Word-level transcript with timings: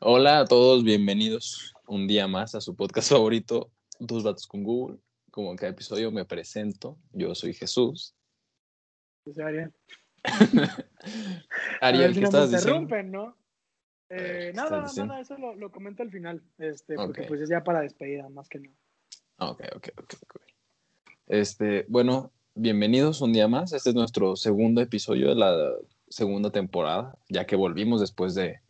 Hola 0.00 0.40
a 0.40 0.44
todos, 0.44 0.84
bienvenidos 0.84 1.74
un 1.88 2.06
día 2.06 2.28
más 2.28 2.54
a 2.54 2.60
su 2.60 2.76
podcast 2.76 3.10
favorito, 3.10 3.72
Dos 3.98 4.22
Vatos 4.22 4.46
con 4.46 4.62
Google. 4.62 4.98
Como 5.30 5.50
en 5.50 5.56
cada 5.56 5.72
episodio 5.72 6.12
me 6.12 6.24
presento, 6.24 6.98
yo 7.12 7.34
soy 7.34 7.52
Jesús. 7.54 8.14
Yo 9.24 9.32
soy 9.32 9.44
Ariel. 9.44 9.72
Ariel, 11.80 12.14
si 12.14 12.20
¿qué 12.20 12.20
no 12.20 12.26
estás 12.28 12.50
me 12.50 12.56
diciendo? 12.56 12.80
interrumpen, 12.82 13.10
¿no? 13.10 13.36
Eh, 14.10 14.50
¿qué 14.50 14.52
nada, 14.52 14.86
nada, 14.96 15.20
eso 15.20 15.36
lo, 15.38 15.54
lo 15.54 15.72
comento 15.72 16.02
al 16.02 16.10
final, 16.10 16.42
este, 16.58 16.94
porque 16.94 17.22
pues 17.24 17.40
es 17.40 17.48
ya 17.48 17.64
para 17.64 17.80
despedida, 17.80 18.28
más 18.28 18.48
que 18.48 18.60
nada. 18.60 18.76
Ok, 19.38 19.62
ok, 19.74 19.88
ok, 19.96 20.14
ok. 20.22 20.42
Este, 21.26 21.86
bueno, 21.88 22.30
bienvenidos 22.54 23.20
un 23.20 23.32
día 23.32 23.48
más. 23.48 23.72
Este 23.72 23.90
es 23.90 23.96
nuestro 23.96 24.36
segundo 24.36 24.80
episodio 24.80 25.30
de 25.30 25.34
la 25.34 25.74
segunda 26.12 26.50
temporada, 26.50 27.16
ya 27.28 27.46
que 27.46 27.56
volvimos 27.56 28.00
después 28.00 28.34
de, 28.34 28.60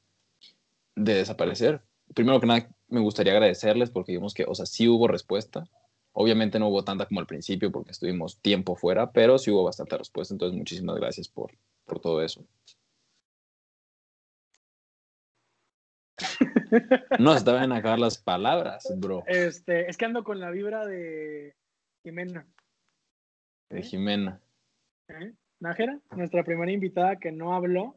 de 0.95 1.15
desaparecer. 1.15 1.83
Primero 2.15 2.41
que 2.41 2.47
nada, 2.47 2.69
me 2.89 3.01
gustaría 3.01 3.33
agradecerles 3.33 3.91
porque 3.91 4.13
vimos 4.13 4.33
que, 4.33 4.45
o 4.47 4.55
sea, 4.55 4.67
sí 4.67 4.89
hubo 4.89 5.09
respuesta. 5.09 5.69
Obviamente 6.13 6.59
no 6.59 6.69
hubo 6.69 6.85
tanta 6.85 7.07
como 7.07 7.21
al 7.21 7.27
principio 7.27 7.73
porque 7.73 7.91
estuvimos 7.91 8.39
tiempo 8.39 8.77
fuera, 8.77 9.11
pero 9.13 9.39
sí 9.39 9.51
hubo 9.51 9.65
bastante 9.65 9.99
respuesta. 9.99 10.35
Entonces, 10.35 10.57
muchísimas 10.57 10.97
gracias 10.97 11.29
por, 11.29 11.53
por 11.85 12.01
todo 12.01 12.23
eso. 12.23 12.45
No 17.19 17.37
se 17.37 17.45
te 17.45 17.53
van 17.53 17.73
a 17.73 17.77
acabar 17.77 17.99
las 17.99 18.19
palabras, 18.19 18.87
bro, 18.99 19.25
Este, 19.27 19.89
es 19.91 19.97
que 19.97 20.05
ando 20.05 20.25
con 20.25 20.41
la 20.41 20.51
vibra 20.51 20.87
de 20.87 21.55
Jimena. 22.03 22.47
de 23.71 23.83
Jimena. 23.83 24.41
¿eh? 25.09 25.33
Nájera, 25.63 26.01
nuestra 26.17 26.43
primera 26.43 26.73
invitada 26.73 27.21
que 27.21 27.31
no 27.31 27.55
habló. 27.55 27.97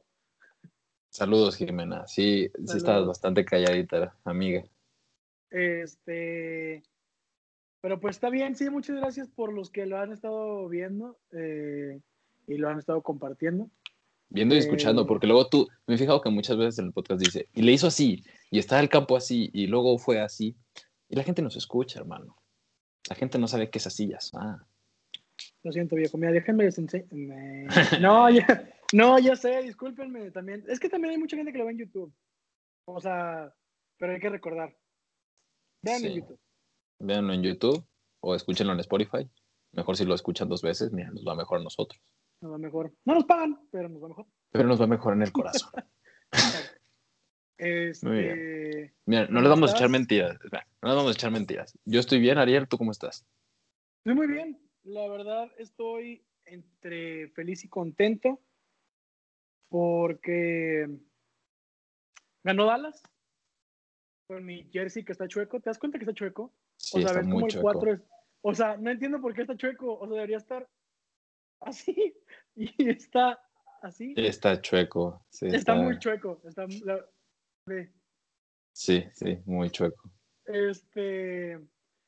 Saludos, 1.09 1.55
Jimena. 1.55 2.05
Sí, 2.05 2.47
sí 2.53 2.61
estás 2.63 2.81
Saludos. 2.83 3.07
bastante 3.07 3.43
calladita, 3.43 4.15
amiga. 4.23 4.63
Este, 5.49 6.83
pero 7.81 7.99
pues 7.99 8.17
está 8.17 8.29
bien, 8.29 8.55
sí, 8.55 8.69
muchas 8.69 8.97
gracias 8.97 9.29
por 9.29 9.51
los 9.51 9.71
que 9.71 9.87
lo 9.87 9.97
han 9.97 10.11
estado 10.11 10.69
viendo 10.69 11.17
eh, 11.31 12.01
y 12.45 12.57
lo 12.57 12.69
han 12.69 12.77
estado 12.77 13.01
compartiendo. 13.01 13.71
Viendo 14.29 14.53
y 14.53 14.59
escuchando, 14.59 15.01
Eh. 15.01 15.05
porque 15.07 15.25
luego 15.25 15.47
tú, 15.47 15.67
me 15.87 15.95
he 15.95 15.97
fijado 15.97 16.21
que 16.21 16.29
muchas 16.29 16.57
veces 16.57 16.77
en 16.77 16.85
el 16.87 16.93
podcast 16.93 17.19
dice, 17.19 17.49
y 17.53 17.63
le 17.63 17.71
hizo 17.71 17.87
así, 17.87 18.23
y 18.51 18.59
está 18.59 18.79
el 18.79 18.89
campo 18.89 19.17
así, 19.17 19.49
y 19.53 19.65
luego 19.65 19.97
fue 19.97 20.19
así, 20.19 20.55
y 21.09 21.15
la 21.15 21.23
gente 21.23 21.41
no 21.41 21.49
se 21.49 21.57
escucha, 21.59 21.99
hermano. 21.99 22.35
La 23.09 23.15
gente 23.15 23.39
no 23.39 23.47
sabe 23.47 23.71
qué 23.71 23.79
es 23.79 23.87
así, 23.87 24.07
ya 24.07 24.19
ah. 24.33 24.63
Lo 25.65 25.71
siento, 25.71 25.95
viejo. 25.95 26.15
Mira, 26.19 26.31
déjenme 26.31 26.63
les 26.63 26.77
ense- 26.77 27.07
me- 27.09 27.65
No, 27.99 28.29
ya, 28.29 28.71
no, 28.93 29.17
ya 29.17 29.35
sé, 29.35 29.63
discúlpenme 29.63 30.29
también. 30.29 30.63
Es 30.67 30.79
que 30.79 30.89
también 30.89 31.13
hay 31.13 31.17
mucha 31.17 31.35
gente 31.35 31.51
que 31.51 31.57
lo 31.57 31.65
ve 31.65 31.71
en 31.71 31.79
YouTube. 31.79 32.13
O 32.87 33.01
sea, 33.01 33.51
pero 33.97 34.13
hay 34.13 34.19
que 34.19 34.29
recordar. 34.29 34.77
Vean 35.81 36.05
en. 36.05 36.13
YouTube. 36.17 36.39
Véanlo 36.99 37.33
en 37.33 37.41
YouTube 37.41 37.83
o 38.21 38.35
escúchenlo 38.35 38.73
en 38.73 38.79
Spotify. 38.81 39.27
Mejor 39.71 39.97
si 39.97 40.05
lo 40.05 40.13
escuchan 40.13 40.47
dos 40.47 40.61
veces, 40.61 40.91
mira, 40.93 41.09
nos 41.09 41.25
va 41.27 41.35
mejor 41.35 41.59
a 41.59 41.63
nosotros. 41.63 41.99
Nos 42.41 42.53
va 42.53 42.57
mejor. 42.59 42.93
No 43.03 43.15
nos 43.15 43.25
pagan, 43.25 43.59
pero 43.71 43.89
nos 43.89 44.03
va 44.03 44.09
mejor. 44.09 44.27
Pero 44.51 44.67
nos 44.67 44.79
va 44.79 44.85
mejor 44.85 45.13
en 45.13 45.23
el 45.23 45.31
corazón. 45.31 45.71
Este, 47.57 48.05
Muy 48.05 48.91
Mira, 49.05 49.21
no 49.21 49.27
¿Cómo 49.27 49.39
les 49.39 49.49
vamos 49.49 49.71
a 49.71 49.75
echar 49.77 49.89
mentiras. 49.89 50.37
No 50.81 50.89
les 50.89 50.95
vamos 50.97 51.07
a 51.07 51.13
echar 51.13 51.31
mentiras. 51.31 51.73
Yo 51.85 52.01
estoy 52.01 52.19
bien, 52.19 52.37
Ariel, 52.37 52.67
¿tú 52.67 52.77
cómo 52.77 52.91
estás? 52.91 53.25
Estoy 53.99 54.13
muy 54.13 54.27
bien. 54.27 54.59
La 54.85 55.07
verdad, 55.07 55.51
estoy 55.57 56.23
entre 56.45 57.29
feliz 57.29 57.63
y 57.63 57.69
contento 57.69 58.39
porque 59.67 60.87
ganó 62.43 62.65
Dallas 62.67 63.01
con 64.27 64.45
mi 64.45 64.69
jersey 64.71 65.03
que 65.03 65.11
está 65.11 65.27
chueco. 65.27 65.59
¿Te 65.59 65.71
das 65.71 65.79
cuenta 65.79 65.97
que 65.97 66.03
está 66.05 66.13
chueco? 66.13 66.53
Sí, 66.77 66.99
o 66.99 67.01
sea, 67.01 67.07
está 67.07 67.19
ves 67.19 67.25
como 67.25 67.39
muy 67.39 67.43
el 67.45 67.49
chueco. 67.49 67.63
4 67.63 67.93
es. 67.93 68.01
O 68.41 68.53
sea, 68.53 68.77
no 68.77 68.91
entiendo 68.91 69.19
por 69.19 69.33
qué 69.33 69.41
está 69.41 69.57
chueco. 69.57 69.97
O 69.97 70.05
sea, 70.05 70.15
debería 70.15 70.37
estar 70.37 70.69
así. 71.61 72.15
Y 72.57 72.89
está 72.89 73.37
así. 73.81 74.13
Está 74.15 74.61
chueco. 74.61 75.25
sí, 75.29 75.47
está, 75.47 75.75
muy 75.75 75.99
chueco. 75.99 76.39
Está. 76.45 76.67
Sí, 78.71 79.03
sí, 79.11 79.39
muy 79.45 79.69
chueco. 79.71 80.09
este, 80.45 81.59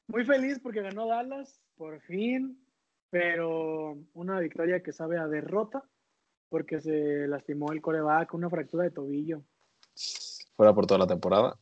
muy 0.08 0.24
feliz 0.24 0.60
porque 0.60 0.82
ganó 0.82 1.08
Dallas, 1.08 1.60
por 1.76 2.00
fin. 2.04 2.66
Pero 3.10 3.98
una 4.14 4.40
victoria 4.40 4.84
que 4.84 4.92
sabe 4.92 5.18
a 5.18 5.28
derrota 5.28 5.84
porque 6.50 6.80
se 6.80 7.28
lastimó 7.28 7.72
el 7.72 7.82
coreback, 7.82 8.34
una 8.34 8.50
fractura 8.50 8.84
de 8.84 8.92
tobillo. 8.92 9.44
Fuera 10.56 10.74
por 10.74 10.86
toda 10.86 11.00
la 11.00 11.08
temporada. 11.08 11.58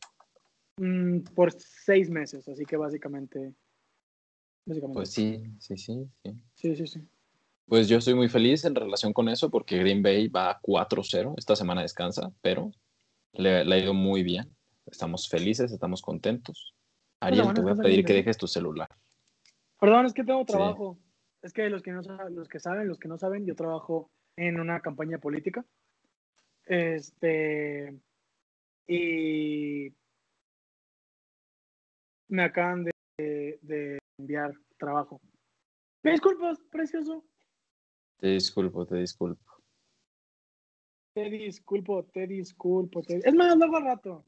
Mm, 0.78 1.20
por 1.34 1.52
seis 1.52 2.10
meses, 2.10 2.48
así 2.48 2.64
que 2.64 2.76
básicamente. 2.76 3.54
básicamente. 4.64 4.98
Pues 4.98 5.10
sí, 5.10 5.42
sí, 5.58 5.76
sí, 5.76 6.08
sí. 6.22 6.32
Sí, 6.54 6.76
sí, 6.76 6.86
sí. 6.86 7.00
Pues 7.68 7.88
yo 7.88 7.98
estoy 7.98 8.14
muy 8.14 8.28
feliz 8.28 8.64
en 8.64 8.76
relación 8.76 9.12
con 9.12 9.28
eso 9.28 9.50
porque 9.50 9.78
Green 9.78 10.02
Bay 10.02 10.28
va 10.28 10.60
4-0. 10.62 11.34
Esta 11.36 11.56
semana 11.56 11.82
descansa, 11.82 12.32
pero 12.40 12.70
le, 13.32 13.64
le 13.64 13.74
ha 13.74 13.78
ido 13.78 13.92
muy 13.92 14.22
bien. 14.22 14.54
Estamos 14.86 15.28
felices, 15.28 15.72
estamos 15.72 16.00
contentos. 16.00 16.74
Ariel, 17.20 17.52
te 17.54 17.60
voy 17.60 17.72
a 17.72 17.76
pedir 17.76 18.04
que 18.04 18.12
dejes 18.12 18.36
tu 18.36 18.46
celular. 18.46 18.88
Perdón, 19.80 20.06
es 20.06 20.12
que 20.12 20.22
tengo 20.22 20.44
trabajo. 20.44 20.98
Es 21.46 21.52
que 21.52 21.70
los 21.70 21.80
que 21.80 21.92
no 21.92 22.00
los 22.30 22.48
que 22.48 22.58
saben, 22.58 22.88
los 22.88 22.98
que 22.98 23.06
no 23.06 23.18
saben, 23.18 23.46
yo 23.46 23.54
trabajo 23.54 24.10
en 24.34 24.58
una 24.58 24.80
campaña 24.80 25.18
política. 25.18 25.64
Este 26.64 27.96
y 28.88 29.94
me 32.26 32.42
acaban 32.42 32.82
de, 32.82 33.60
de 33.62 33.98
enviar 34.18 34.54
trabajo. 34.76 35.20
¿Me 36.02 36.10
disculpas, 36.10 36.58
precioso? 36.68 37.24
Te 38.18 38.26
disculpo, 38.26 38.84
te 38.84 38.96
disculpo. 38.96 39.62
Te 41.14 41.30
disculpo, 41.30 42.04
te 42.06 42.26
disculpo. 42.26 43.02
te- 43.02 43.20
Es 43.22 43.34
más, 43.36 43.56
luego 43.56 43.76
al 43.76 43.84
rato. 43.84 44.24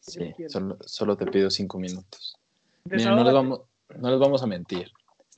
Sí, 0.00 0.34
solo, 0.48 0.76
solo 0.82 1.16
te 1.16 1.24
pido 1.24 1.48
cinco 1.48 1.78
minutos. 1.78 2.36
Mira, 2.84 3.12
no 3.12 3.24
les, 3.24 3.32
vamos, 3.32 3.62
no 3.96 4.10
les 4.10 4.20
vamos 4.20 4.42
a 4.42 4.46
mentir. 4.46 4.90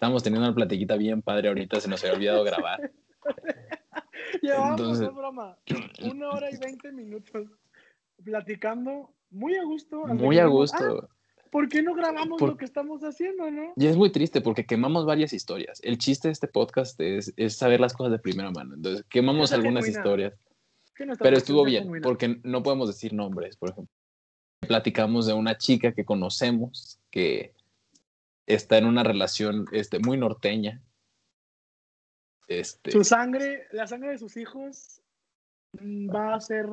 Estamos 0.03 0.25
teniendo 0.25 0.49
una 0.49 0.55
platiquita 0.57 0.97
bien 0.97 1.23
padre 1.23 1.47
ahorita, 1.47 1.79
se 1.81 1.89
nos 1.89 2.03
había 2.03 2.15
olvidado 2.17 2.43
grabar. 2.43 2.91
Llevamos, 4.43 4.81
Entonces- 4.81 5.07
es 5.09 5.15
broma, 5.15 5.57
una 6.13 6.31
hora 6.31 6.51
y 6.51 6.57
veinte 6.57 6.91
minutos 6.91 7.47
platicando 8.25 9.15
muy 9.31 9.55
a 9.55 9.63
gusto. 9.63 10.05
Muy 10.09 10.39
a 10.41 10.47
dijimos, 10.47 10.73
"Ah, 10.75 10.79
gusto. 10.89 11.09
¿Por 11.53 11.69
qué 11.69 11.85
no 11.85 11.95
grabamos 11.95 12.41
Por- 12.41 12.49
lo 12.49 12.57
que 12.57 12.65
estamos 12.65 13.03
haciendo, 13.03 13.49
no? 13.49 13.75
Y 13.77 13.87
es 13.87 13.97
muy 13.97 14.11
triste 14.11 14.41
porque 14.41 14.67
quemamos 14.67 15.07
varias 15.07 15.33
historias. 15.33 15.79
El 15.85 15.99
chiste 15.99 16.27
de 16.27 16.33
este 16.33 16.49
podcast 16.49 17.01
es, 17.01 17.33
es 17.37 17.57
saber 17.57 17.79
las 17.79 17.93
cosas 17.95 18.11
de 18.11 18.19
primera 18.19 18.51
mano. 18.51 18.75
Entonces, 18.75 19.05
quemamos 19.09 19.51
Esa 19.51 19.55
algunas 19.55 19.85
genuina. 19.85 20.01
historias. 20.01 20.35
Pero 21.21 21.37
estuvo 21.37 21.63
bien, 21.65 21.85
genuina. 21.85 22.03
porque 22.03 22.41
no 22.43 22.65
podemos 22.65 22.89
decir 22.89 23.13
nombres, 23.13 23.57
por 23.57 23.71
ejemplo. 23.71 23.95
Platicamos 24.67 25.27
de 25.27 25.35
una 25.35 25.57
chica 25.59 25.93
que 25.93 26.05
conocemos 26.05 26.99
que 27.09 27.55
está 28.47 28.79
en 28.79 28.87
una 28.87 29.03
relación 29.03 29.67
este, 29.73 29.99
muy 29.99 30.17
norteña. 30.19 30.83
Este, 32.49 32.91
Su 32.91 33.05
sangre, 33.05 33.67
la 33.73 33.87
sangre 33.87 34.11
de 34.11 34.19
sus 34.19 34.37
hijos 34.37 35.01
mm, 35.81 36.15
va 36.15 36.35
a 36.35 36.41
ser 36.41 36.67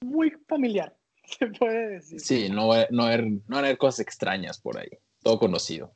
muy 0.00 0.30
familiar, 0.48 0.96
se 1.24 1.46
puede 1.48 1.88
decir. 1.90 2.20
sí, 2.20 2.48
no 2.48 2.68
va, 2.68 2.86
no, 2.90 3.02
va 3.02 3.10
a 3.10 3.12
haber, 3.14 3.26
no 3.30 3.40
va 3.50 3.56
a 3.56 3.60
haber 3.60 3.78
cosas 3.78 4.00
extrañas 4.00 4.58
por 4.60 4.78
ahí. 4.78 4.88
Todo 5.22 5.38
conocido. 5.38 5.92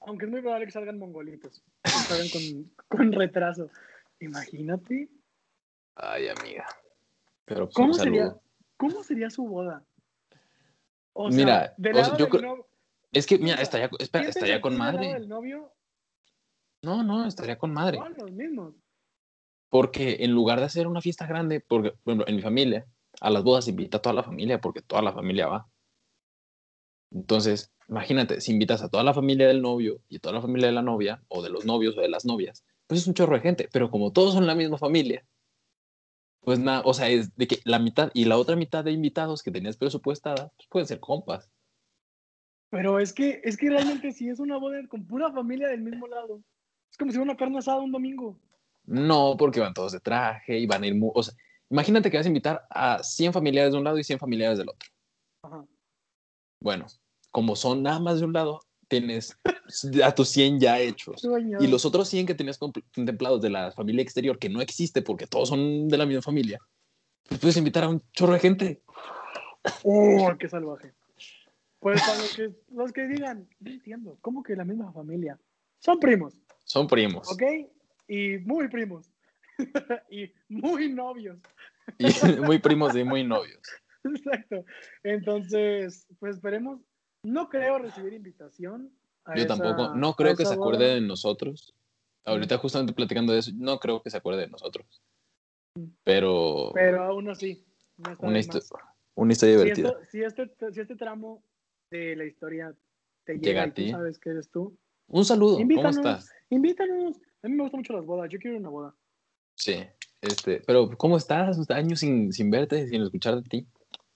Aunque 0.00 0.24
es 0.24 0.30
muy 0.30 0.40
probable 0.40 0.66
que 0.66 0.72
salgan 0.72 0.98
mongolitos, 0.98 1.62
que 1.84 1.90
salgan 1.90 2.28
con, 2.30 2.98
con 2.98 3.12
retraso. 3.12 3.70
Imagínate, 4.18 5.08
Ay, 5.94 6.28
amiga. 6.28 6.66
Pero 7.44 7.66
pues, 7.66 7.74
¿cómo 7.74 7.92
sería. 7.94 8.34
¿cómo 8.76 9.02
sería 9.04 9.28
su 9.28 9.46
boda? 9.46 9.84
O 11.12 11.28
Mira, 11.28 11.74
del 11.76 11.92
o 11.94 11.98
sea, 11.98 12.04
lado 12.08 12.18
yo 12.18 12.28
creo- 12.28 12.56
no- 12.56 12.66
Es 13.12 13.26
que, 13.26 13.38
mira, 13.38 13.56
estaría, 13.56 13.90
espera, 13.98 14.24
¿quién 14.24 14.28
estaría 14.28 14.60
con 14.60 14.76
madre. 14.76 15.18
novio? 15.26 15.72
No, 16.82 17.02
no, 17.02 17.26
estaría 17.26 17.58
con 17.58 17.72
madre. 17.72 17.98
Son 17.98 18.14
los 18.16 18.30
mismos. 18.30 18.74
Porque 19.68 20.18
en 20.20 20.32
lugar 20.32 20.58
de 20.58 20.66
hacer 20.66 20.86
una 20.86 21.00
fiesta 21.00 21.26
grande, 21.26 21.60
porque, 21.60 21.90
por 21.90 22.12
ejemplo, 22.12 22.28
en 22.28 22.36
mi 22.36 22.42
familia, 22.42 22.86
a 23.20 23.30
las 23.30 23.42
bodas 23.42 23.64
se 23.64 23.70
invita 23.70 23.98
a 23.98 24.02
toda 24.02 24.14
la 24.14 24.22
familia 24.22 24.60
porque 24.60 24.82
toda 24.82 25.02
la 25.02 25.12
familia 25.12 25.46
va. 25.46 25.68
Entonces, 27.12 27.72
imagínate, 27.88 28.40
si 28.40 28.52
invitas 28.52 28.82
a 28.82 28.88
toda 28.88 29.02
la 29.02 29.14
familia 29.14 29.48
del 29.48 29.62
novio 29.62 30.00
y 30.08 30.20
toda 30.20 30.34
la 30.34 30.40
familia 30.40 30.68
de 30.68 30.72
la 30.72 30.82
novia, 30.82 31.22
o 31.28 31.42
de 31.42 31.50
los 31.50 31.64
novios 31.64 31.96
o 31.98 32.00
de 32.00 32.08
las 32.08 32.24
novias, 32.24 32.64
pues 32.86 33.00
es 33.00 33.06
un 33.06 33.14
chorro 33.14 33.34
de 33.34 33.40
gente, 33.40 33.68
pero 33.72 33.90
como 33.90 34.12
todos 34.12 34.34
son 34.34 34.46
la 34.46 34.54
misma 34.54 34.78
familia, 34.78 35.26
pues 36.40 36.58
nada, 36.58 36.82
o 36.84 36.94
sea, 36.94 37.08
es 37.08 37.36
de 37.36 37.46
que 37.46 37.60
la 37.64 37.78
mitad 37.78 38.10
y 38.14 38.24
la 38.24 38.38
otra 38.38 38.56
mitad 38.56 38.82
de 38.84 38.92
invitados 38.92 39.42
que 39.42 39.50
tenías 39.50 39.76
presupuestada, 39.76 40.52
pues 40.56 40.68
pueden 40.68 40.86
ser 40.86 41.00
compas. 41.00 41.50
Pero 42.70 43.00
es 43.00 43.12
que, 43.12 43.40
es 43.44 43.56
que 43.56 43.68
realmente 43.68 44.12
si 44.12 44.28
es 44.28 44.38
una 44.38 44.56
boda 44.56 44.78
con 44.88 45.04
pura 45.06 45.32
familia 45.32 45.68
del 45.68 45.82
mismo 45.82 46.06
lado. 46.06 46.40
Es 46.90 46.96
como 46.96 47.10
si 47.10 47.16
fuera 47.18 47.30
una 47.32 47.36
carne 47.38 47.58
asada 47.58 47.80
un 47.80 47.92
domingo. 47.92 48.38
No, 48.86 49.36
porque 49.38 49.60
van 49.60 49.74
todos 49.74 49.92
de 49.92 50.00
traje 50.00 50.58
y 50.58 50.66
van 50.66 50.82
a 50.82 50.86
ir, 50.86 50.94
mu- 50.94 51.12
o 51.14 51.22
sea, 51.22 51.34
imagínate 51.68 52.10
que 52.10 52.16
vas 52.16 52.26
a 52.26 52.30
invitar 52.30 52.66
a 52.70 53.02
100 53.02 53.32
familiares 53.32 53.72
de 53.72 53.78
un 53.78 53.84
lado 53.84 53.98
y 53.98 54.04
100 54.04 54.18
familiares 54.18 54.58
del 54.58 54.68
otro. 54.68 54.88
Ajá. 55.42 55.64
Bueno, 56.62 56.86
como 57.30 57.56
son 57.56 57.82
nada 57.82 57.98
más 58.00 58.20
de 58.20 58.26
un 58.26 58.32
lado, 58.32 58.60
tienes 58.88 59.36
a 60.04 60.14
tus 60.14 60.28
100 60.30 60.58
ya 60.60 60.78
hechos. 60.80 61.20
Sueño. 61.20 61.58
Y 61.60 61.66
los 61.68 61.84
otros 61.84 62.08
100 62.08 62.26
que 62.26 62.34
tenías 62.34 62.58
contemplados 62.58 63.40
de 63.40 63.50
la 63.50 63.72
familia 63.72 64.02
exterior, 64.02 64.38
que 64.38 64.48
no 64.48 64.60
existe 64.60 65.02
porque 65.02 65.26
todos 65.26 65.48
son 65.48 65.88
de 65.88 65.96
la 65.98 66.06
misma 66.06 66.22
familia, 66.22 66.58
pues 67.28 67.40
puedes 67.40 67.56
invitar 67.56 67.84
a 67.84 67.88
un 67.88 68.02
chorro 68.12 68.32
de 68.34 68.40
gente. 68.40 68.82
¡Oh, 69.84 70.32
qué 70.38 70.48
salvaje! 70.48 70.94
Pues 71.80 72.00
para 72.02 72.18
los 72.18 72.36
que, 72.36 72.50
los 72.72 72.92
que 72.92 73.06
digan, 73.08 73.48
no 73.58 73.70
entiendo, 73.70 74.18
¿cómo 74.20 74.42
que 74.42 74.54
la 74.54 74.64
misma 74.64 74.92
familia? 74.92 75.38
Son 75.78 75.98
primos, 75.98 76.34
Son 76.64 76.86
primos. 76.86 77.30
¿ok? 77.32 77.42
Y 78.06 78.38
muy 78.38 78.68
primos. 78.68 79.10
y 80.10 80.30
muy 80.48 80.92
novios. 80.92 81.38
Y 81.98 82.04
muy 82.42 82.58
primos 82.58 82.94
y 82.96 83.02
muy 83.04 83.24
novios. 83.24 83.60
Exacto. 84.04 84.64
Entonces, 85.02 86.06
pues 86.18 86.36
esperemos. 86.36 86.80
No 87.22 87.48
creo 87.50 87.78
recibir 87.78 88.12
invitación. 88.14 88.90
Yo 89.26 89.34
esa- 89.34 89.48
tampoco, 89.48 89.94
no 89.94 90.14
creo 90.14 90.34
que 90.36 90.46
se 90.46 90.54
acuerde 90.54 90.84
boda. 90.84 90.94
de 90.94 91.00
nosotros. 91.02 91.74
Ahorita 92.24 92.56
justamente 92.58 92.92
platicando 92.94 93.32
de 93.32 93.40
eso, 93.40 93.50
no 93.54 93.78
creo 93.78 94.02
que 94.02 94.10
se 94.10 94.16
acuerde 94.16 94.42
de 94.42 94.48
nosotros. 94.48 95.02
Pero, 96.04 96.70
Pero 96.74 97.02
aún 97.04 97.28
así, 97.30 97.64
no 97.96 98.16
una, 98.20 98.38
histo- 98.38 98.54
más. 98.54 98.70
una 99.14 99.32
historia 99.32 99.54
Si, 99.54 99.60
divertida. 99.60 100.04
si 100.10 100.22
este, 100.22 100.50
si 100.72 100.80
este 100.80 100.96
tramo 100.96 101.42
de 101.90 102.16
la 102.16 102.24
historia 102.24 102.74
te 103.24 103.34
Llega 103.34 103.46
llega, 103.46 103.62
a 103.62 103.66
y 103.66 103.70
tú 103.72 103.82
ti. 103.82 103.90
sabes 103.90 104.18
que 104.18 104.30
eres 104.30 104.48
tú, 104.50 104.78
Un 105.08 105.24
saludo, 105.24 105.54
¿cómo 105.56 105.62
Invítanos. 105.62 105.96
estás? 105.96 106.30
invítanos. 106.50 107.16
A 107.42 107.48
mí 107.48 107.54
me 107.54 107.62
gustan 107.64 107.80
mucho 107.80 107.92
las 107.94 108.04
bodas. 108.04 108.30
Yo 108.30 108.38
quiero 108.38 108.56
una 108.58 108.68
boda. 108.68 108.94
Sí, 109.56 109.84
este, 110.20 110.60
pero 110.66 110.88
¿cómo 110.96 111.16
estás? 111.16 111.68
Años 111.70 112.00
sin, 112.00 112.32
sin 112.32 112.50
verte, 112.50 112.86
sin 112.86 113.02
escuchar 113.02 113.36
de 113.36 113.42
ti. 113.42 113.66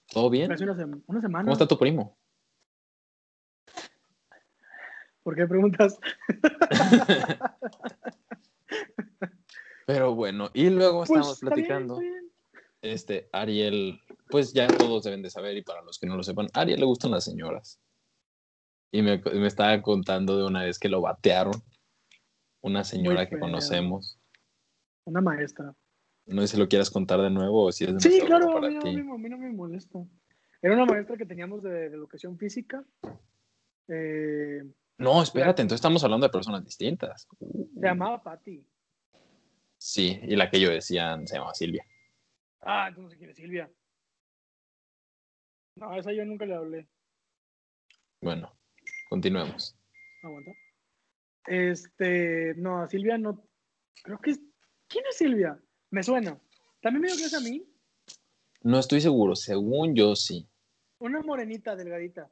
¿Todo 0.07 0.29
bien? 0.29 0.51
Hace 0.51 0.63
una, 0.63 0.75
sem- 0.75 1.03
una 1.07 1.21
semana. 1.21 1.43
¿Cómo 1.43 1.53
está 1.53 1.67
tu 1.67 1.77
primo? 1.77 2.17
¿Por 5.23 5.35
qué 5.35 5.45
preguntas? 5.47 5.99
Pero 9.87 10.15
bueno, 10.15 10.49
y 10.53 10.69
luego 10.69 11.03
Pues, 11.05 11.21
bien, 11.21 11.35
platicando. 11.41 11.99
bien. 11.99 12.31
Este, 12.81 13.29
Ariel, 13.31 13.99
pues 14.29 14.53
ya 14.53 14.67
todos 14.67 15.03
deben 15.03 15.21
de 15.21 15.29
saber, 15.29 15.55
y 15.57 15.61
para 15.63 15.81
los 15.81 15.99
que 15.99 16.07
no 16.07 16.15
lo 16.17 16.23
sepan, 16.23 16.47
a 16.53 16.61
Ariel 16.61 16.79
le 16.79 16.85
gustan 16.85 17.11
las 17.11 17.23
señoras. 17.23 17.79
Y 18.91 19.01
me, 19.01 19.17
me 19.17 19.47
estaba 19.47 19.81
contando 19.81 20.37
de 20.37 20.45
una 20.45 20.63
vez 20.63 20.79
que 20.79 20.89
lo 20.89 21.01
batearon. 21.01 21.53
Una 22.61 22.83
señora 22.83 23.27
que 23.29 23.37
conocemos. 23.37 24.17
Una 25.03 25.21
maestra. 25.21 25.75
No 26.25 26.41
sé 26.41 26.47
si 26.47 26.57
lo 26.57 26.67
quieras 26.67 26.89
contar 26.89 27.21
de 27.21 27.29
nuevo 27.29 27.65
o 27.65 27.71
si 27.71 27.83
es 27.83 27.91
Sí, 28.01 28.19
claro, 28.25 28.45
duro 28.45 28.57
a 28.57 28.61
para 28.61 28.67
mí, 28.69 28.73
no, 28.75 28.79
a 28.79 28.83
ti. 28.83 28.95
mí 28.95 29.01
a 29.11 29.17
mí 29.17 29.29
no 29.29 29.37
me 29.37 29.51
molesta. 29.51 29.99
Era 30.61 30.73
una 30.73 30.85
maestra 30.85 31.15
que 31.17 31.25
teníamos 31.25 31.61
de, 31.61 31.89
de 31.89 31.95
educación 31.95 32.37
física. 32.39 32.83
Eh, 33.87 34.63
No, 34.97 35.21
espérate, 35.21 35.61
entonces 35.61 35.77
estamos 35.79 36.03
hablando 36.03 36.25
de 36.25 36.31
personas 36.31 36.63
distintas. 36.65 37.27
se 37.39 37.79
llamaba 37.85 38.23
Patty. 38.23 38.65
Sí, 39.77 40.19
y 40.23 40.35
la 40.35 40.49
que 40.49 40.59
yo 40.59 40.69
decía 40.71 41.19
se 41.25 41.35
llamaba 41.35 41.53
Silvia. 41.53 41.85
Ah, 42.61 42.89
tú 42.95 43.01
no 43.01 43.09
sé 43.11 43.17
quién 43.17 43.29
es 43.29 43.35
Silvia. 43.35 43.69
No, 45.75 45.93
esa 45.95 46.11
yo 46.13 46.23
nunca 46.25 46.45
le 46.45 46.55
hablé. 46.55 46.87
Bueno, 48.21 48.55
continuemos. 49.09 49.75
Aguanta. 50.23 50.51
Este, 51.47 52.55
no, 52.55 52.81
a 52.81 52.87
Silvia 52.87 53.17
no. 53.17 53.47
Creo 54.03 54.19
que 54.19 54.31
es. 54.31 54.41
¿Quién 54.87 55.05
es 55.09 55.17
Silvia? 55.17 55.59
Me 55.91 56.01
suena. 56.03 56.39
¿También 56.81 57.01
me 57.01 57.07
dio 57.07 57.17
clase 57.17 57.37
a 57.37 57.39
mí? 57.41 57.67
No 58.61 58.79
estoy 58.79 59.01
seguro, 59.01 59.35
según 59.35 59.95
yo 59.95 60.15
sí. 60.15 60.47
Una 60.99 61.21
morenita, 61.21 61.75
delgadita. 61.75 62.31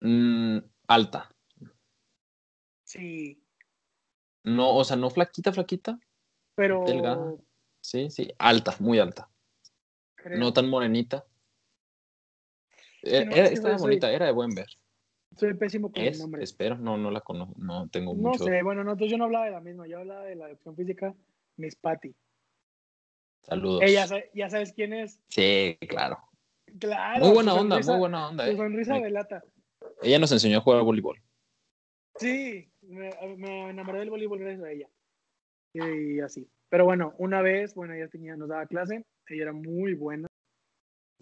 Mm, 0.00 0.58
alta. 0.88 1.28
Sí, 2.84 3.42
No, 4.44 4.76
o 4.76 4.84
sea, 4.84 4.96
no 4.96 5.08
flaquita, 5.08 5.52
flaquita. 5.52 5.98
pero. 6.54 6.84
Delgada. 6.84 7.34
Sí, 7.80 8.10
sí, 8.10 8.28
alta, 8.38 8.76
muy 8.80 8.98
alta. 8.98 9.28
creo- 10.14 10.38
No 10.38 10.52
tan 10.52 10.68
morenita. 10.68 11.24
Eh, 13.02 13.24
no, 13.24 13.32
era- 13.32 13.48
estaba 13.48 13.78
soy- 13.78 13.88
bonita, 13.90 14.10
era 14.12 14.26
de 14.26 14.32
buen 14.32 14.50
ver. 14.54 14.66
Soy 15.36 15.54
pésimo 15.54 15.90
con 15.90 16.02
el 16.02 16.08
Es, 16.08 16.20
nombre. 16.20 16.42
espero, 16.44 16.76
no, 16.76 16.98
no 16.98 17.10
la 17.10 17.20
conozco, 17.22 17.54
no 17.56 17.88
tengo 17.88 18.14
No 18.14 18.30
mucho. 18.30 18.44
sé, 18.44 18.62
bueno, 18.62 18.84
no, 18.84 18.92
entonces 18.92 19.10
yo 19.12 19.18
no 19.18 19.24
hablaba 19.24 19.46
de 19.46 19.50
la 19.52 19.60
misma, 19.60 19.86
yo 19.86 19.98
hablaba 19.98 20.24
de 20.24 20.34
la 20.36 20.48
educación 20.48 20.76
física, 20.76 21.14
Miss 21.56 21.74
Patty. 21.76 22.14
Saludos. 23.42 23.80
Ella, 23.82 24.06
ya 24.34 24.50
sabes 24.50 24.72
quién 24.72 24.92
es. 24.92 25.20
Sí, 25.28 25.76
claro. 25.88 26.18
Claro. 26.78 27.24
Muy 27.24 27.34
buena 27.34 27.52
su 27.52 27.58
onda, 27.58 27.76
sonrisa- 27.76 27.92
muy 27.92 27.98
buena 28.00 28.28
onda. 28.28 28.44
Su 28.46 28.52
eh. 28.52 28.56
sonrisa 28.56 28.94
Me- 28.94 29.02
delata. 29.04 29.42
Ella 30.02 30.18
nos 30.18 30.32
enseñó 30.32 30.58
a 30.58 30.60
jugar 30.60 30.82
voleibol. 30.82 31.20
Sí, 32.16 32.70
me, 32.82 33.10
me 33.36 33.70
enamoré 33.70 34.00
del 34.00 34.10
voleibol 34.10 34.38
gracias 34.38 34.64
a 34.64 34.70
ella. 34.70 34.88
Y, 35.74 36.20
así. 36.20 36.46
Pero 36.68 36.84
bueno, 36.84 37.14
una 37.18 37.42
vez, 37.42 37.74
bueno, 37.74 37.94
ella 37.94 38.08
tenía, 38.08 38.36
nos 38.36 38.48
daba 38.48 38.66
clase, 38.66 39.04
ella 39.28 39.42
era 39.42 39.52
muy 39.52 39.94
buena. 39.94 40.28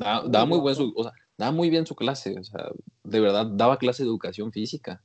Daba 0.00 0.47
muy 0.47 0.58
buen 0.58 0.75
su, 0.75 0.93
o 0.97 1.02
sea, 1.02 1.12
daba 1.37 1.52
muy 1.52 1.69
bien 1.70 1.87
su 1.87 1.94
clase, 1.94 2.35
o 2.38 2.44
sea, 2.44 2.70
de 3.05 3.20
verdad 3.20 3.47
daba 3.47 3.79
clase 3.79 4.02
de 4.02 4.08
educación 4.08 4.50
física. 4.50 5.02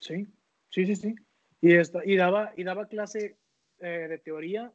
Sí, 0.00 0.26
sí, 0.70 0.86
sí, 0.86 0.96
sí. 0.96 1.14
Y, 1.60 1.74
esta, 1.74 2.00
y, 2.04 2.16
daba, 2.16 2.52
y 2.56 2.64
daba 2.64 2.86
clase 2.86 3.36
eh, 3.78 4.06
de 4.08 4.18
teoría 4.18 4.72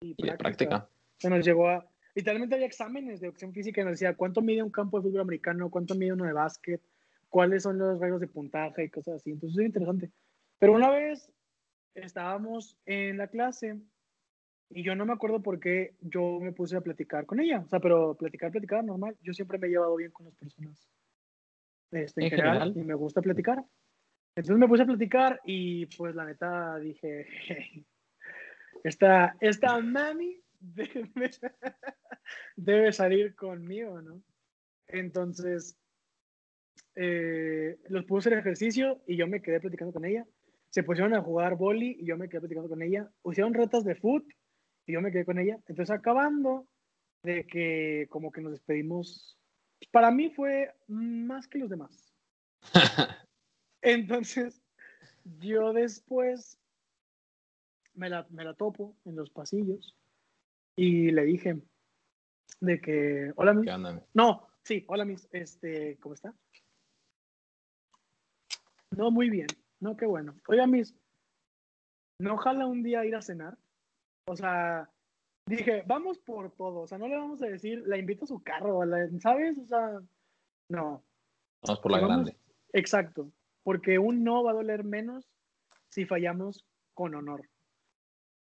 y 0.00 0.10
Y 0.10 0.14
práctica. 0.14 0.32
de 0.32 0.38
práctica. 0.38 0.90
Se 1.18 1.30
nos 1.30 1.44
llegó 1.44 1.68
a. 1.68 1.88
Literalmente 2.14 2.54
había 2.54 2.66
exámenes 2.66 3.20
de 3.20 3.26
educación 3.26 3.52
física 3.52 3.80
y 3.80 3.84
nos 3.84 3.92
decía 3.92 4.16
cuánto 4.16 4.40
mide 4.40 4.62
un 4.62 4.70
campo 4.70 4.98
de 4.98 5.02
fútbol 5.08 5.20
americano, 5.20 5.70
cuánto 5.70 5.94
mide 5.94 6.12
uno 6.14 6.24
de 6.24 6.32
básquet, 6.32 6.80
cuáles 7.28 7.62
son 7.64 7.76
los 7.78 8.00
reglas 8.00 8.20
de 8.20 8.28
puntaje 8.28 8.84
y 8.84 8.90
cosas 8.90 9.16
así. 9.16 9.32
Entonces 9.32 9.58
es 9.58 9.66
interesante. 9.66 10.10
Pero 10.58 10.72
una 10.72 10.90
vez 10.90 11.30
estábamos 11.94 12.78
en 12.86 13.18
la 13.18 13.28
clase 13.28 13.78
y 14.70 14.82
yo 14.82 14.94
no 14.94 15.06
me 15.06 15.12
acuerdo 15.12 15.42
por 15.42 15.60
qué 15.60 15.94
yo 16.00 16.40
me 16.40 16.52
puse 16.52 16.76
a 16.76 16.80
platicar 16.80 17.26
con 17.26 17.40
ella. 17.40 17.60
O 17.60 17.68
sea, 17.68 17.80
pero 17.80 18.14
platicar, 18.14 18.50
platicar, 18.50 18.84
normal. 18.84 19.16
Yo 19.22 19.32
siempre 19.32 19.58
me 19.58 19.68
he 19.68 19.70
llevado 19.70 19.96
bien 19.96 20.10
con 20.10 20.26
las 20.26 20.34
personas. 20.34 20.88
Este, 21.92 22.20
en, 22.20 22.24
En 22.24 22.30
general, 22.30 22.58
general. 22.58 22.76
y 22.76 22.84
me 22.84 22.94
gusta 22.94 23.22
platicar. 23.22 23.64
Entonces 24.34 24.58
me 24.58 24.68
puse 24.68 24.82
a 24.82 24.86
platicar 24.86 25.40
y 25.44 25.86
pues 25.96 26.14
la 26.14 26.26
neta 26.26 26.78
dije, 26.78 27.26
esta, 28.84 29.36
esta 29.40 29.80
mami 29.80 30.40
debe, 30.60 31.10
debe 32.56 32.92
salir 32.92 33.34
conmigo, 33.34 34.02
¿no? 34.02 34.20
Entonces, 34.88 35.78
eh, 36.96 37.78
los 37.88 38.04
puse 38.04 38.28
hacer 38.28 38.40
ejercicio 38.40 39.02
y 39.06 39.16
yo 39.16 39.26
me 39.26 39.40
quedé 39.40 39.60
platicando 39.60 39.92
con 39.92 40.04
ella. 40.04 40.26
Se 40.70 40.82
pusieron 40.82 41.14
a 41.14 41.22
jugar 41.22 41.56
boli 41.56 41.96
y 42.00 42.04
yo 42.04 42.16
me 42.16 42.28
quedé 42.28 42.40
platicando 42.40 42.68
con 42.68 42.82
ella. 42.82 43.08
Hicieron 43.24 43.54
retas 43.54 43.84
de 43.84 43.94
foot 43.94 44.24
y 44.86 44.92
yo 44.92 45.00
me 45.00 45.10
quedé 45.10 45.24
con 45.24 45.38
ella. 45.38 45.56
Entonces, 45.66 45.90
acabando 45.90 46.66
de 47.22 47.46
que 47.46 48.06
como 48.08 48.30
que 48.30 48.40
nos 48.40 48.52
despedimos, 48.52 49.36
para 49.90 50.10
mí 50.10 50.30
fue 50.30 50.72
más 50.88 51.48
que 51.48 51.58
los 51.58 51.68
demás. 51.68 52.14
Entonces, 53.82 54.62
yo 55.24 55.72
después 55.72 56.58
me 57.94 58.08
la, 58.08 58.26
me 58.30 58.44
la 58.44 58.54
topo 58.54 58.96
en 59.04 59.16
los 59.16 59.30
pasillos 59.30 59.96
y 60.76 61.10
le 61.10 61.24
dije 61.24 61.60
de 62.60 62.80
que, 62.80 63.32
hola, 63.36 63.54
Miss. 63.54 63.66
¿Qué 63.66 63.72
onda? 63.72 64.06
No, 64.14 64.46
sí, 64.62 64.84
hola, 64.88 65.04
Miss. 65.04 65.28
Este, 65.32 65.98
¿cómo 65.98 66.14
está? 66.14 66.34
No, 68.90 69.10
muy 69.10 69.30
bien. 69.30 69.48
No, 69.80 69.96
qué 69.96 70.06
bueno. 70.06 70.36
Oiga, 70.46 70.66
Miss, 70.66 70.94
¿no 72.18 72.36
jala 72.36 72.66
un 72.66 72.82
día 72.82 73.04
ir 73.04 73.16
a 73.16 73.22
cenar? 73.22 73.58
O 74.28 74.36
sea, 74.36 74.90
dije, 75.46 75.84
vamos 75.86 76.18
por 76.18 76.50
todo. 76.52 76.80
O 76.80 76.86
sea, 76.88 76.98
no 76.98 77.06
le 77.08 77.16
vamos 77.16 77.40
a 77.42 77.46
decir, 77.46 77.82
la 77.86 77.96
invito 77.96 78.24
a 78.24 78.28
su 78.28 78.42
carro, 78.42 78.80
¿sabes? 79.20 79.56
O 79.58 79.66
sea, 79.66 80.00
no. 80.68 81.04
Vamos 81.62 81.80
por 81.80 81.92
la 81.92 82.00
Vamos- 82.00 82.16
grande. 82.16 82.36
Exacto, 82.72 83.30
porque 83.62 83.98
un 83.98 84.22
no 84.24 84.42
va 84.44 84.50
a 84.50 84.54
doler 84.54 84.84
menos 84.84 85.30
si 85.88 86.04
fallamos 86.04 86.66
con 86.94 87.14
honor. 87.14 87.48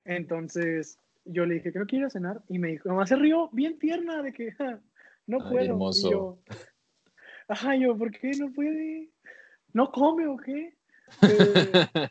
Entonces, 0.05 0.99
yo 1.25 1.47
le 1.47 1.55
dije 1.55 1.73
que 1.73 1.79
no 1.79 1.87
quiero 1.87 2.05
ir 2.05 2.07
a 2.07 2.11
cenar 2.11 2.43
y 2.49 2.59
me 2.59 2.69
dijo, 2.69 2.89
mamá 2.91 3.07
se 3.07 3.17
rió 3.17 3.49
bien 3.53 3.79
tierna 3.79 4.23
de 4.23 4.33
que 4.33 4.53
"Ja, 4.53 4.81
no 5.27 5.39
Ay, 5.43 5.51
puedo. 5.51 5.65
hermoso. 5.65 6.09
Y 6.09 6.11
yo, 6.13 6.39
ajá, 7.49 7.75
yo, 7.77 7.97
¿por 7.97 8.11
qué 8.11 8.31
no 8.39 8.53
puede? 8.53 9.11
¿No 9.73 9.91
come 9.91 10.27
o 10.27 10.37
qué? 10.37 10.77
Eh, 11.23 12.09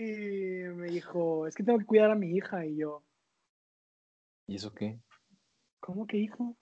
y 0.00 0.64
me 0.74 0.88
dijo, 0.88 1.46
es 1.46 1.54
que 1.54 1.62
tengo 1.62 1.78
que 1.78 1.84
cuidar 1.84 2.10
a 2.10 2.14
mi 2.14 2.34
hija. 2.34 2.64
Y 2.64 2.76
yo, 2.78 3.04
¿Y 4.46 4.56
eso 4.56 4.72
qué? 4.74 4.98
¿cómo 5.80 6.06
que 6.06 6.18
hijo? 6.18 6.56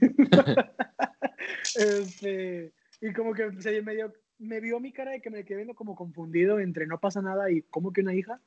este, 1.74 2.72
y 3.00 3.12
como 3.12 3.34
que 3.34 3.52
se 3.60 3.82
me, 3.82 3.94
dio, 3.94 4.12
me 4.38 4.60
vio 4.60 4.80
mi 4.80 4.92
cara 4.92 5.12
de 5.12 5.20
que 5.20 5.30
me 5.30 5.44
quedé 5.44 5.56
viendo 5.56 5.74
como 5.74 5.94
confundido 5.94 6.60
entre 6.60 6.86
no 6.86 6.98
pasa 6.98 7.20
nada 7.20 7.50
y 7.50 7.62
¿cómo 7.62 7.92
que 7.92 8.00
una 8.00 8.14
hija? 8.14 8.40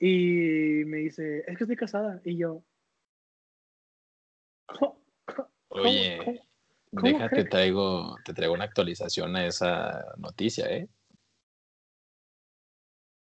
Y 0.00 0.82
me 0.86 0.98
dice, 0.98 1.44
es 1.46 1.56
que 1.56 1.64
estoy 1.64 1.76
casada. 1.76 2.20
Y 2.24 2.36
yo, 2.36 2.64
Oye, 5.68 6.42
¿Cómo 6.90 7.06
déjate, 7.08 7.44
traigo, 7.44 8.16
te 8.24 8.34
traigo 8.34 8.54
una 8.54 8.64
actualización 8.64 9.36
a 9.36 9.46
esa 9.46 10.04
noticia, 10.16 10.66
¿eh? 10.70 10.88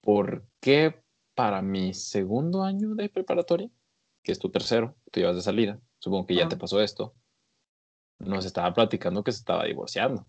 ¿Por 0.02 0.46
qué 0.60 1.02
para 1.36 1.62
mi 1.62 1.94
segundo 1.94 2.64
año 2.64 2.96
de 2.96 3.10
preparatoria, 3.10 3.70
que 4.24 4.32
es 4.32 4.40
tu 4.40 4.50
tercero, 4.50 4.96
tú 5.12 5.20
llevas 5.20 5.36
de 5.36 5.42
salida, 5.42 5.80
supongo 6.00 6.28
que 6.28 6.36
ya 6.36 6.48
te 6.48 6.58
pasó 6.58 6.82
esto, 6.82 7.16
nos 8.20 8.46
estaba 8.46 8.74
platicando 8.74 9.24
que 9.24 9.32
se 9.32 9.40
estaba 9.40 9.66
divorciando. 9.66 10.28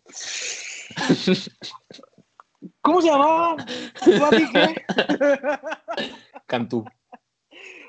¿Cómo 2.81 3.03
se 3.03 3.09
llamaba? 3.09 3.57
¿Pati 3.57 4.53
qué? 4.53 4.85
Cantú. 6.47 6.85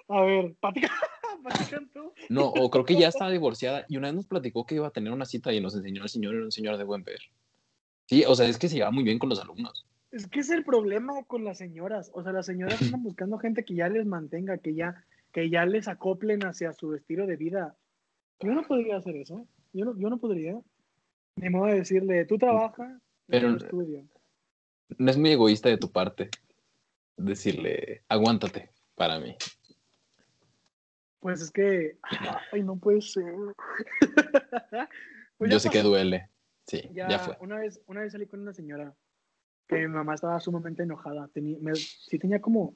A 0.07 0.21
ver, 0.21 0.55
Pati, 0.59 0.81
Pati 1.43 1.65
Cantú. 1.65 2.13
No, 2.29 2.47
o 2.47 2.69
creo 2.69 2.85
que 2.85 2.95
ya 2.95 3.07
estaba 3.07 3.31
divorciada 3.31 3.85
y 3.87 3.97
una 3.97 4.07
vez 4.07 4.15
nos 4.15 4.25
platicó 4.27 4.65
que 4.65 4.75
iba 4.75 4.87
a 4.87 4.91
tener 4.91 5.13
una 5.13 5.25
cita 5.25 5.53
y 5.53 5.61
nos 5.61 5.75
enseñó 5.75 6.03
el 6.03 6.09
señor, 6.09 6.35
era 6.35 6.45
un 6.45 6.51
señor 6.51 6.77
de 6.77 6.83
buen 6.83 7.03
ver. 7.03 7.21
Sí, 8.07 8.23
o 8.27 8.35
sea, 8.35 8.47
es 8.47 8.57
que 8.57 8.67
se 8.67 8.75
lleva 8.75 8.91
muy 8.91 9.03
bien 9.03 9.19
con 9.19 9.29
los 9.29 9.39
alumnos. 9.39 9.85
Es 10.13 10.27
que 10.27 10.41
es 10.41 10.51
el 10.51 10.63
problema 10.63 11.23
con 11.23 11.43
las 11.43 11.57
señoras. 11.57 12.11
O 12.13 12.21
sea, 12.21 12.31
las 12.31 12.45
señoras 12.45 12.79
andan 12.83 13.01
buscando 13.03 13.39
gente 13.39 13.65
que 13.65 13.73
ya 13.73 13.89
les 13.89 14.05
mantenga, 14.05 14.59
que 14.59 14.75
ya, 14.75 15.03
que 15.31 15.49
ya 15.49 15.65
les 15.65 15.87
acoplen 15.87 16.45
hacia 16.45 16.71
su 16.71 16.93
estilo 16.93 17.25
de 17.25 17.35
vida. 17.35 17.75
Yo 18.39 18.51
no 18.53 18.61
podría 18.61 18.97
hacer 18.97 19.15
eso. 19.15 19.47
Yo 19.73 19.85
no, 19.85 19.97
yo 19.97 20.11
no 20.11 20.19
podría. 20.19 20.61
Ni 21.37 21.49
modo 21.49 21.65
de 21.65 21.79
decirle, 21.79 22.25
tú 22.25 22.37
trabaja, 22.37 22.99
Pero- 23.25 23.49
yo 23.49 23.57
estudio. 23.57 24.05
No 24.99 25.09
es 25.09 25.17
muy 25.17 25.31
egoísta 25.31 25.69
de 25.69 25.77
tu 25.77 25.91
parte 25.91 26.29
decirle, 27.17 28.03
aguántate 28.07 28.69
para 28.93 29.19
mí. 29.19 29.35
Pues 31.21 31.41
es 31.41 31.49
que, 31.49 31.97
ay, 32.51 32.61
no 32.61 32.75
puede 32.77 33.01
ser. 33.01 33.33
Pues 35.39 35.51
Yo 35.51 35.59
sé 35.59 35.71
que 35.71 35.81
duele. 35.81 36.29
Sí, 36.67 36.87
Ya, 36.93 37.09
ya, 37.09 37.19
fue. 37.19 37.35
Una 37.41 37.57
vez, 37.57 37.81
una 37.87 38.01
vez 38.01 38.11
salí 38.11 38.27
con 38.27 38.39
una 38.41 38.53
señora 38.53 38.93
que 39.67 39.75
mi 39.77 39.87
mamá 39.87 40.15
estaba 40.15 40.39
sumamente 40.39 40.83
enojada. 40.83 41.27
Tenía, 41.33 41.57
me- 41.59 41.75
sí 41.75 42.17
tenía 42.19 42.41
como, 42.41 42.75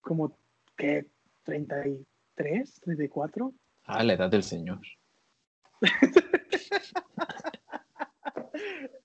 como, 0.00 0.36
¿qué? 0.76 1.10
¿33? 1.46 2.04
¿34? 2.36 3.52
Ah, 3.84 4.02
la 4.04 4.14
edad 4.14 4.30
del 4.30 4.42
señor. 4.42 4.80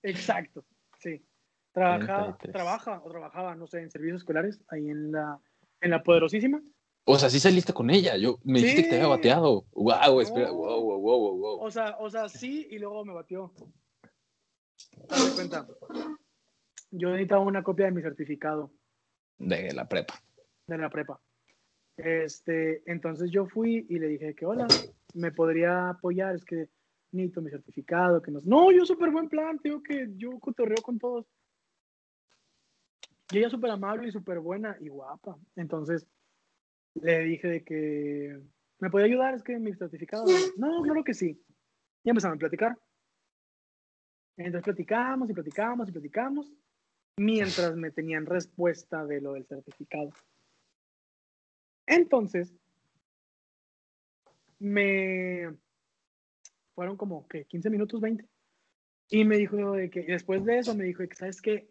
Exacto, 0.02 0.64
sí. 0.98 1.24
Trabajaba, 1.72 2.36
33. 2.38 2.52
trabaja 2.52 3.02
o 3.04 3.10
trabajaba, 3.10 3.54
no 3.56 3.66
sé, 3.66 3.80
en 3.80 3.90
servicios 3.90 4.20
escolares, 4.20 4.60
ahí 4.68 4.88
en 4.88 5.10
la, 5.12 5.40
en 5.80 5.90
la 5.90 6.02
poderosísima. 6.02 6.62
O 7.06 7.18
sea, 7.18 7.28
sí 7.28 7.38
saliste 7.40 7.72
con 7.72 7.90
ella. 7.90 8.16
Yo 8.16 8.38
me 8.44 8.60
dijiste 8.60 8.84
que 8.84 8.88
te 8.90 8.94
había 8.96 9.08
bateado. 9.08 9.64
Wow, 9.72 10.20
espera, 10.20 10.48
No. 10.48 10.54
wow, 10.54 10.80
wow, 10.82 10.98
wow, 11.00 11.18
wow, 11.18 11.36
wow. 11.38 11.60
O 11.60 11.70
sea, 11.70 11.96
o 11.98 12.08
sea, 12.08 12.28
sí, 12.28 12.66
y 12.70 12.78
luego 12.78 13.04
me 13.04 13.12
batió. 13.12 13.52
De 15.10 15.34
cuenta. 15.34 15.66
Yo 16.96 17.10
necesitaba 17.10 17.42
una 17.42 17.62
copia 17.62 17.86
de 17.86 17.92
mi 17.92 18.02
certificado. 18.02 18.72
De 19.38 19.72
la 19.72 19.88
prepa. 19.88 20.14
de 20.66 20.78
la 20.78 20.88
prepa. 20.88 21.20
Este, 21.96 22.82
entonces 22.86 23.30
yo 23.30 23.46
fui 23.46 23.86
y 23.88 23.98
le 23.98 24.08
dije 24.08 24.34
que 24.34 24.46
hola, 24.46 24.66
me 25.14 25.32
podría 25.32 25.90
apoyar, 25.90 26.34
es 26.34 26.44
que 26.44 26.68
necesito 27.12 27.42
mi 27.42 27.50
certificado, 27.50 28.22
que 28.22 28.30
no. 28.30 28.40
No, 28.44 28.72
yo 28.72 28.84
súper 28.84 29.10
buen 29.10 29.28
plan, 29.28 29.60
digo 29.62 29.82
que 29.82 30.08
yo 30.16 30.38
cotorreo 30.38 30.82
con 30.82 30.98
todos. 30.98 31.26
Y 33.32 33.38
ella 33.38 33.50
súper 33.50 33.70
amable 33.70 34.08
y 34.08 34.12
súper 34.12 34.38
buena 34.38 34.76
y 34.80 34.88
guapa. 34.88 35.36
Entonces 35.56 36.06
le 36.94 37.20
dije 37.24 37.48
de 37.48 37.64
que 37.64 38.40
me 38.78 38.90
podía 38.90 39.06
ayudar, 39.06 39.34
es 39.34 39.42
que 39.42 39.58
mi 39.58 39.74
certificado. 39.74 40.26
No, 40.56 40.82
claro 40.82 41.02
que 41.02 41.14
sí. 41.14 41.42
Y 42.04 42.10
empezaron 42.10 42.36
a 42.36 42.38
platicar. 42.38 42.78
Entonces 44.36 44.62
platicamos 44.64 45.30
y 45.30 45.34
platicamos 45.34 45.88
y 45.88 45.92
platicamos 45.92 46.52
mientras 47.16 47.76
me 47.76 47.90
tenían 47.90 48.26
respuesta 48.26 49.04
de 49.04 49.20
lo 49.20 49.34
del 49.34 49.46
certificado. 49.46 50.10
Entonces, 51.86 52.54
me 54.58 55.54
fueron 56.74 56.96
como 56.96 57.26
que 57.28 57.44
15 57.44 57.70
minutos, 57.70 58.00
20. 58.00 58.26
Y 59.10 59.24
me 59.24 59.36
dijo 59.36 59.72
de 59.72 59.90
que 59.90 60.02
después 60.02 60.44
de 60.44 60.58
eso 60.58 60.74
me 60.74 60.84
dijo 60.84 61.06
que, 61.06 61.14
¿sabes 61.14 61.40
qué? 61.40 61.70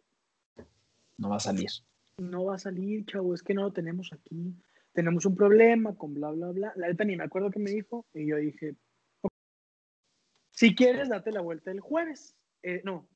No 1.17 1.29
va 1.29 1.37
a 1.37 1.39
salir. 1.39 1.69
No 2.17 2.45
va 2.45 2.55
a 2.55 2.59
salir, 2.59 3.05
chavo, 3.05 3.33
es 3.33 3.41
que 3.41 3.53
no 3.53 3.63
lo 3.63 3.73
tenemos 3.73 4.13
aquí. 4.13 4.53
Tenemos 4.93 5.25
un 5.25 5.35
problema 5.35 5.95
con 5.95 6.13
bla, 6.13 6.29
bla, 6.29 6.51
bla. 6.51 6.73
La 6.75 6.87
neta 6.87 7.03
ni 7.03 7.15
me 7.15 7.23
acuerdo 7.23 7.49
qué 7.49 7.59
me 7.59 7.71
dijo. 7.71 8.05
Y 8.13 8.27
yo 8.27 8.37
dije, 8.37 8.75
"Ok. 9.21 9.33
si 10.51 10.75
quieres, 10.75 11.09
date 11.09 11.31
la 11.31 11.41
vuelta 11.41 11.71
el 11.71 11.79
jueves. 11.79 12.35
Eh, 12.61 12.81
no, 12.85 13.09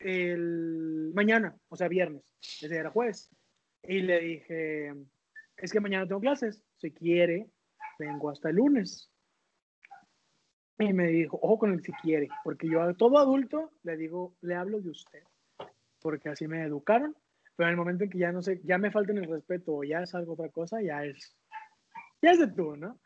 el 0.00 1.12
mañana, 1.14 1.56
o 1.68 1.76
sea, 1.76 1.88
viernes. 1.88 2.22
Día 2.60 2.80
era 2.80 2.90
jueves. 2.90 3.30
Y 3.82 4.00
le 4.00 4.20
dije, 4.20 4.94
es 5.56 5.72
que 5.72 5.80
mañana 5.80 6.06
tengo 6.06 6.20
clases. 6.20 6.62
Si 6.76 6.90
quiere, 6.90 7.50
vengo 7.98 8.30
hasta 8.30 8.48
el 8.50 8.56
lunes. 8.56 9.12
Y 10.78 10.92
me 10.94 11.08
dijo, 11.08 11.38
ojo 11.42 11.58
con 11.58 11.72
el 11.72 11.82
si 11.82 11.92
quiere, 11.92 12.28
porque 12.42 12.66
yo 12.66 12.80
a 12.80 12.94
todo 12.94 13.18
adulto 13.18 13.70
le 13.82 13.98
digo, 13.98 14.34
le 14.40 14.54
hablo 14.54 14.80
de 14.80 14.88
usted, 14.88 15.22
porque 16.00 16.30
así 16.30 16.48
me 16.48 16.62
educaron. 16.62 17.14
Pero 17.54 17.68
en 17.68 17.72
el 17.72 17.76
momento 17.76 18.04
en 18.04 18.10
que 18.10 18.18
ya 18.18 18.32
no 18.32 18.40
sé, 18.40 18.62
ya 18.64 18.78
me 18.78 18.90
falta 18.90 19.12
el 19.12 19.28
respeto 19.28 19.74
o 19.74 19.84
ya 19.84 20.00
es 20.00 20.14
algo 20.14 20.32
otra 20.32 20.48
cosa, 20.48 20.80
ya 20.80 21.04
es, 21.04 21.36
ya 22.22 22.30
es 22.30 22.38
de 22.38 22.46
tú, 22.48 22.76
¿no? 22.76 22.98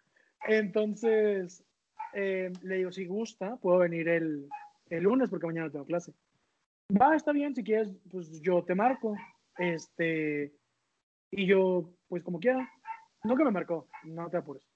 Entonces, 0.46 1.64
eh, 2.12 2.52
le 2.62 2.76
digo, 2.76 2.92
si 2.92 3.06
gusta, 3.06 3.56
puedo 3.56 3.78
venir 3.78 4.08
el, 4.08 4.48
el 4.90 5.02
lunes 5.02 5.28
porque 5.28 5.46
mañana 5.46 5.70
tengo 5.70 5.84
clase. 5.84 6.14
Va, 6.90 7.16
está 7.16 7.32
bien, 7.32 7.54
si 7.54 7.64
quieres, 7.64 7.88
pues 8.10 8.40
yo 8.40 8.62
te 8.64 8.74
marco. 8.74 9.16
Este, 9.58 10.52
y 11.30 11.46
yo, 11.46 11.90
pues 12.08 12.22
como 12.22 12.38
quiera. 12.38 12.68
Que 13.22 13.44
me 13.44 13.50
marcó, 13.50 13.88
no 14.04 14.28
te 14.28 14.36
apures. 14.36 14.68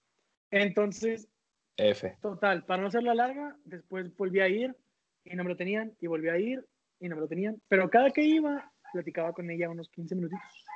Entonces, 0.51 1.29
F. 1.77 2.17
total, 2.23 2.65
para 2.65 2.81
no 2.81 2.89
hacerla 2.89 3.15
larga, 3.15 3.55
después 3.65 4.17
volví 4.17 4.41
a 4.41 4.49
ir 4.49 4.75
y 5.25 5.37
no 5.37 5.45
me 5.45 5.51
lo 5.51 5.57
tenían, 5.57 5.95
y 6.01 6.07
volví 6.07 6.31
a 6.31 6.39
ir 6.39 6.67
y 6.99 7.09
no 7.09 7.17
me 7.17 7.21
lo 7.21 7.29
tenían. 7.29 7.61
Pero 7.69 7.91
cada 7.91 8.11
que 8.11 8.23
iba, 8.23 8.73
platicaba 8.95 9.35
con 9.35 9.51
ella 9.51 9.69
unos 9.69 9.91
15 9.91 10.15
minutitos. 10.15 10.67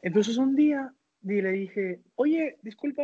Entonces 0.00 0.36
un 0.36 0.54
día 0.54 0.94
y 1.22 1.42
le 1.42 1.50
dije, 1.50 2.00
oye, 2.14 2.56
disculpa, 2.62 3.02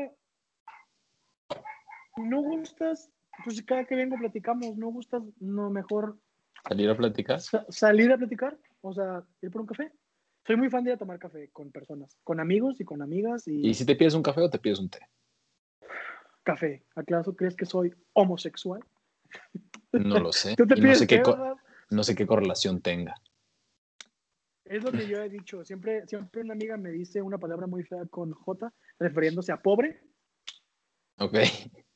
¿no 2.16 2.40
gustas? 2.40 3.10
Pues 3.44 3.60
cada 3.62 3.84
que 3.84 3.96
vengo 3.96 4.16
platicamos, 4.16 4.76
¿no 4.76 4.92
gustas? 4.92 5.24
No, 5.40 5.70
mejor 5.70 6.16
¿Salir 6.66 6.90
a 6.90 6.96
platicar? 6.96 7.40
sa- 7.40 7.66
salir 7.68 8.12
a 8.12 8.18
platicar, 8.18 8.56
o 8.80 8.92
sea, 8.92 9.24
ir 9.40 9.50
por 9.50 9.60
un 9.62 9.66
café. 9.66 9.92
Soy 10.46 10.56
muy 10.56 10.70
fan 10.70 10.84
de 10.84 10.90
ir 10.90 10.94
a 10.94 10.98
tomar 10.98 11.18
café 11.18 11.50
con 11.50 11.70
personas, 11.70 12.16
con 12.24 12.40
amigos 12.40 12.80
y 12.80 12.84
con 12.84 13.02
amigas 13.02 13.46
y, 13.46 13.68
¿Y 13.68 13.74
si 13.74 13.84
te 13.86 13.94
pides 13.96 14.14
un 14.14 14.22
café 14.22 14.40
o 14.40 14.50
te 14.50 14.58
pides 14.58 14.78
un 14.78 14.88
té? 14.90 15.00
café. 16.42 16.84
¿Acaso 16.96 17.36
crees 17.36 17.54
que 17.54 17.64
soy 17.66 17.94
homosexual? 18.14 18.84
No 19.92 20.18
lo 20.18 20.32
sé. 20.32 20.54
Tú 20.56 20.66
te 20.66 20.74
Y 20.74 20.78
no 20.78 20.82
pides 20.84 20.98
sé, 20.98 21.06
qué 21.06 21.22
no 21.90 22.02
sé 22.02 22.14
qué 22.14 22.26
correlación 22.26 22.80
tenga. 22.80 23.14
Es 24.64 24.82
lo 24.82 24.90
que 24.92 25.06
yo 25.06 25.22
he 25.22 25.28
dicho. 25.28 25.64
Siempre, 25.64 26.06
siempre 26.06 26.40
una 26.40 26.54
amiga 26.54 26.76
me 26.76 26.90
dice 26.90 27.20
una 27.20 27.38
palabra 27.38 27.66
muy 27.66 27.84
fea 27.84 28.06
con 28.06 28.32
J, 28.32 28.72
refiriéndose 28.98 29.52
a 29.52 29.60
pobre. 29.60 30.00
Ok. 31.18 31.34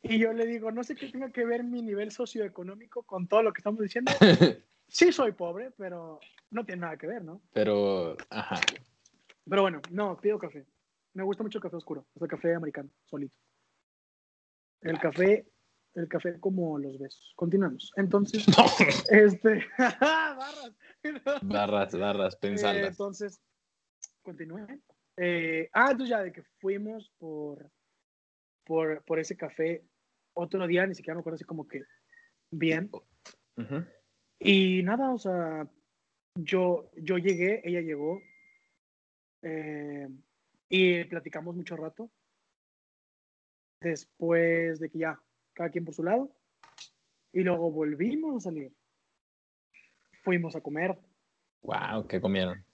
Y 0.08 0.18
yo 0.18 0.32
le 0.32 0.46
digo, 0.46 0.70
no 0.70 0.84
sé 0.84 0.94
qué 0.94 1.08
tenga 1.08 1.30
que 1.30 1.44
ver 1.44 1.64
mi 1.64 1.82
nivel 1.82 2.10
socioeconómico 2.10 3.02
con 3.02 3.26
todo 3.28 3.42
lo 3.42 3.52
que 3.52 3.60
estamos 3.60 3.80
diciendo. 3.80 4.12
Sí 4.88 5.10
soy 5.10 5.32
pobre, 5.32 5.72
pero 5.76 6.20
no 6.52 6.64
tiene 6.64 6.82
nada 6.82 6.96
que 6.96 7.08
ver, 7.08 7.24
¿no? 7.24 7.42
Pero, 7.52 8.16
ajá. 8.30 8.60
Pero 9.44 9.62
bueno, 9.62 9.82
no, 9.90 10.16
pido 10.20 10.38
café. 10.38 10.64
Me 11.12 11.24
gusta 11.24 11.42
mucho 11.42 11.58
el 11.58 11.62
café 11.62 11.74
oscuro, 11.74 12.06
o 12.14 12.18
sea, 12.20 12.28
café 12.28 12.54
americano, 12.54 12.88
solito. 13.04 13.34
El 14.82 15.00
café, 15.00 15.44
el 15.94 16.06
café 16.06 16.38
como 16.38 16.78
los 16.78 17.00
besos. 17.00 17.32
Continuamos. 17.34 17.90
Entonces, 17.96 18.46
este, 19.10 19.64
barras. 19.76 20.72
barras, 21.42 21.98
barras, 21.98 22.34
Eh, 22.34 22.38
pensalas. 22.40 22.88
entonces, 22.90 23.40
continúe. 24.22 24.68
Eh, 25.16 25.68
ah, 25.72 25.90
entonces 25.90 26.10
ya 26.10 26.22
de 26.22 26.30
que 26.30 26.44
fuimos 26.60 27.10
por, 27.18 27.68
por, 28.64 29.02
por 29.02 29.18
ese 29.18 29.36
café 29.36 29.84
otro 30.36 30.66
día, 30.66 30.86
ni 30.86 30.94
siquiera 30.94 31.14
me 31.14 31.20
acuerdo 31.20 31.36
así 31.36 31.44
como 31.44 31.66
que 31.66 31.82
bien. 32.50 32.90
Ujú. 33.56 33.84
Y 34.38 34.82
nada, 34.82 35.12
o 35.12 35.18
sea, 35.18 35.66
yo, 36.34 36.90
yo 36.96 37.16
llegué, 37.18 37.62
ella 37.64 37.80
llegó, 37.80 38.20
eh, 39.42 40.08
y 40.68 41.04
platicamos 41.04 41.56
mucho 41.56 41.76
rato. 41.76 42.10
Después 43.80 44.78
de 44.80 44.90
que 44.90 44.98
ya, 44.98 45.20
cada 45.54 45.70
quien 45.70 45.84
por 45.84 45.94
su 45.94 46.02
lado, 46.04 46.30
y 47.32 47.40
luego 47.42 47.70
volvimos 47.70 48.36
a 48.36 48.50
salir. 48.50 48.72
Fuimos 50.22 50.54
a 50.56 50.60
comer, 50.60 50.98
Wow, 51.62 52.06
¿qué 52.06 52.20
comieron? 52.20 52.64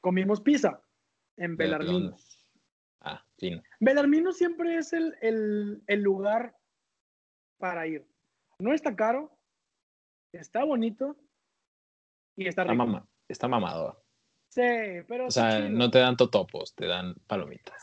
comimos 0.00 0.40
pizza 0.40 0.82
en 1.36 1.56
¿De 1.56 1.64
Belarmino. 1.64 2.16
Ah, 3.00 3.24
fino. 3.38 3.62
Belarmino 3.80 4.32
siempre 4.32 4.76
es 4.76 4.92
el, 4.92 5.14
el, 5.22 5.82
el 5.86 6.02
lugar 6.02 6.56
para 7.62 7.86
ir. 7.86 8.04
No 8.58 8.72
está 8.74 8.96
caro, 8.96 9.30
está 10.32 10.64
bonito 10.64 11.14
y 12.34 12.48
está 12.48 12.62
Está, 12.62 12.72
rico. 12.72 12.84
mama- 12.86 13.06
está 13.28 13.46
mamador. 13.46 14.02
Sí, 14.48 14.60
pero 15.06 15.26
O 15.26 15.30
sea, 15.30 15.58
chido. 15.58 15.68
no 15.70 15.88
te 15.88 16.00
dan 16.00 16.16
totopos, 16.16 16.74
te 16.74 16.86
dan 16.86 17.14
palomitas. 17.28 17.80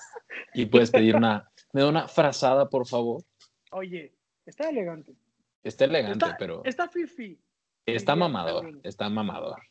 Y 0.54 0.66
puedes 0.66 0.92
pedir 0.92 1.16
una, 1.16 1.50
me 1.74 1.80
da 1.82 1.88
una 1.88 2.10
frazada, 2.10 2.68
por 2.70 2.86
favor. 2.88 3.24
Oye, 3.72 4.14
está 4.46 4.68
elegante. 4.70 5.16
Está 5.64 5.86
elegante, 5.86 6.26
Está, 6.26 6.38
pero 6.38 6.62
está 6.66 6.90
fifi. 6.90 7.40
está 7.86 8.18
mamador, 8.18 8.82
está 8.84 9.08
mamador. 9.10 9.62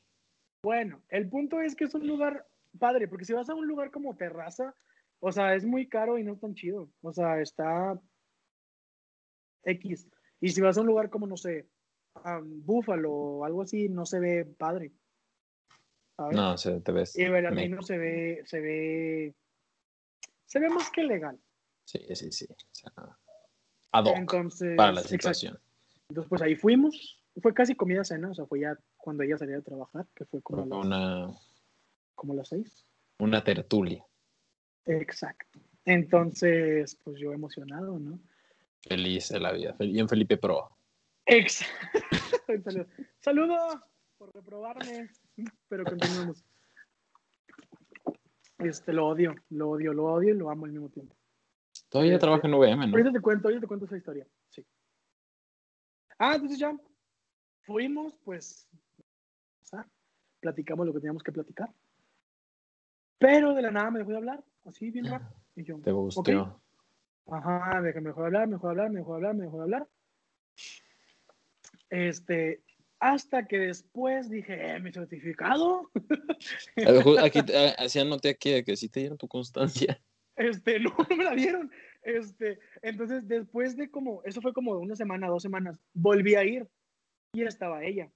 Bueno, 0.62 1.02
el 1.10 1.28
punto 1.28 1.60
es 1.60 1.76
que 1.76 1.84
es 1.84 1.94
un 1.94 2.06
lugar 2.06 2.46
padre, 2.78 3.08
porque 3.08 3.26
si 3.26 3.34
vas 3.34 3.50
a 3.50 3.54
un 3.54 3.66
lugar 3.66 3.90
como 3.90 4.16
terraza, 4.16 4.74
o 5.20 5.30
sea, 5.32 5.54
es 5.54 5.66
muy 5.66 5.86
caro 5.86 6.16
y 6.18 6.24
no 6.24 6.32
es 6.32 6.40
tan 6.40 6.54
chido. 6.54 6.88
O 7.02 7.12
sea, 7.12 7.40
está 7.42 8.00
X. 9.64 10.08
Y 10.40 10.50
si 10.50 10.60
vas 10.60 10.78
a 10.78 10.80
un 10.80 10.86
lugar 10.86 11.10
como, 11.10 11.26
no 11.26 11.36
sé, 11.36 11.68
um, 12.24 12.64
Búfalo 12.64 13.12
o 13.12 13.44
algo 13.44 13.62
así, 13.62 13.88
no 13.88 14.06
se 14.06 14.20
ve 14.20 14.44
padre. 14.44 14.92
¿sabes? 16.16 16.36
No, 16.36 16.52
o 16.54 16.58
sea, 16.58 16.80
te 16.80 16.92
ves. 16.92 17.16
Y 17.16 17.28
Berardino 17.28 17.76
meco. 17.76 17.82
se 17.82 17.98
ve, 17.98 18.42
se 18.44 18.60
ve, 18.60 19.34
se 20.46 20.60
ve 20.60 20.68
más 20.68 20.90
que 20.90 21.02
legal. 21.04 21.38
Sí, 21.84 22.00
sí, 22.14 22.30
sí. 22.32 22.46
O 22.50 22.56
sea, 22.72 22.92
ad 23.92 24.04
hoc 24.04 24.16
Entonces, 24.16 24.76
para 24.76 24.92
la 24.92 25.00
exacto. 25.00 25.08
situación. 25.16 25.58
Entonces, 26.08 26.28
pues 26.28 26.42
ahí 26.42 26.56
fuimos. 26.56 27.22
Fue 27.40 27.54
casi 27.54 27.76
comida 27.76 28.02
cena, 28.02 28.30
o 28.30 28.34
sea, 28.34 28.46
fue 28.46 28.60
ya 28.60 28.76
cuando 28.96 29.22
ella 29.22 29.38
salía 29.38 29.56
de 29.56 29.62
trabajar, 29.62 30.06
que 30.14 30.24
fue 30.24 30.42
como, 30.42 30.62
a 30.62 30.66
las, 30.66 30.86
Una, 30.86 31.30
como 32.16 32.32
a 32.32 32.36
las 32.36 32.48
seis. 32.48 32.84
una 33.20 33.44
tertulia. 33.44 34.04
Exacto. 34.86 35.60
Entonces, 35.84 36.98
pues 37.04 37.18
yo 37.20 37.32
emocionado, 37.32 37.98
¿no? 37.98 38.18
Feliz 38.82 39.28
de 39.30 39.40
la 39.40 39.52
vida. 39.52 39.74
Fel- 39.76 39.90
Y 39.94 39.98
en 40.00 40.08
Felipe 40.08 40.36
Pro. 40.36 40.70
Exacto. 41.26 41.98
Saludo. 42.64 42.86
Saludo 43.20 43.84
por 44.16 44.34
reprobarme, 44.34 45.10
pero 45.68 45.84
continuamos. 45.84 46.44
Este, 48.58 48.92
lo 48.92 49.06
odio, 49.06 49.34
lo 49.50 49.70
odio, 49.70 49.92
lo 49.92 50.04
odio 50.06 50.34
y 50.34 50.38
lo 50.38 50.50
amo 50.50 50.64
al 50.66 50.72
mismo 50.72 50.88
tiempo. 50.88 51.14
Todavía 51.88 52.14
Este, 52.14 52.22
trabaja 52.26 52.46
en 52.48 52.54
VM, 52.54 52.86
¿no? 52.88 52.92
Ahorita 52.96 53.12
te 53.12 53.20
cuento, 53.20 53.48
ahorita 53.48 53.60
te 53.60 53.66
cuento 53.68 53.86
esa 53.86 53.96
historia. 53.96 54.26
Sí. 54.48 54.66
Ah, 56.18 56.34
entonces 56.34 56.58
ya 56.58 56.76
fuimos, 57.62 58.14
pues, 58.24 58.68
platicamos 60.40 60.86
lo 60.86 60.92
que 60.92 61.00
teníamos 61.00 61.22
que 61.22 61.30
platicar. 61.32 61.72
Pero 63.18 63.54
de 63.54 63.62
la 63.62 63.70
nada 63.70 63.90
me 63.90 63.98
dejó 64.00 64.10
de 64.10 64.16
hablar, 64.16 64.44
así 64.64 64.90
bien. 64.90 65.06
Y 65.54 65.64
yo, 65.64 65.78
Te 65.80 65.92
gustó. 65.92 66.60
Ajá, 67.30 67.80
de 67.82 67.92
que 67.92 68.00
me 68.00 68.08
dejó 68.08 68.22
de 68.22 68.26
hablar, 68.26 68.48
me 68.48 68.54
dejó 68.54 68.66
de 68.68 68.70
hablar, 68.72 68.90
me 68.90 68.98
dejó 68.98 69.10
de 69.12 69.16
hablar, 69.16 69.34
me 69.34 69.44
dejó 69.44 69.56
de 69.56 69.62
hablar. 69.62 69.88
Este, 71.90 72.62
hasta 72.98 73.46
que 73.46 73.58
después 73.58 74.30
dije, 74.30 74.74
eh, 74.74 74.80
mi 74.80 74.92
certificado. 74.92 75.90
A 76.86 76.92
mejor 76.92 77.20
Aquí, 77.20 77.40
así 77.78 77.98
anoté 77.98 78.30
aquí 78.30 78.50
de 78.50 78.64
que 78.64 78.76
sí 78.76 78.88
te 78.88 79.00
dieron 79.00 79.18
tu 79.18 79.28
constancia. 79.28 80.00
Este, 80.36 80.80
no, 80.80 80.94
no 81.08 81.16
me 81.16 81.24
la 81.24 81.34
dieron. 81.34 81.70
Este, 82.02 82.58
entonces, 82.80 83.26
después 83.28 83.76
de 83.76 83.90
como, 83.90 84.22
eso 84.24 84.40
fue 84.40 84.52
como 84.52 84.72
una 84.72 84.96
semana, 84.96 85.28
dos 85.28 85.42
semanas, 85.42 85.78
volví 85.92 86.34
a 86.34 86.44
ir 86.44 86.66
y 87.34 87.42
estaba 87.42 87.84
ella. 87.84 88.10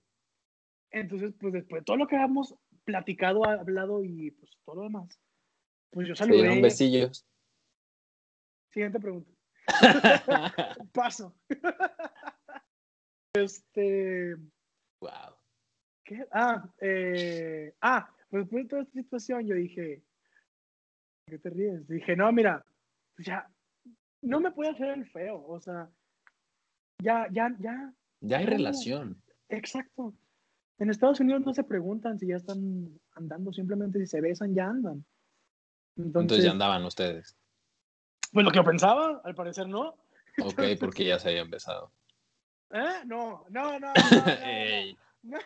Entonces, 0.90 1.34
pues 1.38 1.52
después 1.52 1.80
de 1.80 1.84
todo 1.84 1.96
lo 1.96 2.06
que 2.06 2.16
habíamos 2.16 2.54
platicado, 2.84 3.44
hablado 3.44 4.04
y 4.04 4.30
pues 4.32 4.52
todo 4.64 4.76
lo 4.76 4.82
demás, 4.84 5.20
pues 5.90 6.08
yo 6.08 6.14
Te 6.14 6.24
dieron 6.24 6.54
saludé. 6.54 6.62
besillos. 6.62 7.26
Siguiente 8.72 8.98
pregunta. 9.00 9.30
Paso. 10.92 11.34
Este, 13.34 14.36
wow. 15.00 15.34
¿qué? 16.04 16.26
Ah, 16.32 16.68
eh, 16.82 17.74
ah, 17.80 18.06
pues 18.28 18.42
después 18.42 18.64
de 18.64 18.68
toda 18.68 18.82
esta 18.82 18.92
situación 18.92 19.46
yo 19.46 19.54
dije, 19.54 20.02
¿qué 21.26 21.38
te 21.38 21.48
ríes? 21.48 21.88
Dije, 21.88 22.14
no, 22.14 22.30
mira, 22.30 22.62
pues 23.16 23.26
ya, 23.26 23.50
no 24.20 24.38
me 24.38 24.50
puede 24.50 24.72
hacer 24.72 24.88
el 24.88 25.06
feo, 25.06 25.42
o 25.46 25.58
sea, 25.60 25.88
ya, 27.02 27.26
ya, 27.32 27.56
ya, 27.58 27.94
Ya 28.20 28.36
hay 28.36 28.44
relación. 28.44 29.22
exacto. 29.48 30.12
En 30.78 30.90
Estados 30.90 31.20
Unidos 31.20 31.40
no 31.46 31.54
se 31.54 31.64
preguntan 31.64 32.18
si 32.18 32.26
ya 32.26 32.36
están 32.36 33.00
andando, 33.14 33.50
simplemente 33.50 33.98
si 34.00 34.06
se 34.08 34.20
besan, 34.20 34.54
ya 34.54 34.66
andan. 34.66 35.06
Entonces, 35.96 36.22
Entonces 36.22 36.44
ya 36.44 36.50
andaban 36.50 36.84
ustedes. 36.84 37.34
Pues 38.32 38.44
lo 38.44 38.50
que 38.50 38.56
yo 38.56 38.64
pensaba, 38.64 39.20
al 39.24 39.34
parecer 39.34 39.68
no. 39.68 39.96
Ok, 40.42 40.62
porque 40.80 41.04
ya 41.04 41.18
se 41.18 41.28
habían 41.28 41.50
besado. 41.50 41.92
¿Eh? 42.70 43.04
No, 43.04 43.44
no, 43.50 43.78
no, 43.78 43.92
no, 43.94 43.94
no, 44.10 44.24
no, 44.24 44.46
Ey. 44.46 44.96
no, 45.22 45.38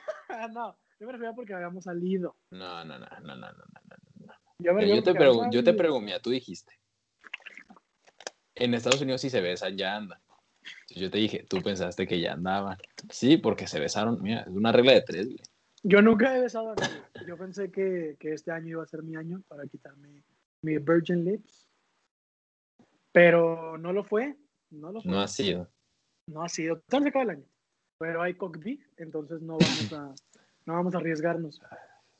no, 0.52 0.78
yo 1.00 1.06
me 1.06 1.12
refería 1.12 1.32
porque 1.32 1.54
habíamos 1.54 1.84
salido. 1.84 2.36
No, 2.50 2.84
no, 2.84 2.98
no, 2.98 3.06
no, 3.06 3.20
no, 3.20 3.36
no, 3.36 3.52
no, 3.52 3.64
no. 4.26 4.34
Yo, 4.58 4.72
me 4.74 4.88
Yo 4.88 4.96
te, 4.96 5.02
porque 5.12 5.18
habíamos 5.18 5.46
pregu- 5.46 5.52
yo 5.52 5.64
te 5.64 6.00
mira, 6.00 6.20
tú 6.20 6.30
dijiste. 6.30 6.78
En 8.54 8.72
Estados 8.74 9.02
Unidos 9.02 9.20
si 9.20 9.28
se 9.28 9.40
besan, 9.40 9.76
ya 9.76 9.96
andan. 9.96 10.20
Yo 10.88 11.10
te 11.10 11.18
dije, 11.18 11.44
tú 11.48 11.60
pensaste 11.62 12.06
que 12.06 12.20
ya 12.20 12.32
andaban. 12.32 12.78
Sí, 13.10 13.36
porque 13.36 13.66
se 13.66 13.80
besaron. 13.80 14.22
Mira, 14.22 14.40
es 14.42 14.48
una 14.48 14.72
regla 14.72 14.92
de 14.92 15.02
tres. 15.02 15.26
güey. 15.26 15.38
Yo 15.82 16.00
nunca 16.02 16.36
he 16.36 16.40
besado 16.40 16.70
a 16.70 16.74
nadie. 16.74 17.02
Yo 17.26 17.36
pensé 17.36 17.70
que, 17.70 18.16
que 18.18 18.32
este 18.32 18.50
año 18.50 18.68
iba 18.68 18.82
a 18.82 18.86
ser 18.86 19.02
mi 19.02 19.14
año 19.16 19.42
para 19.46 19.66
quitarme 19.66 20.24
mi 20.62 20.78
Virgin 20.78 21.24
Lips. 21.24 21.65
Pero 23.16 23.78
no 23.78 23.94
lo 23.94 24.04
fue. 24.04 24.36
No 24.68 24.92
lo 24.92 25.00
fue. 25.00 25.10
No 25.10 25.22
ha 25.22 25.26
sido. 25.26 25.70
No 26.28 26.42
ha 26.42 26.50
sido. 26.50 26.82
Se 26.86 26.96
acaba 26.98 27.22
el 27.22 27.30
año. 27.30 27.44
Pero 27.98 28.20
hay 28.20 28.34
cockpit, 28.34 28.82
entonces 28.98 29.40
no 29.40 29.56
vamos 29.56 29.92
a, 29.94 30.14
no 30.66 30.74
vamos 30.74 30.94
a 30.94 30.98
arriesgarnos. 30.98 31.62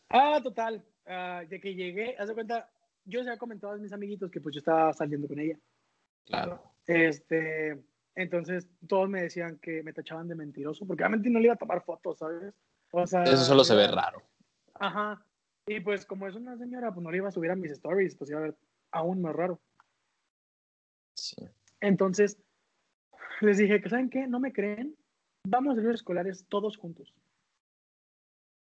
Ah, 0.09 0.41
total. 0.43 0.83
ah, 1.05 1.43
de 1.47 1.61
que 1.61 1.75
llegué, 1.75 2.17
haz 2.17 2.29
de 2.29 2.35
cuenta, 2.35 2.71
yo 3.05 3.23
se 3.23 3.29
había 3.29 3.39
comentado 3.39 3.75
a 3.75 3.77
mis 3.77 3.93
amiguitos 3.93 4.31
que 4.31 4.41
pues 4.41 4.55
yo 4.55 4.61
estaba 4.61 4.91
saliendo 4.95 5.29
con 5.29 5.39
ella. 5.39 5.59
Claro. 6.25 6.63
Este, 6.87 7.79
entonces 8.15 8.67
todos 8.89 9.11
me 9.11 9.21
decían 9.21 9.59
que 9.59 9.83
me 9.83 9.93
tachaban 9.93 10.29
de 10.29 10.35
mentiroso, 10.35 10.87
porque 10.87 11.03
obviamente 11.03 11.29
no 11.29 11.41
le 11.41 11.45
iba 11.49 11.55
a 11.55 11.59
tomar 11.59 11.85
fotos, 11.85 12.17
¿sabes? 12.21 12.55
O 12.93 13.07
sea, 13.07 13.23
Eso 13.25 13.45
solo 13.45 13.65
se 13.65 13.75
ve 13.75 13.87
raro. 13.89 14.23
Ajá. 14.73 15.23
Y 15.67 15.79
pues 15.81 16.07
como 16.07 16.27
es 16.27 16.37
una 16.37 16.57
señora, 16.57 16.91
pues 16.91 17.05
no 17.05 17.11
le 17.11 17.19
iba 17.19 17.29
a 17.29 17.33
subir 17.33 17.51
a 17.51 17.55
mis 17.55 17.73
stories, 17.73 18.17
pues 18.17 18.31
iba 18.31 18.39
a 18.39 18.45
ver 18.45 18.57
aún 18.93 19.21
más 19.21 19.37
raro. 19.37 19.61
Entonces, 21.81 22.39
les 23.41 23.59
dije 23.59 23.81
que, 23.81 23.89
¿saben 23.89 24.11
qué? 24.11 24.27
¿No 24.27 24.41
me 24.41 24.53
creen? 24.53 24.97
Vamos 25.47 25.79
a 25.79 25.81
los 25.81 25.95
escolares 25.95 26.47
todos 26.49 26.77
juntos. 26.77 27.15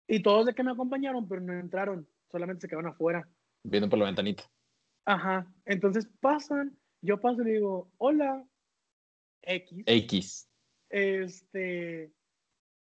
Y 0.07 0.21
todos 0.21 0.45
de 0.45 0.53
que 0.53 0.63
me 0.63 0.71
acompañaron, 0.71 1.27
pero 1.27 1.41
no 1.41 1.53
entraron, 1.53 2.07
solamente 2.31 2.61
se 2.61 2.67
quedaron 2.67 2.91
afuera. 2.91 3.27
Viendo 3.63 3.89
por 3.89 3.99
la 3.99 4.05
ventanita. 4.05 4.43
Ajá. 5.05 5.51
Entonces 5.65 6.07
pasan, 6.19 6.77
yo 7.01 7.19
paso 7.19 7.41
y 7.41 7.45
le 7.45 7.51
digo, 7.51 7.91
hola, 7.97 8.45
X. 9.43 9.83
X. 9.85 10.49
Este. 10.89 12.11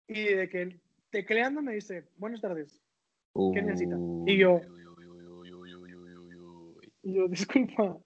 Y 0.07 0.23
de 0.23 0.49
que 0.49 0.79
tecleando 1.09 1.61
me 1.61 1.73
dice, 1.73 2.07
buenas 2.17 2.41
tardes. 2.41 2.81
¿Qué 3.53 3.61
necesita? 3.61 3.95
Y 4.25 4.37
yo. 4.37 4.61
Y 7.03 7.13
yo, 7.13 7.27
disculpa, 7.27 7.97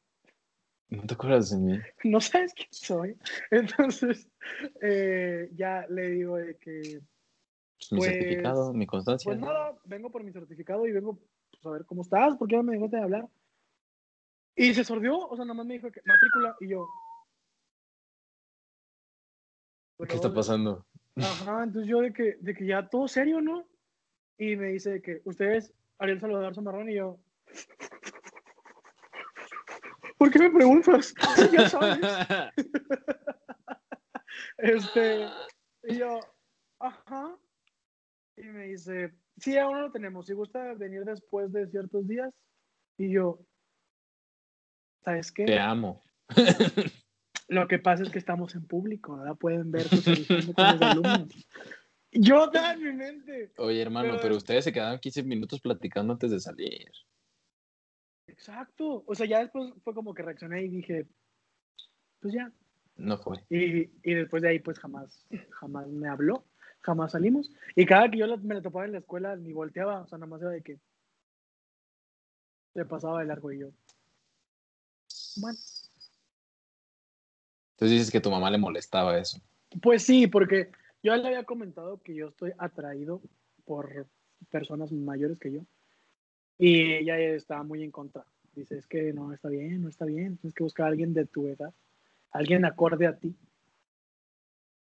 ¿No 0.91 1.03
te 1.03 1.13
acuerdas 1.13 1.49
de 1.51 1.57
mí? 1.57 1.79
no 2.03 2.19
sabes 2.21 2.53
quién 2.53 2.67
soy. 2.71 3.17
Entonces, 3.49 4.27
eh, 4.81 5.49
ya 5.55 5.85
le 5.89 6.09
digo 6.11 6.37
de 6.37 6.57
que, 6.57 7.01
Pues, 7.79 7.91
mi 7.93 7.97
Pues- 7.99 8.09
certificado, 8.11 8.73
mi 8.73 8.85
constancia. 8.85 9.29
pues 9.29 9.39
nada, 9.39 9.75
vengo 9.85 10.11
por 10.11 10.23
mi 10.23 10.31
certificado 10.31 10.85
y 10.85 10.91
vengo 10.91 11.17
pues, 11.51 11.65
a 11.65 11.69
ver 11.71 11.85
cómo 11.85 12.01
estás, 12.03 12.35
porque 12.37 12.55
no 12.57 12.63
me 12.63 12.73
dejaste 12.75 12.97
de 12.97 13.03
hablar. 13.03 13.27
Y 14.55 14.73
se 14.73 14.83
sordió, 14.83 15.17
o 15.17 15.35
sea, 15.35 15.45
nomás 15.45 15.65
me 15.65 15.75
dijo 15.75 15.89
que 15.91 16.01
matrícula 16.05 16.55
y 16.59 16.67
yo. 16.67 16.85
¿Qué 20.07 20.15
está 20.15 20.33
pasando? 20.33 20.85
Ajá, 21.15 21.63
entonces 21.63 21.89
yo 21.89 22.01
de 22.01 22.11
que, 22.11 22.37
de 22.41 22.53
que 22.53 22.65
ya 22.65 22.89
todo 22.89 23.07
serio, 23.07 23.39
¿no? 23.39 23.65
Y 24.37 24.55
me 24.55 24.67
dice 24.67 25.01
que 25.01 25.21
ustedes, 25.25 25.73
Ariel 25.99 26.19
Salvador 26.19 26.53
Zamarrón 26.55 26.89
y 26.89 26.95
yo. 26.95 27.19
¿Por 30.21 30.29
qué 30.29 30.37
me 30.37 30.51
preguntas? 30.51 31.15
ya 31.51 31.67
sabes. 31.67 31.97
Este, 34.57 35.25
y 35.83 35.97
yo, 35.97 36.19
ajá. 36.79 37.35
Y 38.37 38.43
me 38.43 38.67
dice, 38.67 39.15
sí, 39.37 39.57
aún 39.57 39.77
no 39.77 39.81
lo 39.81 39.91
tenemos. 39.91 40.27
Si 40.27 40.33
gusta 40.33 40.75
venir 40.75 41.05
después 41.05 41.51
de 41.51 41.65
ciertos 41.71 42.07
días. 42.07 42.31
Y 42.99 43.11
yo, 43.11 43.39
¿sabes 45.03 45.31
qué? 45.31 45.45
Te 45.45 45.57
amo. 45.57 46.03
Lo 47.47 47.67
que 47.67 47.79
pasa 47.79 48.03
es 48.03 48.11
que 48.11 48.19
estamos 48.19 48.53
en 48.53 48.67
público, 48.67 49.17
¿verdad? 49.17 49.35
Pueden 49.37 49.71
ver 49.71 49.89
tus 49.89 50.05
ediciones 50.05 50.53
con 50.53 50.65
los 50.65 50.81
alumnos. 50.83 51.47
Yo 52.11 52.45
estaba 52.45 52.73
en 52.73 52.83
mi 52.83 52.93
mente. 52.93 53.53
Oye, 53.57 53.81
hermano, 53.81 54.09
Pero- 54.09 54.21
pero 54.21 54.37
ustedes 54.37 54.65
se 54.65 54.71
quedaron 54.71 54.99
15 54.99 55.23
minutos 55.23 55.59
platicando 55.61 56.13
antes 56.13 56.29
de 56.29 56.39
salir. 56.39 56.91
Exacto. 58.41 59.03
O 59.05 59.13
sea, 59.13 59.27
ya 59.27 59.39
después 59.39 59.71
fue 59.83 59.93
como 59.93 60.15
que 60.15 60.23
reaccioné 60.23 60.63
y 60.63 60.69
dije, 60.69 61.05
pues 62.19 62.33
ya. 62.33 62.51
No 62.95 63.17
fue. 63.19 63.37
Y, 63.49 63.91
y 64.03 64.13
después 64.15 64.41
de 64.41 64.49
ahí, 64.49 64.59
pues 64.59 64.79
jamás, 64.79 65.27
jamás 65.51 65.87
me 65.87 66.09
habló, 66.09 66.43
jamás 66.81 67.11
salimos. 67.11 67.51
Y 67.75 67.85
cada 67.85 68.09
que 68.09 68.17
yo 68.17 68.37
me 68.39 68.55
la 68.55 68.61
topaba 68.63 68.85
en 68.85 68.93
la 68.93 68.97
escuela, 68.97 69.35
ni 69.35 69.53
volteaba, 69.53 70.01
o 70.01 70.07
sea, 70.07 70.17
nada 70.17 70.27
más 70.27 70.41
era 70.41 70.49
de 70.49 70.63
que 70.63 70.79
le 72.73 72.85
pasaba 72.85 73.19
de 73.19 73.27
largo 73.27 73.51
y 73.51 73.59
yo. 73.59 73.69
Bueno, 75.37 75.57
Entonces 77.75 77.97
dices 77.97 78.11
que 78.11 78.21
tu 78.21 78.31
mamá 78.31 78.49
le 78.49 78.57
molestaba 78.57 79.19
eso. 79.19 79.39
pues 79.81 80.03
sí, 80.03 80.25
porque 80.25 80.71
yo 81.03 81.15
le 81.15 81.27
había 81.27 81.43
comentado 81.43 82.01
que 82.01 82.15
yo 82.15 82.29
estoy 82.29 82.53
atraído 82.57 83.21
por 83.65 84.07
personas 84.49 84.91
mayores 84.91 85.37
que 85.37 85.51
yo. 85.51 85.61
Y 86.57 86.93
ella 86.93 87.17
estaba 87.17 87.63
muy 87.63 87.81
en 87.83 87.89
contra. 87.89 88.23
Dice, 88.53 88.77
es 88.77 88.87
que 88.87 89.13
no 89.13 89.31
está 89.33 89.47
bien, 89.49 89.81
no 89.81 89.89
está 89.89 90.05
bien, 90.05 90.37
tienes 90.37 90.53
que 90.53 90.63
buscar 90.63 90.85
a 90.87 90.89
alguien 90.89 91.13
de 91.13 91.25
tu 91.25 91.47
edad, 91.47 91.73
alguien 92.31 92.65
acorde 92.65 93.07
a 93.07 93.17
ti. 93.17 93.33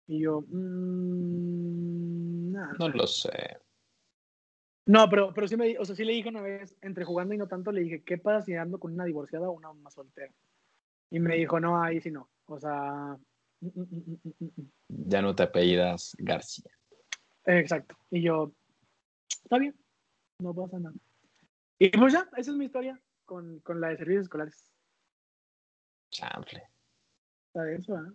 Y 0.07 0.21
yo, 0.21 0.43
mmm, 0.43 1.73
nah, 2.53 2.73
No 2.79 2.89
lo 2.91 3.07
sé. 3.07 3.59
No, 4.87 5.09
pero, 5.09 5.33
pero 5.33 5.49
sí, 5.49 5.57
me, 5.57 5.79
o 5.79 5.85
sea, 5.87 5.97
sí 5.97 6.05
le 6.05 6.13
dije 6.13 6.29
una 6.29 6.43
vez, 6.43 6.77
entre 6.83 7.07
jugando 7.07 7.33
y 7.33 7.39
no 7.39 7.49
tanto, 7.49 7.73
le 7.73 7.81
dije, 7.81 8.03
¿qué 8.03 8.19
pasa 8.19 8.45
si 8.45 8.55
ando 8.55 8.79
con 8.79 8.93
una 8.93 9.07
divorciada 9.07 9.49
o 9.49 9.53
una 9.53 9.73
más 9.73 9.95
soltera? 9.95 10.35
Y 11.11 11.21
me 11.21 11.37
dijo, 11.37 11.59
no, 11.59 11.83
ahí 11.83 12.03
sí 12.03 12.11
no. 12.11 12.29
O 12.45 12.61
sea, 12.61 13.17
mm, 13.61 13.81
mm, 13.81 14.19
mm. 14.41 14.69
Ya 14.89 15.23
no 15.23 15.35
te 15.35 15.45
apellidas 15.45 16.15
García. 16.19 16.71
exacto. 17.47 17.97
Y 18.11 18.21
yo, 18.21 18.53
está 19.43 19.57
bien, 19.57 19.75
no 20.39 20.55
pasa 20.55 20.79
nada. 20.79 20.95
Y 21.79 21.89
pues 21.89 22.13
ya, 22.13 22.29
esa 22.37 22.51
es 22.51 22.57
mi 22.59 22.67
historia 22.67 23.01
con, 23.25 23.61
con 23.61 23.81
la 23.81 23.89
de 23.89 23.97
servicios 23.97 24.25
escolares. 24.25 24.71
Chanfle. 26.11 26.63
Está 27.47 27.71
eso, 27.73 27.97
¿eh? 27.97 28.13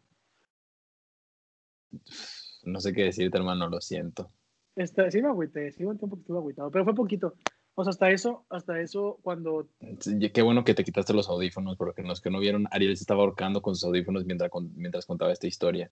No 2.63 2.79
sé 2.79 2.93
qué 2.93 3.05
decirte, 3.05 3.37
hermano, 3.37 3.67
lo 3.69 3.81
siento. 3.81 4.31
Este, 4.75 5.09
sí 5.11 5.21
me 5.21 5.27
agüité, 5.29 5.71
sí 5.71 5.83
un 5.83 5.95
estuve 5.95 6.37
agüitado, 6.37 6.71
pero 6.71 6.85
fue 6.85 6.95
poquito. 6.95 7.35
O 7.75 7.83
sea, 7.83 7.91
hasta 7.91 8.11
eso, 8.11 8.45
hasta 8.49 8.79
eso, 8.81 9.19
cuando 9.21 9.67
Sí, 9.99 10.31
Qué 10.31 10.41
bueno 10.41 10.63
que 10.63 10.73
te 10.73 10.83
quitaste 10.83 11.13
los 11.13 11.29
audífonos, 11.29 11.77
porque 11.77 12.03
los 12.03 12.21
que 12.21 12.29
no 12.29 12.39
vieron, 12.39 12.67
Ariel 12.71 12.95
se 12.97 13.03
estaba 13.03 13.21
ahorcando 13.21 13.61
con 13.61 13.75
sus 13.75 13.85
audífonos 13.85 14.25
mientras, 14.25 14.51
mientras 14.75 15.05
contaba 15.05 15.31
esta 15.31 15.47
historia. 15.47 15.91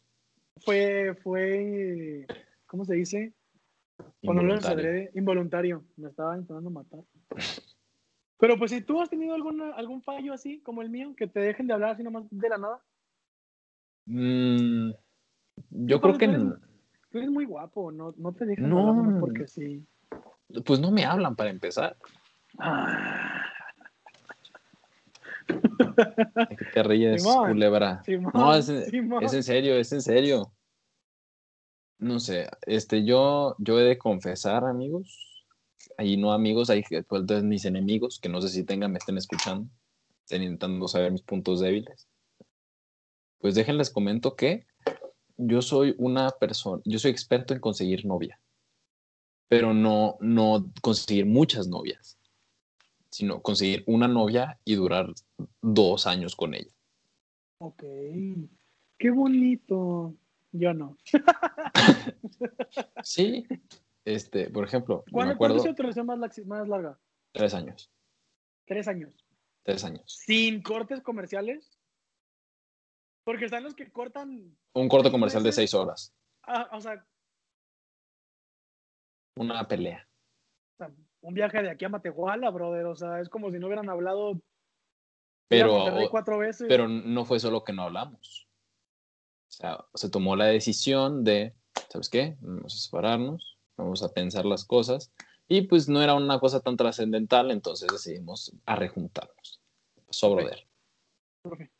fue, 0.58 1.16
fue, 1.24 2.26
¿cómo 2.66 2.86
se 2.86 2.96
dice? 2.96 3.34
Cuando 4.22 4.44
lo 4.44 4.54
Involuntario. 4.54 4.78
adrede, 4.78 5.12
involuntario, 5.16 5.86
me 5.96 6.10
estaba 6.10 6.38
intentando 6.38 6.70
matar. 6.70 7.00
Pero 8.40 8.58
pues 8.58 8.72
si 8.72 8.82
tú 8.82 9.02
has 9.02 9.10
tenido 9.10 9.34
alguna, 9.34 9.72
algún 9.76 10.02
fallo 10.02 10.34
así 10.34 10.60
como 10.62 10.82
el 10.82 10.90
mío, 10.90 11.16
que 11.18 11.28
te 11.28 11.40
dejen 11.40 11.68
de 11.68 11.74
hablar 11.74 11.92
así 11.92 12.04
nomás 12.04 12.26
de 12.30 12.50
la 12.50 12.58
nada, 12.58 12.82
Mm, 14.10 14.92
yo 15.70 16.00
creo 16.00 16.18
que 16.18 16.28
tú 16.28 16.32
eres- 16.32 16.42
n- 16.44 16.56
tú 17.12 17.18
eres 17.18 17.30
muy 17.30 17.44
guapo, 17.44 17.92
no, 17.92 18.14
no 18.16 18.32
te 18.32 18.46
dejan 18.46 18.70
No. 18.70 18.90
hablar 18.90 19.20
porque 19.20 19.48
sí. 19.48 19.86
pues 20.66 20.80
no 20.80 20.92
me 20.92 21.04
hablan 21.04 21.36
para 21.36 21.50
empezar. 21.50 21.98
Ah, 22.58 23.44
¿De 25.48 26.56
qué 26.56 26.66
te 26.74 26.84
ríes, 26.84 27.22
Simón, 27.22 27.50
culebra? 27.50 28.02
Simón, 28.04 28.32
No, 28.34 28.56
es, 28.56 28.70
es 28.70 28.94
en 29.34 29.44
serio, 29.44 29.76
es 29.76 29.92
en 29.92 30.02
serio. 30.02 30.54
No 32.00 32.20
sé, 32.22 32.48
este, 32.66 33.04
yo, 33.04 33.56
yo 33.60 33.78
he 33.80 33.84
de 33.84 33.98
confesar, 33.98 34.64
amigos, 34.64 35.27
ahí 35.98 36.18
no 36.18 36.34
amigos, 36.34 36.70
hay 36.70 36.84
pues, 36.84 37.22
entonces 37.22 37.44
mis 37.44 37.66
enemigos, 37.66 38.20
que 38.20 38.30
no 38.30 38.42
sé 38.42 38.50
si 38.50 38.64
tengan, 38.64 38.92
me 38.92 38.98
estén 38.98 39.18
escuchando, 39.18 39.70
estén 40.24 40.44
intentando 40.44 40.88
saber 40.88 41.12
mis 41.12 41.22
puntos 41.22 41.60
débiles. 41.60 42.08
Pues 43.40 43.56
déjenles 43.56 43.90
comento 43.90 44.36
que 44.36 44.66
yo 45.38 45.62
soy 45.62 45.96
una 45.98 46.32
persona, 46.32 46.82
yo 46.86 47.00
soy 47.00 47.12
experto 47.12 47.54
en 47.54 47.60
conseguir 47.60 48.06
novia, 48.06 48.40
pero 49.48 49.74
no, 49.74 50.18
no 50.20 50.72
conseguir 50.82 51.26
muchas 51.26 51.68
novias, 51.68 52.18
sino 53.10 53.42
conseguir 53.42 53.84
una 53.88 54.08
novia 54.08 54.60
y 54.66 54.76
durar 54.76 55.14
dos 55.62 56.08
años 56.08 56.36
con 56.36 56.54
ella. 56.54 56.72
Ok, 57.60 57.84
qué 58.98 59.12
bonito. 59.12 60.16
Yo 60.52 60.74
no. 60.74 60.98
Sí, 63.04 63.46
este, 64.16 64.50
por 64.50 64.64
ejemplo, 64.66 65.04
¿Cuándo, 65.12 65.34
acuerdo, 65.34 65.56
¿Cuándo 65.56 65.70
es 65.70 65.96
tu 65.96 66.06
más, 66.06 66.46
más 66.46 66.68
larga? 66.68 67.00
tres 67.34 67.54
años, 67.54 67.92
Tres 68.66 68.88
años. 68.88 69.14
tres 69.64 69.84
años. 69.84 70.04
¿Sin 70.26 70.62
cortes 70.62 71.02
comerciales? 71.02 71.78
Porque 73.24 73.46
están 73.46 73.64
los 73.64 73.76
que 73.76 73.92
cortan, 73.92 74.58
Un 74.74 74.88
corto 74.88 75.10
¿Seis 75.10 75.12
comercial 75.12 75.44
de 75.44 75.52
seis 75.52 75.74
horas, 75.74 76.14
ah, 76.44 76.70
o 76.72 76.80
sea, 76.82 77.06
una 79.36 79.68
pelea. 79.68 80.08
O 80.74 80.78
sea, 80.78 80.92
un 81.22 81.34
viaje 81.34 81.62
de 81.62 81.70
aquí 81.70 81.86
a 81.86 81.90
Matehuala, 81.90 82.50
brother. 82.50 82.86
O 82.86 82.96
sea, 82.96 83.20
es 83.20 83.30
como 83.30 83.52
si 83.52 83.60
no 83.60 83.68
hubieran 83.68 83.90
hablado 83.90 84.42
Pero, 85.48 85.86
cuatro 86.10 86.38
veces. 86.40 86.68
pero 86.70 86.88
no 86.88 87.26
fue 87.26 87.40
solo 87.40 87.64
que 87.64 87.74
no 87.74 87.84
hablamos. 87.84 88.48
O 89.50 89.52
sea, 89.52 89.86
se 89.94 90.10
tomó 90.10 90.36
la 90.36 90.46
decisión 90.46 91.24
de, 91.24 91.54
¿sabes 91.90 92.10
qué? 92.10 92.38
Vamos 92.42 92.74
a 92.76 92.78
separarnos, 92.78 93.57
vamos 93.78 94.04
a 94.04 94.10
pensar 94.14 94.46
las 94.46 94.66
cosas. 94.66 95.12
Y 95.48 95.62
pues 95.62 95.88
no 95.88 96.02
era 96.02 96.14
una 96.14 96.40
cosa 96.40 96.60
tan 96.60 96.76
trascendental, 96.76 97.52
entonces 97.52 97.88
decidimos 97.90 98.54
a 98.66 98.76
rejuntarnos. 98.76 99.62
Pasó, 100.06 100.32
Ok. 100.32 100.36
brother. 100.42 100.68
Profe. 101.42 101.72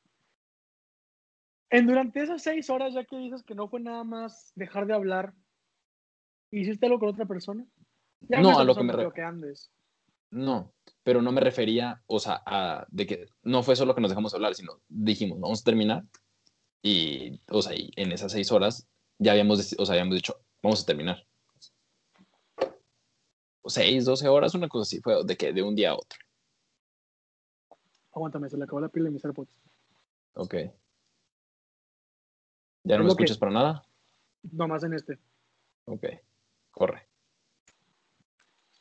En 1.70 1.86
durante 1.86 2.22
esas 2.22 2.42
seis 2.42 2.70
horas, 2.70 2.94
ya 2.94 3.04
que 3.04 3.18
dices 3.18 3.44
que 3.44 3.56
no 3.56 3.68
fue 3.68 3.82
nada 3.82 4.06
más 4.06 4.54
dejar 4.56 4.88
de 4.88 4.94
hablar, 4.94 5.34
¿hiciste 6.52 6.86
algo 6.86 7.00
con 7.00 7.10
otra 7.10 7.26
persona? 7.26 7.66
Ya 8.22 8.40
No, 8.42 8.58
a 8.58 8.64
lo 8.64 8.74
que 8.74 8.84
me 8.84 8.94
usando 8.94 9.10
re- 9.10 9.16
que 9.16 9.22
andes. 9.22 9.70
No, 10.30 10.74
pero 11.04 11.22
no 11.22 11.32
me 11.32 11.42
refería, 11.42 12.04
o 12.06 12.20
sea, 12.20 12.42
a 12.46 12.86
de 12.90 13.06
que 13.06 13.26
no 13.44 13.64
fue 13.64 13.76
solo 13.76 13.96
que 13.96 14.02
nos 14.02 14.12
dejamos 14.12 14.34
hablar, 14.34 14.56
sino 14.56 14.82
dijimos, 14.88 15.40
vamos 15.40 15.62
a 15.62 15.64
terminar. 15.64 16.04
Y, 16.82 17.42
o 17.50 17.62
sea, 17.62 17.74
y 17.76 17.92
en 17.96 18.12
esas 18.12 18.32
seis 18.32 18.52
horas 18.52 18.88
ya 19.20 19.32
habíamos, 19.32 19.76
o 19.78 19.86
sea, 19.86 19.94
habíamos 19.94 20.16
dicho, 20.16 20.40
vamos 20.62 20.84
a 20.84 20.86
terminar. 20.86 21.26
O 23.68 23.70
seis, 23.70 24.06
doce 24.06 24.30
horas, 24.30 24.56
una 24.56 24.70
cosa 24.70 24.84
así, 24.84 25.02
fue 25.02 25.26
de 25.26 25.36
que 25.36 25.52
de 25.52 25.62
un 25.62 25.76
día 25.76 25.92
a 25.92 25.96
otro. 25.96 26.18
Aguántame, 28.14 28.50
se 28.50 28.56
le 28.58 28.64
acabó 28.64 28.80
la 28.80 28.88
pila 28.88 29.06
de 29.06 29.12
mis 29.12 29.26
AirPods. 29.26 29.52
Ok. 30.36 30.56
¿Ya 32.86 32.98
no 32.98 33.04
me 33.04 33.08
que- 33.08 33.12
escuchas 33.12 33.38
para 33.38 33.52
nada? 33.52 33.84
Nomás 34.54 34.86
en 34.86 34.94
este. 34.94 35.20
Ok, 35.84 36.06
corre. 36.72 37.10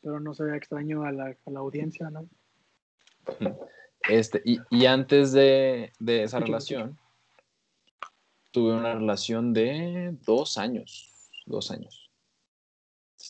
Pero 0.03 0.21
no 0.21 0.33
se 0.35 0.45
vea 0.45 0.55
extraño 0.57 1.03
a 1.05 1.11
la, 1.11 1.37
a 1.45 1.51
la 1.51 1.59
audiencia, 1.59 2.09
¿no? 2.11 2.29
Este, 4.09 4.41
y, 4.45 4.61
y 4.71 4.87
antes 4.87 5.33
de, 5.33 5.93
de 5.99 6.23
esa 6.23 6.37
Escucho, 6.37 6.47
relación, 6.53 6.99
tuve 8.53 8.73
una 8.75 8.95
relación 8.95 9.53
de 9.53 10.17
dos 10.25 10.59
años. 10.59 11.11
Dos 11.45 11.73
años. 11.73 12.06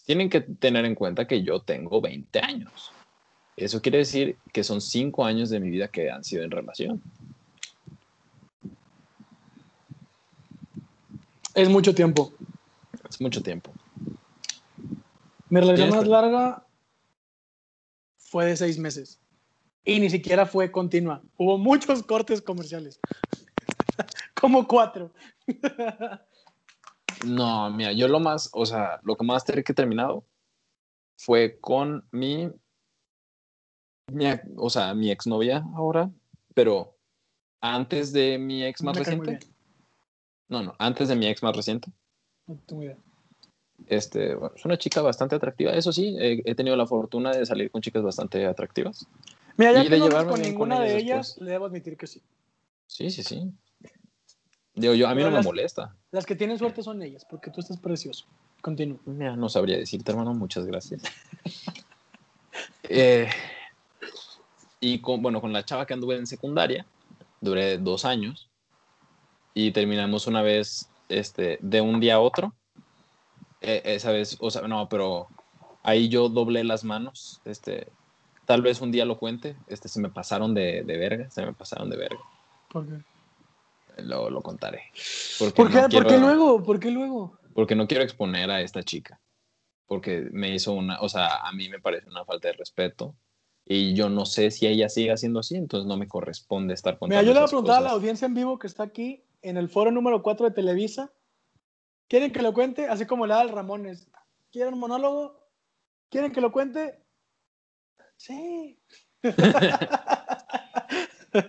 Tienen 0.05 0.29
que 0.29 0.41
tener 0.41 0.85
en 0.85 0.95
cuenta 0.95 1.27
que 1.27 1.43
yo 1.43 1.61
tengo 1.61 2.01
20 2.01 2.41
años. 2.41 2.93
Eso 3.57 3.81
quiere 3.81 3.99
decir 3.99 4.37
que 4.53 4.63
son 4.63 4.81
cinco 4.81 5.25
años 5.25 5.49
de 5.49 5.61
mi 5.61 5.71
vida 5.71 5.89
que 5.89 6.11
han 6.11 6.25
sido 6.25 6.45
en 6.45 6.51
relación. 6.51 7.03
Es 11.55 11.71
mucho 11.71 11.95
tiempo. 11.95 12.35
Es 13.09 13.21
mucho 13.21 13.43
tiempo. 13.43 13.73
Mi 15.49 15.61
relación 15.61 15.89
más 15.89 16.07
larga 16.07 16.67
fue 18.19 18.45
de 18.45 18.57
seis 18.57 18.79
meses. 18.79 19.19
Y 19.85 20.01
ni 20.01 20.11
siquiera 20.11 20.45
fue 20.45 20.71
continua. 20.71 21.23
Hubo 21.39 21.57
muchos 21.57 22.03
cortes 22.03 22.43
comerciales. 22.43 23.01
Como 24.35 24.67
cuatro. 24.67 25.13
No, 27.25 27.71
mira, 27.71 27.93
yo 27.93 28.09
lo 28.09 28.21
más, 28.21 28.51
o 28.53 28.67
sea, 28.67 29.01
lo 29.03 29.17
que 29.17 29.25
más 29.25 29.45
que 29.45 29.61
he 29.61 29.75
terminado 29.75 30.25
fue 31.17 31.59
con 31.61 32.07
mi, 32.11 32.51
mi 34.13 34.27
o 34.57 34.71
sea, 34.71 34.95
mi 34.95 35.11
exnovia 35.11 35.65
ahora, 35.75 36.11
pero 36.55 36.97
antes 37.61 38.13
de 38.13 38.39
mi 38.39 38.65
ex 38.65 38.83
más 38.83 38.97
reciente. 38.97 39.41
No, 40.49 40.63
no, 40.63 40.75
antes 40.79 41.09
de 41.09 41.17
mi 41.17 41.27
ex 41.27 41.43
más 41.43 41.57
reciente. 41.57 41.91
No 42.47 42.57
tengo 42.67 42.83
idea. 42.85 42.97
Este, 43.87 44.35
bueno, 44.35 44.55
es 44.57 44.65
una 44.65 44.79
chica 44.79 45.03
bastante 45.03 45.35
atractiva. 45.35 45.73
Eso 45.73 45.93
sí, 45.93 46.17
he, 46.19 46.43
he 46.45 46.55
tenido 46.55 46.77
la 46.77 46.87
fortuna 46.87 47.33
de 47.33 47.45
salir 47.45 47.71
con 47.71 47.83
chicas 47.83 48.03
bastante 48.03 48.47
atractivas. 48.47 49.07
Mira, 49.57 49.73
ya 49.73 49.81
Y 49.81 49.85
que 49.85 49.91
de 49.91 49.99
no 49.99 50.05
llevarme 50.07 50.33
con 50.33 50.41
bien 50.41 50.55
con 50.55 50.69
ninguna 50.69 50.85
de 50.85 50.91
ellas 50.93 51.03
ellas, 51.03 51.27
después. 51.27 51.45
le 51.47 51.51
debo 51.53 51.67
admitir 51.67 51.97
que 51.97 52.07
sí. 52.07 52.23
Sí, 52.87 53.11
sí, 53.11 53.23
sí. 53.23 53.53
Digo, 54.77 54.95
yo, 54.95 55.09
a 55.09 55.11
mí 55.11 55.17
Pero 55.17 55.27
no 55.29 55.31
me 55.33 55.37
las- 55.39 55.47
molesta. 55.47 55.97
Las 56.13 56.25
que 56.27 56.37
tienen 56.37 56.59
suerte 56.59 56.83
son 56.83 57.03
ellas, 57.03 57.27
porque 57.29 57.51
tú 57.51 57.61
estás 57.61 57.79
precioso. 57.79 58.27
Continúa. 58.61 58.99
Mira, 59.07 59.35
no 59.37 59.49
sabría 59.49 59.77
decirte, 59.77 60.13
hermano, 60.13 60.33
muchas 60.35 60.65
gracias. 60.67 61.03
Eh, 62.89 63.29
y 64.81 65.01
con, 65.01 65.21
bueno, 65.21 65.41
con 65.41 65.53
la 65.53 65.65
chava 65.65 65.87
que 65.87 65.95
anduve 65.95 66.17
en 66.17 66.27
secundaria, 66.27 66.87
duré 67.41 67.79
dos 67.79 68.05
años. 68.05 68.49
y 69.55 69.73
terminamos 69.73 70.27
una 70.27 70.43
vez 70.43 70.89
este, 71.09 71.59
de 71.63 71.81
un 71.81 71.99
día 71.99 72.15
a 72.17 72.21
otro. 72.21 72.55
E- 73.63 73.83
esa 73.87 74.13
vez, 74.13 74.37
o 74.41 74.51
sea, 74.51 74.69
no, 74.69 74.89
pero 74.89 75.29
ahí 75.83 76.09
yo 76.11 76.29
doblé 76.29 76.63
las 76.63 76.85
manos. 76.85 77.41
Este, 77.45 77.89
tal 78.45 78.61
vez 78.63 78.81
un 78.83 78.93
día 78.93 79.05
lo 79.07 79.19
cuente. 79.19 79.57
Este, 79.67 79.89
se 79.89 79.99
me 80.01 80.11
pasaron 80.11 80.53
de, 80.55 80.83
de 80.85 80.97
verga, 80.99 81.31
se 81.31 81.45
me 81.45 81.53
pasaron 81.55 81.89
de 81.91 81.97
verga. 81.97 82.21
¿Por 82.71 82.87
qué? 82.87 83.03
Lo, 83.97 84.29
lo 84.31 84.43
contaré. 84.43 84.83
Porque 85.39 85.55
¿Por 85.55 85.71
qué, 85.71 85.77
no 85.77 85.89
¿Por 85.89 86.03
qué 86.03 86.09
quiero- 86.09 86.21
luego? 86.27 86.63
¿Por 86.63 86.81
qué 86.81 86.91
luego? 86.91 87.39
Porque 87.55 87.75
no 87.75 87.87
quiero 87.87 88.05
exponer 88.05 88.51
a 88.51 88.61
esta 88.61 88.83
chica. 88.83 89.21
Porque 89.87 90.29
me 90.33 90.55
hizo 90.55 90.73
una, 90.73 91.01
o 91.01 91.09
sea, 91.09 91.37
a 91.47 91.53
mí 91.53 91.69
me 91.69 91.79
parece 91.81 92.09
una 92.11 92.25
falta 92.25 92.49
de 92.49 92.55
respeto. 92.55 93.15
Y 93.65 93.95
yo 93.95 94.09
no 94.09 94.27
sé 94.27 94.51
si 94.51 94.67
ella 94.67 94.89
sigue 94.89 95.13
haciendo 95.13 95.41
así, 95.41 95.57
entonces 95.57 95.89
no 95.89 95.97
me 95.97 96.07
corresponde 96.07 96.75
estar 96.75 96.99
contando 96.99 97.21
Mira, 97.21 97.23
yo 97.27 97.33
le 97.35 97.41
voy 97.41 97.47
a 97.47 97.49
preguntar 97.49 97.77
a 97.77 97.81
la 97.81 97.85
cosas. 97.87 97.97
audiencia 97.97 98.27
en 98.27 98.35
vivo 98.35 98.59
que 98.59 98.67
está 98.67 98.83
aquí 98.85 99.25
en 99.43 99.57
el 99.57 99.69
foro 99.69 99.91
número 99.91 100.23
4 100.23 100.47
de 100.47 100.55
Televisa. 100.55 101.11
¿Quieren 102.09 102.31
que 102.33 102.43
lo 102.43 102.53
cuente? 102.53 102.87
Así 102.87 103.07
como 103.07 103.27
le 103.27 103.35
da 103.35 103.41
al 103.41 103.49
Ramones. 103.49 104.09
¿Quieren 104.53 104.75
un 104.75 104.81
monólogo? 104.81 105.41
¿Quieren 106.11 106.31
que 106.33 106.41
lo 106.41 106.53
cuente? 106.53 107.03
Sí. 108.17 108.79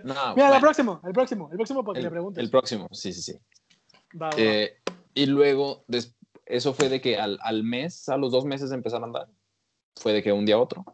No, 0.04 0.14
Mira, 0.14 0.30
el 0.30 0.36
bueno, 0.36 0.60
próximo, 0.60 1.02
el 1.06 1.14
próximo, 1.14 1.50
el 1.52 1.58
próximo 1.58 1.84
para 1.84 1.96
que 1.96 2.02
le 2.02 2.08
el, 2.08 2.12
preguntes. 2.12 2.44
el 2.44 2.50
próximo, 2.50 2.88
sí, 2.92 3.14
sí, 3.14 3.22
sí. 3.22 3.40
Va. 4.22 4.30
Eh, 4.38 4.78
y 5.14 5.26
luego, 5.26 5.84
eso 6.46 6.74
fue 6.74 6.90
de 6.90 7.02
que 7.02 7.18
al, 7.18 7.40
al 7.42 7.64
mes, 7.64 8.08
a 8.10 8.18
los 8.18 8.32
dos 8.32 8.46
meses 8.46 8.70
de 8.70 8.76
empezar 8.76 9.02
a 9.02 9.06
andar, 9.06 9.28
fue 9.96 10.14
de 10.14 10.24
que 10.24 10.32
un 10.32 10.46
día 10.46 10.56
a 10.56 10.60
otro. 10.60 10.86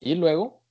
Y 0.00 0.14
luego, 0.14 0.62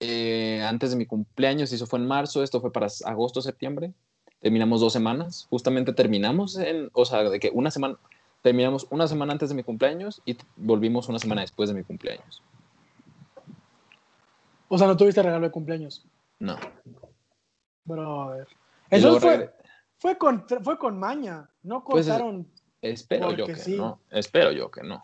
eh, 0.00 0.62
antes 0.66 0.90
de 0.90 0.96
mi 0.96 1.06
cumpleaños, 1.06 1.72
eso 1.72 1.86
fue 1.86 1.98
en 1.98 2.06
marzo, 2.06 2.42
esto 2.42 2.60
fue 2.60 2.72
para 2.72 2.88
agosto, 3.04 3.42
septiembre, 3.42 3.92
terminamos 4.40 4.80
dos 4.80 4.92
semanas, 4.92 5.46
justamente 5.50 5.92
terminamos 5.92 6.56
en, 6.56 6.90
o 6.92 7.04
sea, 7.04 7.24
de 7.24 7.40
que 7.40 7.50
una 7.52 7.70
semana, 7.70 7.98
terminamos 8.42 8.86
una 8.90 9.08
semana 9.08 9.32
antes 9.32 9.48
de 9.48 9.56
mi 9.56 9.64
cumpleaños 9.64 10.22
y 10.24 10.36
volvimos 10.56 11.08
una 11.08 11.18
semana 11.18 11.40
después 11.40 11.68
de 11.68 11.74
mi 11.74 11.82
cumpleaños. 11.82 12.42
O 14.68 14.78
sea, 14.78 14.86
no 14.86 14.96
tuviste 14.96 15.22
regalo 15.22 15.46
de 15.46 15.52
cumpleaños. 15.52 16.06
No. 16.38 16.56
Brother. 17.84 18.46
Eso 18.90 19.18
fue, 19.18 19.52
fue, 19.98 20.18
con, 20.18 20.46
fue 20.46 20.78
con 20.78 20.98
maña. 20.98 21.48
No 21.62 21.84
Pues, 21.84 22.06
cortaron. 22.06 22.46
Espero 22.80 23.32
yo 23.32 23.46
que 23.46 23.56
sí. 23.56 23.76
no, 23.76 24.00
espero 24.10 24.52
yo 24.52 24.70
que 24.70 24.82
no. 24.82 25.02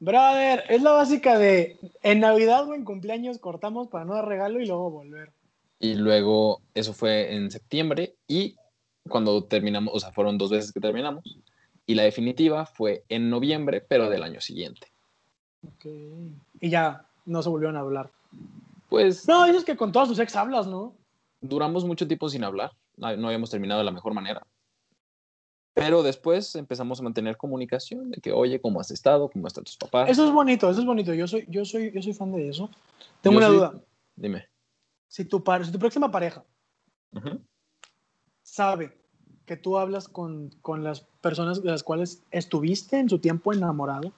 Brother, 0.00 0.64
es 0.68 0.82
la 0.82 0.92
básica 0.92 1.38
de 1.38 1.78
en 2.02 2.20
Navidad 2.20 2.68
o 2.68 2.74
en 2.74 2.84
cumpleaños 2.84 3.38
cortamos 3.38 3.86
para 3.86 4.04
no 4.04 4.14
dar 4.14 4.26
regalo 4.26 4.60
y 4.60 4.66
luego 4.66 4.90
volver. 4.90 5.32
Y 5.78 5.94
luego, 5.94 6.60
eso 6.74 6.92
fue 6.92 7.34
en 7.34 7.50
septiembre 7.50 8.16
y 8.26 8.56
cuando 9.08 9.44
terminamos, 9.44 9.94
o 9.94 10.00
sea, 10.00 10.12
fueron 10.12 10.38
dos 10.38 10.50
veces 10.50 10.72
que 10.72 10.80
terminamos. 10.80 11.38
Y 11.86 11.94
la 11.94 12.04
definitiva 12.04 12.66
fue 12.66 13.04
en 13.08 13.30
noviembre, 13.30 13.84
pero 13.86 14.08
del 14.08 14.22
año 14.22 14.40
siguiente. 14.40 14.88
Ok. 15.66 15.86
Y 16.60 16.70
ya 16.70 17.06
no 17.26 17.42
se 17.42 17.48
volvieron 17.48 17.76
a 17.76 17.80
hablar. 17.80 18.10
Pues 18.92 19.26
No, 19.26 19.46
dices 19.46 19.64
que 19.64 19.74
con 19.74 19.90
todas 19.90 20.06
tus 20.10 20.18
ex 20.18 20.36
hablas, 20.36 20.66
¿no? 20.66 20.94
duramos 21.40 21.82
mucho 21.86 22.06
tiempo 22.06 22.28
sin 22.28 22.44
hablar, 22.44 22.72
no, 22.98 23.06
habíamos 23.08 23.48
terminado 23.48 23.78
de 23.80 23.86
la 23.86 23.90
mejor 23.90 24.12
manera. 24.12 24.46
Pero 25.72 26.02
después 26.02 26.54
empezamos 26.56 27.00
a 27.00 27.02
mantener 27.02 27.38
comunicación 27.38 28.10
de 28.10 28.20
que, 28.20 28.32
oye, 28.32 28.60
¿cómo 28.60 28.80
has 28.80 28.90
estado? 28.90 29.30
¿Cómo 29.30 29.46
están 29.48 29.64
tus 29.64 29.78
papás? 29.78 30.10
Eso 30.10 30.26
es 30.26 30.30
bonito, 30.30 30.68
eso 30.70 30.80
es 30.80 30.86
bonito. 30.86 31.14
Yo 31.14 31.26
soy, 31.26 31.46
yo 31.48 31.64
soy, 31.64 31.90
yo 31.90 32.02
soy 32.02 32.12
fan 32.12 32.32
de 32.32 32.50
eso. 32.50 32.68
Tengo 33.22 33.32
Yo 33.32 33.38
una 33.38 33.46
soy- 33.46 33.56
duda. 33.56 33.82
Dime. 34.14 34.46
Si 35.08 35.24
tu, 35.24 35.42
par- 35.42 35.64
si 35.64 35.72
tu 35.72 35.78
próxima 35.78 36.10
pareja 36.10 36.44
Ujú. 37.14 37.40
sabe 38.42 38.94
que 39.46 39.56
tú 39.56 39.78
hablas 39.78 40.06
con, 40.06 40.50
con 40.60 40.84
las 40.84 41.00
personas 41.22 41.62
de 41.62 41.70
las 41.70 41.82
cuales 41.82 42.22
estuviste 42.30 42.98
en 42.98 43.08
su 43.08 43.18
tiempo 43.18 43.54
enamorado 43.54 44.12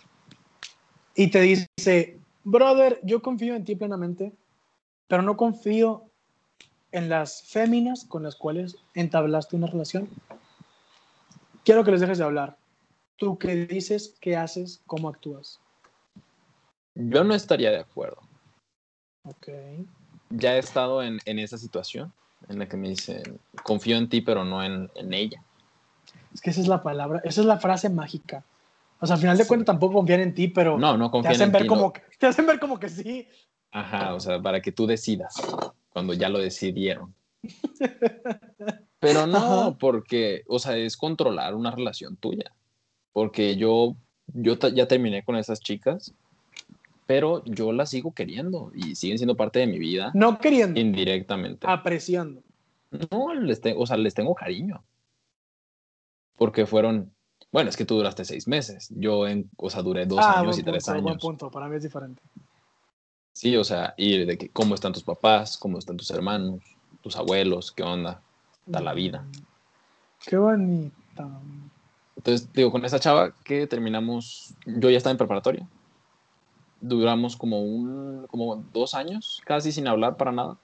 y 1.15 1.31
te 1.31 1.41
dice, 1.43 2.19
brother, 2.43 2.99
yo 3.05 3.23
confío 3.23 3.55
en 3.55 3.65
ti 3.65 3.77
plenamente, 3.77 4.33
pero 5.09 5.23
no 5.23 5.37
confío 5.37 6.11
en 6.93 7.09
las 7.09 7.43
féminas 7.43 8.05
con 8.05 8.23
las 8.23 8.37
cuales 8.37 8.77
entablaste 8.95 9.57
una 9.57 9.67
relación. 9.67 10.09
Quiero 11.65 11.85
que 11.85 11.91
les 11.91 12.01
dejes 12.01 12.19
de 12.19 12.25
hablar. 12.25 12.57
Tú 13.17 13.39
qué 13.39 13.67
dices, 13.67 14.17
qué 14.21 14.37
haces, 14.37 14.83
cómo 14.87 15.09
actúas. 15.09 15.61
Yo 16.95 17.25
no 17.25 17.35
estaría 17.35 17.71
de 17.71 17.81
acuerdo. 17.81 18.19
Ok. 19.25 19.49
Ya 20.31 20.57
he 20.57 20.59
estado 20.59 21.03
en, 21.03 21.19
en 21.25 21.39
esa 21.39 21.59
situación 21.59 22.13
en 22.49 22.59
la 22.59 22.69
que 22.69 22.77
me 22.77 22.89
dicen, 22.91 23.41
confío 23.63 23.97
en 23.97 24.09
ti, 24.09 24.21
pero 24.21 24.45
no 24.45 24.63
en, 24.63 24.91
en 24.95 25.15
ella. 25.15 25.43
Es 26.35 26.41
que 26.41 26.51
esa 26.51 26.61
es 26.61 26.69
la 26.69 26.83
palabra, 26.83 27.21
esa 27.25 27.41
es 27.41 27.47
la 27.47 27.59
frase 27.59 27.89
mágica. 27.89 28.45
O 29.01 29.07
sea, 29.07 29.15
al 29.15 29.21
final 29.21 29.37
de 29.37 29.45
Sí. 29.45 29.49
cuentas 29.49 29.67
tampoco 29.67 29.95
confían 29.95 30.21
en 30.21 30.35
ti, 30.35 30.49
pero 30.49 30.79
No, 30.79 30.97
no 30.97 31.11
te 31.11 31.29
hacen 31.29 31.43
en 31.47 31.53
ver 31.53 31.63
ti. 31.63 31.69
como 31.69 31.83
no. 31.83 31.93
que, 31.93 32.03
te 32.19 32.27
hacen 32.27 32.47
ver 32.47 32.59
como 32.61 32.79
que 32.79 32.89
sí. 32.89 33.29
Ajá, 33.75 34.15
o 34.15 34.21
sea, 34.21 34.41
para 34.41 34.63
que 34.63 34.73
tú 34.73 34.87
decidas 34.87 35.35
cuando 35.91 36.15
ya 36.15 36.29
lo 36.29 36.39
decidieron. 36.39 37.15
Pero 39.01 39.27
no, 39.27 39.37
Ajá. 39.37 39.77
porque, 39.79 40.45
o 40.47 40.59
sea, 40.59 40.77
es 40.77 40.97
controlar 40.97 41.55
una 41.55 41.71
relación 41.71 42.17
tuya. 42.17 42.53
Porque 43.13 43.57
yo, 43.57 43.97
yo 44.29 44.55
ya 44.71 44.89
terminé 44.89 45.23
con 45.25 45.37
esas 45.37 45.61
chicas, 45.61 46.15
pero 47.07 47.45
yo 47.45 47.73
las 47.73 47.91
sigo 47.91 48.13
queriendo 48.15 48.73
y 48.75 48.95
siguen 48.95 49.19
siendo 49.19 49.37
parte 49.37 49.59
de 49.59 49.67
mi 49.67 49.79
vida 49.79 50.11
No 50.15 50.39
queriendo, 50.39 50.81
indirectamente. 50.81 51.67
apreciando. 51.69 52.43
No, 53.11 53.35
les 53.35 53.61
te- 53.61 53.75
o 53.77 53.85
sea, 53.87 53.97
les 53.99 54.15
tengo 54.15 54.35
cariño. 54.35 54.83
Porque 56.37 56.65
fueron, 56.67 57.13
bueno, 57.53 57.69
es 57.71 57.77
que 57.77 57.85
tú 57.85 57.97
duraste 57.97 58.25
seis 58.25 58.49
meses. 58.49 58.89
Yo, 58.97 59.29
en, 59.29 59.51
o 59.57 59.69
sea, 59.69 59.83
duré 59.83 60.07
dos 60.07 60.21
ah, 60.23 60.41
años 60.41 60.57
buen 60.57 60.61
y 60.61 60.63
tres 60.63 60.85
punto, 60.85 61.03
buen 61.03 61.13
años. 61.13 61.23
punto. 61.23 61.51
Para 61.51 61.69
mí 61.69 61.77
es 61.77 61.83
diferente. 61.83 62.23
Sí, 63.35 63.57
o 63.57 63.65
sea, 63.65 63.95
y 63.97 64.25
de 64.25 64.39
que 64.39 64.49
cómo 64.49 64.77
están 64.77 64.93
tus 64.93 65.03
papás, 65.03 65.59
cómo 65.59 65.79
están 65.79 65.97
tus 65.97 66.11
hermanos, 66.13 66.63
tus 67.03 67.17
abuelos, 67.17 67.73
qué 67.73 67.83
onda, 67.83 68.23
está 68.65 68.81
la 68.81 68.95
vida. 68.95 69.27
Qué 70.25 70.37
bonita. 70.37 71.29
Entonces, 72.17 72.53
digo, 72.53 72.71
con 72.71 72.85
esa 72.85 73.01
chava 73.01 73.35
que 73.45 73.67
terminamos, 73.67 74.55
yo 74.65 74.89
ya 74.89 74.97
estaba 74.97 75.11
en 75.11 75.19
preparatoria. 75.19 75.69
Duramos 76.81 77.37
como 77.37 77.61
un, 77.61 78.25
como 78.29 78.65
dos 78.73 78.95
años, 78.95 79.43
casi 79.45 79.73
sin 79.73 79.89
hablar 79.89 80.17
para 80.17 80.31
nada. 80.31 80.57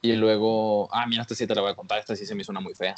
Y 0.00 0.14
luego, 0.16 0.88
ah, 0.94 1.06
mira, 1.06 1.20
esta 1.20 1.34
sí 1.34 1.46
te 1.46 1.54
la 1.54 1.60
voy 1.60 1.72
a 1.72 1.76
contar, 1.76 1.98
esta 1.98 2.16
sí 2.16 2.24
se 2.24 2.34
me 2.34 2.40
hizo 2.40 2.52
una 2.52 2.60
muy 2.60 2.74
fea. 2.74 2.94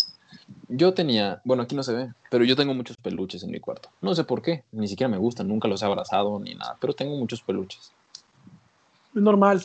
Yo 0.68 0.94
tenía, 0.94 1.42
bueno, 1.44 1.64
aquí 1.64 1.75
no 1.75 1.83
se 1.83 1.94
ve, 1.94 2.12
pero 2.31 2.44
yo 2.44 2.55
tengo 2.55 2.75
muchos 2.75 2.96
peluches 2.96 3.42
en 3.42 3.51
mi 3.51 3.59
cuarto. 3.59 3.88
No 4.01 4.14
sé 4.14 4.22
por 4.22 4.40
qué, 4.40 4.62
ni 4.70 4.87
siquiera 4.87 5.11
me 5.11 5.18
gustan, 5.18 5.48
nunca 5.48 5.66
los 5.66 5.83
he 5.83 5.85
abrazado 5.85 6.38
ni 6.38 6.55
nada, 6.55 6.77
pero 6.81 6.92
tengo 6.92 7.16
muchos 7.16 7.42
peluches. 7.42 7.92
Es 9.14 9.22
normal. 9.22 9.64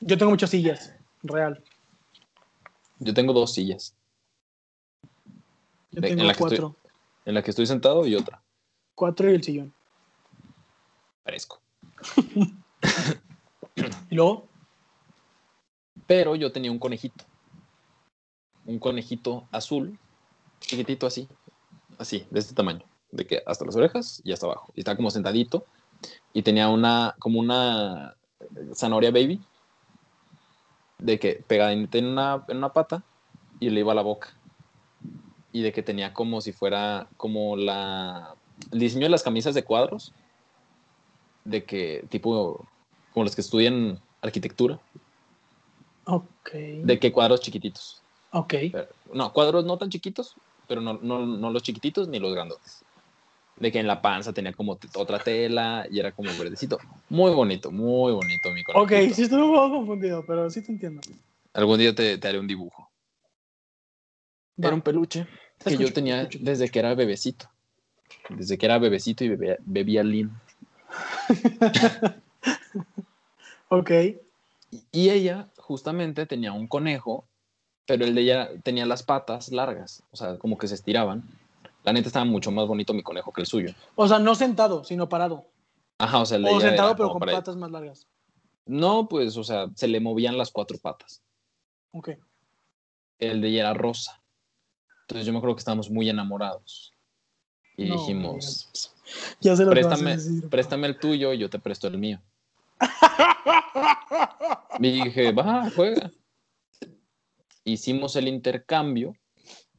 Yo 0.00 0.16
tengo 0.18 0.30
muchas 0.30 0.50
sillas, 0.50 0.94
real. 1.22 1.62
Yo 2.98 3.12
tengo 3.14 3.32
dos 3.32 3.52
sillas, 3.54 3.94
Yo 5.90 6.00
De- 6.00 6.08
en 6.08 6.16
tengo 6.16 6.26
la 6.28 6.34
que 6.34 6.42
estoy- 6.44 6.58
cuatro. 6.58 6.76
en 7.24 7.34
la 7.34 7.42
que 7.42 7.50
estoy 7.50 7.66
sentado 7.66 8.06
y 8.06 8.14
otra. 8.14 8.42
Cuatro 8.94 9.30
y 9.30 9.34
el 9.34 9.42
sillón. 9.42 9.72
Parezco. 11.24 11.60
Y 14.10 14.14
luego, 14.14 14.48
Pero 16.06 16.36
yo 16.36 16.52
tenía 16.52 16.70
un 16.70 16.78
conejito. 16.78 17.24
Un 18.66 18.78
conejito 18.78 19.48
azul, 19.50 19.98
chiquitito 20.60 21.06
así. 21.06 21.26
Así, 21.98 22.26
de 22.30 22.40
este 22.40 22.54
tamaño. 22.54 22.84
De 23.10 23.26
que 23.26 23.42
hasta 23.46 23.64
las 23.64 23.76
orejas 23.76 24.20
y 24.24 24.32
hasta 24.32 24.46
abajo. 24.46 24.72
Y 24.74 24.80
estaba 24.80 24.96
como 24.96 25.10
sentadito. 25.10 25.64
Y 26.34 26.42
tenía 26.42 26.68
una, 26.68 27.14
como 27.18 27.38
una 27.40 28.14
zanahoria 28.74 29.10
baby. 29.10 29.40
De 30.98 31.18
que 31.18 31.42
pegadita 31.46 31.98
en 31.98 32.06
una, 32.06 32.44
en 32.48 32.58
una 32.58 32.72
pata 32.72 33.02
y 33.60 33.70
le 33.70 33.80
iba 33.80 33.92
a 33.92 33.96
la 33.96 34.02
boca. 34.02 34.34
Y 35.52 35.62
de 35.62 35.72
que 35.72 35.82
tenía 35.82 36.14
como 36.14 36.40
si 36.40 36.52
fuera 36.52 37.08
como 37.16 37.56
la... 37.56 38.34
El 38.70 38.78
diseño 38.78 39.06
de 39.06 39.10
las 39.10 39.22
camisas 39.22 39.54
de 39.54 39.64
cuadros. 39.64 40.12
De 41.44 41.64
que 41.64 42.04
tipo... 42.08 42.66
Como 43.12 43.24
los 43.24 43.34
que 43.34 43.42
estudian 43.42 44.00
arquitectura. 44.22 44.78
ok. 46.06 46.50
De 46.84 46.98
que 46.98 47.12
cuadros 47.12 47.40
chiquititos. 47.40 48.02
Ok. 48.32 48.54
Pero- 48.72 48.88
no, 49.12 49.32
cuadros 49.32 49.64
no 49.64 49.76
tan 49.76 49.90
chiquitos, 49.90 50.34
pero 50.66 50.80
no, 50.80 50.94
no, 51.02 51.26
no 51.26 51.50
los 51.50 51.62
chiquititos 51.62 52.08
ni 52.08 52.18
los 52.18 52.32
grandotes. 52.32 52.81
De 53.62 53.70
que 53.70 53.78
en 53.78 53.86
la 53.86 54.02
panza 54.02 54.32
tenía 54.32 54.52
como 54.52 54.76
otra 54.96 55.20
tela 55.20 55.86
y 55.88 56.00
era 56.00 56.10
como 56.10 56.36
verdecito. 56.36 56.78
Muy 57.08 57.30
bonito, 57.32 57.70
muy 57.70 58.12
bonito 58.12 58.50
mi 58.50 58.62
Ok, 58.74 58.90
conejito. 58.90 59.14
sí 59.14 59.22
estuve 59.22 59.42
un 59.44 59.54
poco 59.54 59.70
confundido, 59.76 60.24
pero 60.26 60.50
sí 60.50 60.62
te 60.62 60.72
entiendo. 60.72 61.00
Algún 61.54 61.78
día 61.78 61.94
te, 61.94 62.18
te 62.18 62.26
haré 62.28 62.40
un 62.40 62.48
dibujo. 62.48 62.90
Va. 64.60 64.66
Era 64.66 64.74
un 64.74 64.82
peluche 64.82 65.28
Te 65.58 65.76
que 65.76 65.82
yo 65.84 65.92
tenía 65.92 66.22
escucho. 66.22 66.38
desde 66.42 66.68
que 66.70 66.78
era 66.80 66.94
bebecito. 66.96 67.48
Desde 68.30 68.58
que 68.58 68.66
era 68.66 68.78
bebecito 68.78 69.22
y 69.22 69.28
bebía, 69.28 69.56
bebía 69.60 70.02
lean. 70.02 70.32
Ok. 73.68 73.90
Y- 73.90 74.82
Y 74.90 75.10
ella 75.10 75.48
justamente 75.56 76.26
tenía 76.26 76.52
un 76.52 76.66
conejo 76.66 77.26
pero 77.86 78.04
el 78.04 78.14
de 78.14 78.20
ella 78.22 78.48
tenía 78.62 78.86
las 78.86 79.02
patas 79.02 79.50
largas, 79.50 80.02
o 80.12 80.16
sea, 80.16 80.38
como 80.38 80.56
que 80.56 80.68
se 80.68 80.74
estiraban. 80.76 81.24
La 81.84 81.92
neta 81.92 82.08
estaba 82.08 82.24
mucho 82.24 82.50
más 82.50 82.66
bonito 82.68 82.94
mi 82.94 83.02
conejo 83.02 83.32
que 83.32 83.40
el 83.40 83.46
suyo. 83.46 83.74
O 83.96 84.06
sea, 84.06 84.18
no 84.18 84.34
sentado, 84.34 84.84
sino 84.84 85.08
parado. 85.08 85.46
Ajá, 85.98 86.20
o 86.20 86.26
sea, 86.26 86.36
el 86.36 86.44
de 86.44 86.50
O 86.50 86.52
ella 86.58 86.68
sentado, 86.68 86.88
era 86.90 86.96
pero 86.96 87.08
como 87.08 87.20
con 87.20 87.26
para- 87.26 87.38
patas 87.38 87.56
más 87.56 87.70
largas. 87.70 88.06
No, 88.66 89.08
pues, 89.08 89.36
o 89.36 89.42
sea, 89.44 89.66
se 89.74 89.88
le 89.88 89.98
movían 90.00 90.38
las 90.38 90.50
cuatro 90.52 90.78
patas. 90.78 91.22
Ok. 91.90 92.10
El 93.18 93.40
de 93.40 93.48
ella 93.48 93.60
era 93.60 93.74
rosa. 93.74 94.22
Entonces 95.02 95.26
yo 95.26 95.32
me 95.32 95.38
acuerdo 95.38 95.56
que 95.56 95.60
estábamos 95.60 95.90
muy 95.90 96.08
enamorados. 96.08 96.94
Y 97.76 97.86
No, 97.86 97.94
dijimos, 97.96 98.92
Ya 99.40 99.56
sé 99.56 99.64
lo 99.64 99.72
que 99.72 99.82
vas 99.82 99.86
a 99.86 99.88
préstame, 100.04 100.16
decir. 100.16 100.48
préstame 100.48 100.86
el 100.86 100.98
tuyo 100.98 101.32
y 101.32 101.38
yo 101.38 101.50
te 101.50 101.58
presto 101.58 101.88
el 101.88 101.98
mío. 101.98 102.20
Y 104.78 104.90
dije, 105.04 105.32
va, 105.32 105.68
juega. 105.74 106.10
Hicimos 107.64 108.14
el 108.16 108.28
intercambio. 108.28 109.14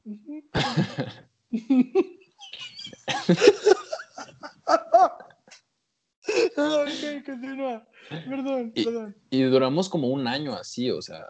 continúa. 7.26 7.88
Perdón, 8.10 8.72
Y- 8.76 8.84
perdón. 8.84 9.16
Y 9.30 9.42
duramos 9.44 9.90
como 9.90 10.08
un 10.10 10.28
año 10.28 10.54
así, 10.54 10.92
o 10.92 11.02
sea, 11.02 11.26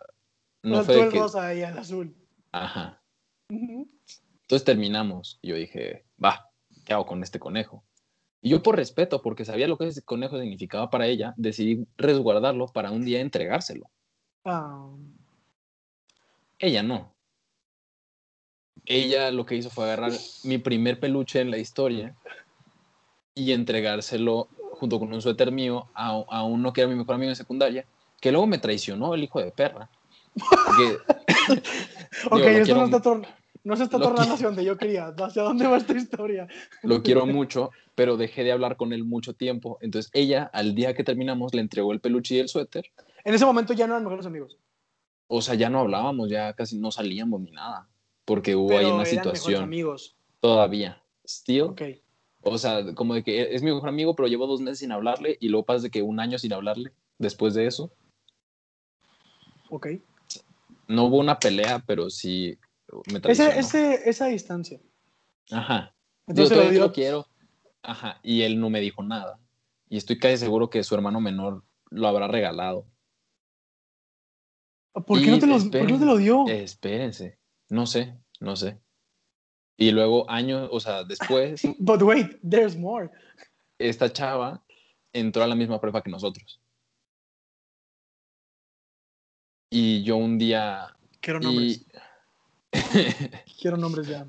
no 0.63 0.77
No, 0.77 0.83
fue 0.83 0.95
tú 0.95 1.01
el 1.03 1.11
que... 1.11 1.19
rosa 1.19 1.53
y 1.53 1.61
el 1.61 1.77
azul. 1.77 2.15
Ajá. 2.51 3.01
Entonces 3.49 4.63
terminamos. 4.63 5.39
Y 5.41 5.49
yo 5.49 5.55
dije, 5.55 6.05
va, 6.23 6.49
¿qué 6.85 6.93
hago 6.93 7.05
con 7.05 7.23
este 7.23 7.39
conejo? 7.39 7.83
Y 8.41 8.49
yo 8.49 8.61
por 8.61 8.75
respeto, 8.75 9.21
porque 9.21 9.45
sabía 9.45 9.67
lo 9.67 9.77
que 9.77 9.87
ese 9.87 10.03
conejo 10.03 10.39
significaba 10.39 10.89
para 10.89 11.07
ella, 11.07 11.33
decidí 11.37 11.87
resguardarlo 11.97 12.67
para 12.67 12.91
un 12.91 13.05
día 13.05 13.21
entregárselo. 13.21 13.89
Ah, 14.43 14.89
Ella 16.59 16.83
no. 16.83 17.15
Ella 18.85 19.31
lo 19.31 19.45
que 19.45 19.55
hizo 19.55 19.69
fue 19.69 19.85
agarrar 19.85 20.11
mi 20.43 20.57
primer 20.57 20.99
peluche 20.99 21.39
en 21.41 21.51
la 21.51 21.57
historia 21.57 22.15
y 23.35 23.51
entregárselo 23.51 24.47
junto 24.73 24.99
con 24.99 25.13
un 25.13 25.21
suéter 25.21 25.51
mío 25.51 25.87
a, 25.93 26.09
a 26.29 26.43
uno 26.43 26.73
que 26.73 26.81
era 26.81 26.89
mi 26.89 26.95
mejor 26.95 27.15
amigo 27.15 27.29
en 27.29 27.35
secundaria, 27.35 27.85
que 28.19 28.31
luego 28.31 28.47
me 28.47 28.57
traicionó 28.57 29.13
el 29.13 29.23
hijo 29.23 29.39
de 29.39 29.51
perra. 29.51 29.89
Porque- 30.65 30.97
ok, 32.29 32.35
Digo, 32.37 32.49
esto 32.49 32.75
no, 32.75 32.85
está 32.85 33.01
tor- 33.01 33.27
no 33.63 33.75
se 33.77 33.83
está 33.83 33.99
tornando 33.99 34.33
hacia 34.33 34.47
donde 34.47 34.65
yo 34.65 34.77
quería. 34.77 35.07
¿Hacia 35.17 35.43
dónde 35.43 35.65
va 35.67 35.77
esta 35.77 35.93
historia? 35.93 36.47
lo 36.83 37.01
quiero 37.01 37.25
mucho, 37.25 37.71
pero 37.95 38.17
dejé 38.17 38.43
de 38.43 38.51
hablar 38.51 38.75
con 38.75 38.91
él 38.93 39.03
mucho 39.05 39.33
tiempo. 39.33 39.77
Entonces 39.81 40.11
ella, 40.13 40.49
al 40.53 40.75
día 40.75 40.93
que 40.93 41.03
terminamos, 41.03 41.53
le 41.53 41.61
entregó 41.61 41.93
el 41.93 42.01
peluche 42.01 42.35
y 42.35 42.39
el 42.39 42.49
suéter. 42.49 42.85
En 43.23 43.33
ese 43.33 43.45
momento 43.45 43.73
ya 43.73 43.87
no 43.87 43.93
eran 43.93 44.03
mejores 44.03 44.25
amigos. 44.25 44.57
O 45.27 45.41
sea, 45.41 45.55
ya 45.55 45.69
no 45.69 45.79
hablábamos, 45.79 46.29
ya 46.29 46.53
casi 46.53 46.77
no 46.77 46.91
salíamos 46.91 47.39
ni 47.41 47.51
nada, 47.51 47.87
porque 48.25 48.55
hubo 48.55 48.69
Pero 48.69 48.79
ahí 48.79 48.85
una 48.85 49.03
eran 49.03 49.05
situación 49.07 49.63
amigos. 49.63 50.15
todavía. 50.39 51.01
Still, 51.25 51.61
Ok. 51.63 51.81
o 52.41 52.57
sea, 52.57 52.93
como 52.95 53.13
de 53.13 53.23
que 53.23 53.55
es 53.55 53.63
mi 53.63 53.71
mejor 53.73 53.89
amigo, 53.89 54.15
pero 54.15 54.27
llevo 54.27 54.45
dos 54.47 54.59
meses 54.61 54.79
sin 54.79 54.91
hablarle 54.91 55.37
y 55.39 55.47
luego 55.49 55.65
pasa 55.65 55.83
de 55.83 55.89
que 55.91 56.01
un 56.01 56.19
año 56.19 56.37
sin 56.37 56.51
hablarle 56.53 56.91
después 57.17 57.53
de 57.53 57.67
eso. 57.67 57.91
Ok. 59.69 59.87
No 60.87 61.05
hubo 61.05 61.17
una 61.19 61.39
pelea, 61.39 61.83
pero 61.87 62.09
sí 62.09 62.57
me 63.11 63.19
Ese, 63.31 63.57
ese, 63.57 64.09
esa 64.09 64.27
distancia. 64.27 64.79
Ajá. 65.51 65.95
Digo, 66.27 66.43
Entonces 66.43 66.57
lo 66.57 66.71
dio. 66.71 66.79
lo 66.81 66.93
quiero. 66.93 67.27
Ajá. 67.81 68.19
Y 68.21 68.41
él 68.43 68.59
no 68.59 68.69
me 68.69 68.81
dijo 68.81 69.01
nada. 69.03 69.39
Y 69.89 69.97
estoy 69.97 70.19
casi 70.19 70.37
seguro 70.37 70.69
que 70.69 70.83
su 70.83 70.93
hermano 70.95 71.21
menor 71.21 71.63
lo 71.89 72.07
habrá 72.07 72.27
regalado. 72.27 72.85
¿Por 74.93 75.21
qué, 75.21 75.27
no 75.31 75.39
te 75.39 75.47
lo, 75.47 75.57
¿Por 75.57 75.71
qué 75.71 75.83
no 75.93 75.99
te 75.99 76.05
lo 76.05 76.17
dio? 76.17 76.45
Espérense. 76.47 77.37
No 77.73 77.87
sé, 77.87 78.15
no 78.39 78.55
sé. 78.55 78.77
Y 79.77 79.89
luego 79.89 80.29
años, 80.29 80.69
o 80.71 80.79
sea, 80.79 81.03
después, 81.03 81.63
But 81.79 82.03
wait, 82.03 82.37
there's 82.47 82.75
more. 82.77 83.09
esta 83.79 84.13
chava 84.13 84.61
entró 85.11 85.41
a 85.43 85.47
la 85.47 85.55
misma 85.55 85.81
prepa 85.81 86.03
que 86.03 86.11
nosotros. 86.11 86.59
Y 89.71 90.03
yo 90.03 90.17
un 90.17 90.37
día... 90.37 90.95
Quiero 91.19 91.39
nombres. 91.39 91.83
Y, 92.71 92.79
Quiero 93.59 93.77
nombres 93.77 94.07
ya. 94.07 94.27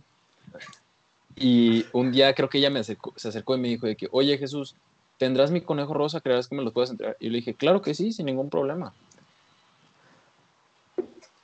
y 1.37 1.85
un 1.93 2.13
día 2.13 2.33
creo 2.35 2.49
que 2.49 2.57
ella 2.59 2.71
me 2.71 2.81
acercó- 2.81 3.13
se 3.17 3.29
acercó 3.29 3.57
y 3.57 3.61
me 3.61 3.69
dijo 3.69 3.87
de 3.87 3.95
que, 3.97 4.09
oye 4.11 4.39
Jesús, 4.39 4.75
¿tendrás 5.19 5.51
mi 5.51 5.61
conejo 5.61 5.93
rosa? 5.93 6.23
¿Creerás 6.23 6.49
que 6.49 6.55
me 6.57 6.63
los 6.63 6.73
puedes 6.73 6.91
entregar? 6.91 7.19
Y 7.21 7.27
yo 7.27 7.31
le 7.33 7.39
dije, 7.39 7.53
claro 7.55 7.83
que 7.83 7.93
sí, 7.93 8.11
sin 8.13 8.25
ningún 8.25 8.49
problema. 8.49 8.95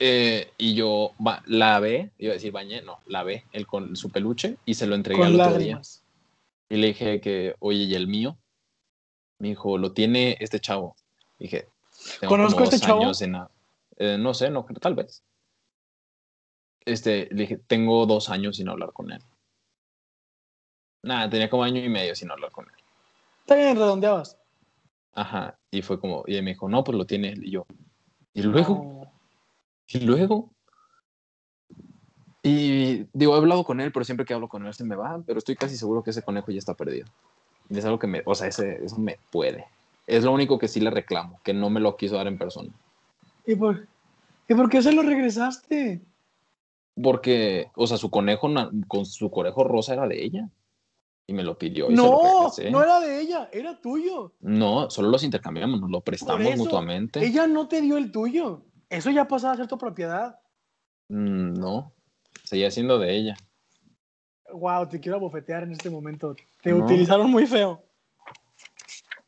Eh, 0.03 0.51
y 0.57 0.73
yo 0.73 1.13
va, 1.23 1.43
lavé, 1.45 2.09
iba 2.17 2.31
a 2.31 2.33
decir 2.33 2.51
bañé, 2.51 2.81
no, 2.81 2.97
lavé 3.05 3.45
el 3.51 3.67
con 3.67 3.95
su 3.95 4.09
peluche 4.09 4.57
y 4.65 4.73
se 4.73 4.87
lo 4.87 4.95
entregué 4.95 5.23
al 5.23 5.35
otro 5.35 5.49
día. 5.49 5.57
lágrimas. 5.75 6.03
Y 6.69 6.77
le 6.77 6.87
dije 6.87 7.21
que, 7.21 7.55
oye, 7.59 7.83
¿y 7.83 7.93
el 7.93 8.07
mío? 8.07 8.35
Me 9.37 9.49
dijo, 9.49 9.77
lo 9.77 9.91
tiene 9.93 10.37
este 10.39 10.59
chavo. 10.59 10.95
Dije, 11.37 11.67
tengo 12.19 12.31
¿Conozco 12.31 12.55
como 12.57 12.61
a 12.61 12.73
este 12.73 12.83
chavo? 12.83 13.11
en 13.21 13.31
la- 13.33 13.51
eh, 13.97 14.17
no 14.17 14.33
sé, 14.33 14.49
no, 14.49 14.65
tal 14.79 14.95
vez. 14.95 15.23
Este, 16.83 17.27
le 17.29 17.41
dije, 17.43 17.57
tengo 17.57 18.07
dos 18.07 18.29
años 18.31 18.57
sin 18.57 18.69
hablar 18.69 18.93
con 18.93 19.11
él. 19.11 19.21
Nada, 21.03 21.29
tenía 21.29 21.47
como 21.47 21.63
año 21.63 21.79
y 21.79 21.89
medio 21.89 22.15
sin 22.15 22.31
hablar 22.31 22.51
con 22.51 22.65
él. 22.65 22.83
Está 23.41 23.55
bien, 23.55 23.75
redondeabas. 23.75 24.35
Ajá, 25.13 25.59
y 25.69 25.83
fue 25.83 25.99
como, 25.99 26.23
y 26.25 26.37
él 26.37 26.43
me 26.43 26.51
dijo, 26.53 26.67
no, 26.67 26.83
pues 26.83 26.97
lo 26.97 27.05
tiene 27.05 27.33
él. 27.33 27.45
Y 27.45 27.51
yo, 27.51 27.67
¿y 28.33 28.41
luego? 28.41 28.75
No. 28.75 29.20
¿Y 29.93 29.99
luego? 30.01 30.51
Y 32.43 33.07
digo, 33.13 33.35
he 33.35 33.37
hablado 33.37 33.63
con 33.63 33.79
él, 33.79 33.91
pero 33.91 34.03
siempre 34.03 34.25
que 34.25 34.33
hablo 34.33 34.47
con 34.47 34.65
él 34.65 34.73
se 34.73 34.83
me 34.83 34.95
va, 34.95 35.21
pero 35.25 35.37
estoy 35.37 35.55
casi 35.55 35.77
seguro 35.77 36.03
que 36.03 36.09
ese 36.09 36.23
conejo 36.23 36.51
ya 36.51 36.57
está 36.57 36.73
perdido. 36.73 37.07
Y 37.69 37.77
es 37.77 37.85
algo 37.85 37.99
que 37.99 38.07
me, 38.07 38.23
o 38.25 38.33
sea, 38.33 38.47
ese, 38.47 38.83
eso 38.83 38.97
me 38.97 39.17
puede. 39.31 39.65
Es 40.07 40.23
lo 40.23 40.31
único 40.31 40.57
que 40.57 40.67
sí 40.67 40.79
le 40.79 40.89
reclamo, 40.89 41.39
que 41.43 41.53
no 41.53 41.69
me 41.69 41.79
lo 41.79 41.95
quiso 41.95 42.15
dar 42.15 42.27
en 42.27 42.37
persona. 42.37 42.71
¿Y 43.45 43.55
por, 43.55 43.87
¿Y 44.47 44.55
por 44.55 44.69
qué 44.69 44.81
se 44.81 44.91
lo 44.91 45.03
regresaste? 45.03 46.01
Porque, 47.01 47.71
o 47.75 47.87
sea, 47.87 47.97
su 47.97 48.09
conejo, 48.09 48.49
con 48.87 49.05
su 49.05 49.29
conejo 49.29 49.63
rosa 49.63 49.93
era 49.93 50.07
de 50.07 50.23
ella. 50.23 50.49
Y 51.27 51.33
me 51.33 51.43
lo 51.43 51.57
pidió 51.57 51.85
y 51.85 51.95
se 51.95 52.01
lo 52.01 52.03
No, 52.03 52.51
no 52.71 52.83
era 52.83 52.99
de 52.99 53.21
ella, 53.21 53.49
era 53.53 53.79
tuyo. 53.79 54.33
No, 54.41 54.89
solo 54.89 55.09
los 55.09 55.23
intercambiamos, 55.23 55.79
nos 55.79 55.89
lo 55.89 56.01
prestamos 56.01 56.45
eso, 56.45 56.57
mutuamente. 56.57 57.23
Ella 57.23 57.47
no 57.47 57.67
te 57.67 57.79
dio 57.79 57.97
el 57.97 58.11
tuyo. 58.11 58.63
Eso 58.91 59.09
ya 59.09 59.25
pasaba 59.25 59.53
a 59.53 59.57
ser 59.57 59.67
tu 59.67 59.77
propiedad. 59.77 60.37
Mm, 61.07 61.53
No, 61.53 61.93
seguía 62.43 62.69
siendo 62.69 62.99
de 62.99 63.15
ella. 63.15 63.35
Wow, 64.51 64.89
te 64.89 64.99
quiero 64.99 65.17
bofetear 65.17 65.63
en 65.63 65.71
este 65.71 65.89
momento. 65.89 66.35
Te 66.61 66.71
No. 66.71 66.83
utilizaron 66.83 67.31
muy 67.31 67.47
feo. 67.47 67.81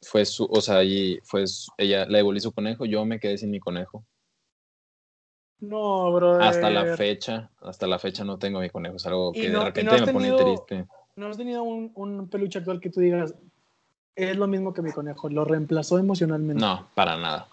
Fue 0.01 0.25
su, 0.25 0.43
o 0.43 0.59
sea, 0.59 0.83
y 0.83 1.17
fue 1.23 1.47
su- 1.47 1.71
ella 1.77 2.05
le 2.05 2.17
devolví 2.17 2.41
su 2.41 2.51
conejo, 2.51 2.83
yo 2.85 3.05
me 3.05 3.21
quedé 3.21 3.37
sin 3.37 3.51
mi 3.51 3.61
conejo. 3.61 4.03
No, 5.61 6.11
bro. 6.11 6.41
Hasta 6.41 6.69
la 6.69 6.97
fecha, 6.97 7.49
hasta 7.61 7.87
la 7.87 7.99
fecha 7.99 8.25
no 8.25 8.37
tengo 8.37 8.59
mi 8.59 8.69
conejo, 8.69 8.97
es 8.97 9.05
algo 9.05 9.31
que 9.31 9.47
no- 9.47 9.59
de 9.59 9.65
repente 9.65 9.97
no 9.99 10.05
me 10.05 10.11
pone 10.13 10.33
triste. 10.33 10.85
¿No 11.15 11.27
has 11.27 11.37
tenido 11.37 11.63
un, 11.63 11.93
un 11.95 12.27
peluche 12.27 12.59
actual 12.59 12.81
que 12.81 12.89
tú 12.89 12.99
digas, 12.99 13.33
es 14.13 14.35
lo 14.35 14.47
mismo 14.47 14.73
que 14.73 14.81
mi 14.81 14.91
conejo, 14.91 15.29
lo 15.29 15.45
reemplazó 15.45 15.97
emocionalmente? 15.99 16.59
No, 16.61 16.89
para 16.95 17.15
nada. 17.15 17.47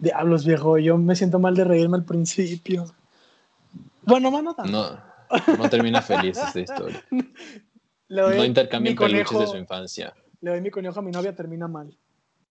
Diablos, 0.00 0.46
viejo, 0.46 0.78
yo 0.78 0.96
me 0.96 1.14
siento 1.14 1.38
mal 1.38 1.54
de 1.54 1.64
reírme 1.64 1.96
al 1.98 2.04
principio. 2.04 2.86
Bueno, 4.02 4.30
más 4.30 4.42
no. 4.42 4.98
No, 5.58 5.68
termina 5.70 6.00
feliz 6.02 6.36
esta 6.38 6.58
historia. 6.60 7.04
Doy 8.08 8.36
No 8.38 8.44
intercambien 8.44 8.96
peluches 8.96 9.26
conejo- 9.28 9.40
de 9.40 9.46
su 9.46 9.56
infancia. 9.56 10.14
Le 10.40 10.50
doy 10.52 10.60
mi 10.62 10.70
conejo 10.70 10.98
a 10.98 11.02
mi 11.02 11.12
novia, 11.12 11.34
termina 11.36 11.68
mal. 11.68 11.96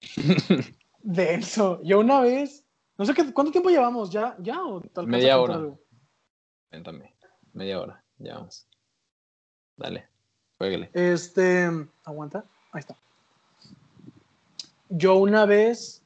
Denso. 1.02 1.80
Yo 1.84 2.00
una 2.00 2.20
vez, 2.20 2.64
no 2.98 3.06
sé 3.06 3.14
qué, 3.14 3.32
¿cuánto 3.32 3.52
tiempo 3.52 3.70
llevamos? 3.70 4.10
¿Ya? 4.10 4.36
¿Ya? 4.40 4.60
¿O 4.62 4.78
alcanza 4.82 5.02
Media 5.06 5.38
hora. 5.38 5.60
Cuéntame, 6.68 7.14
media 7.54 7.80
hora, 7.80 8.04
ya 8.18 8.34
vamos. 8.34 8.66
Dale, 9.76 10.08
jueguele. 10.58 10.90
Este, 10.92 11.70
aguanta, 12.04 12.44
ahí 12.72 12.80
está. 12.80 12.96
Yo 14.88 15.16
una 15.16 15.46
vez 15.46 16.02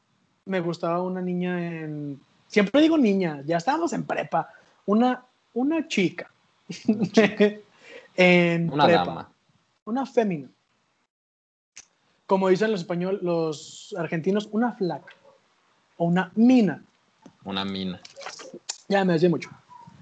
me 0.51 0.61
gustaba 0.61 1.01
una 1.01 1.23
niña 1.23 1.81
en, 1.81 2.21
siempre 2.49 2.81
digo 2.83 2.99
niña, 2.99 3.43
ya 3.47 3.57
estábamos 3.57 3.93
en 3.93 4.05
prepa, 4.05 4.51
una, 4.85 5.25
una 5.55 5.87
chica. 5.89 6.29
en 8.17 8.71
Una 8.73 8.85
prepa. 8.85 9.05
dama. 9.05 9.33
Una 9.85 10.05
fémina. 10.07 10.49
Como 12.27 12.49
dicen 12.49 12.71
los 12.73 12.81
español, 12.81 13.21
los 13.23 13.95
argentinos, 13.97 14.49
una 14.53 14.73
flaca. 14.73 15.13
O 15.97 16.07
una 16.07 16.31
mina. 16.35 16.83
Una 17.45 17.65
mina, 17.65 18.01
Ya 18.89 19.05
me 19.05 19.15
decía 19.15 19.29
mucho. 19.29 19.51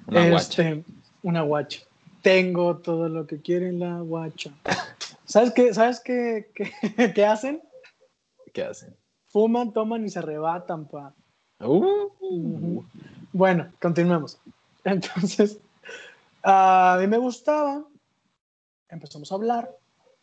una 0.06 0.28
guacha. 0.30 0.62
Este, 0.70 0.84
Una 1.22 1.42
guacha. 1.42 1.80
Tengo 2.22 2.76
todo 2.78 3.08
lo 3.08 3.26
que 3.26 3.40
quiere 3.40 3.72
la 3.72 4.00
guacha. 4.00 4.50
¿Sabes 5.24 5.52
qué, 5.52 5.72
¿sabes 5.74 6.00
qué, 6.00 6.50
qué, 6.54 6.72
qué 7.14 7.24
hacen? 7.26 7.62
¿Qué 8.52 8.64
hacen? 8.64 8.94
Fuman, 9.38 9.72
toman 9.72 10.04
y 10.04 10.10
se 10.10 10.18
arrebatan, 10.18 10.88
pa. 10.88 11.14
Uh. 11.60 12.82
Bueno, 13.32 13.72
continuemos. 13.80 14.36
Entonces, 14.84 15.60
a 16.42 16.96
mí 16.98 17.06
me 17.06 17.18
gustaba, 17.18 17.84
empezamos 18.88 19.30
a 19.30 19.36
hablar, 19.36 19.70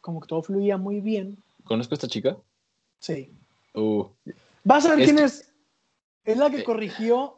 como 0.01 0.19
que 0.19 0.27
todo 0.27 0.43
fluía 0.43 0.77
muy 0.77 0.99
bien. 0.99 1.37
¿Conozco 1.63 1.93
a 1.93 1.95
esta 1.95 2.09
chica? 2.09 2.35
Sí. 2.99 3.31
Uh, 3.73 4.03
¿Vas 4.65 4.85
a 4.85 4.89
ver 4.89 4.99
Es 4.99 5.05
quién 5.05 5.15
que- 5.15 5.23
es? 5.23 5.53
Es 6.25 6.37
la 6.37 6.49
que 6.49 6.59
Eh. 6.59 6.63
corrigió 6.65 7.37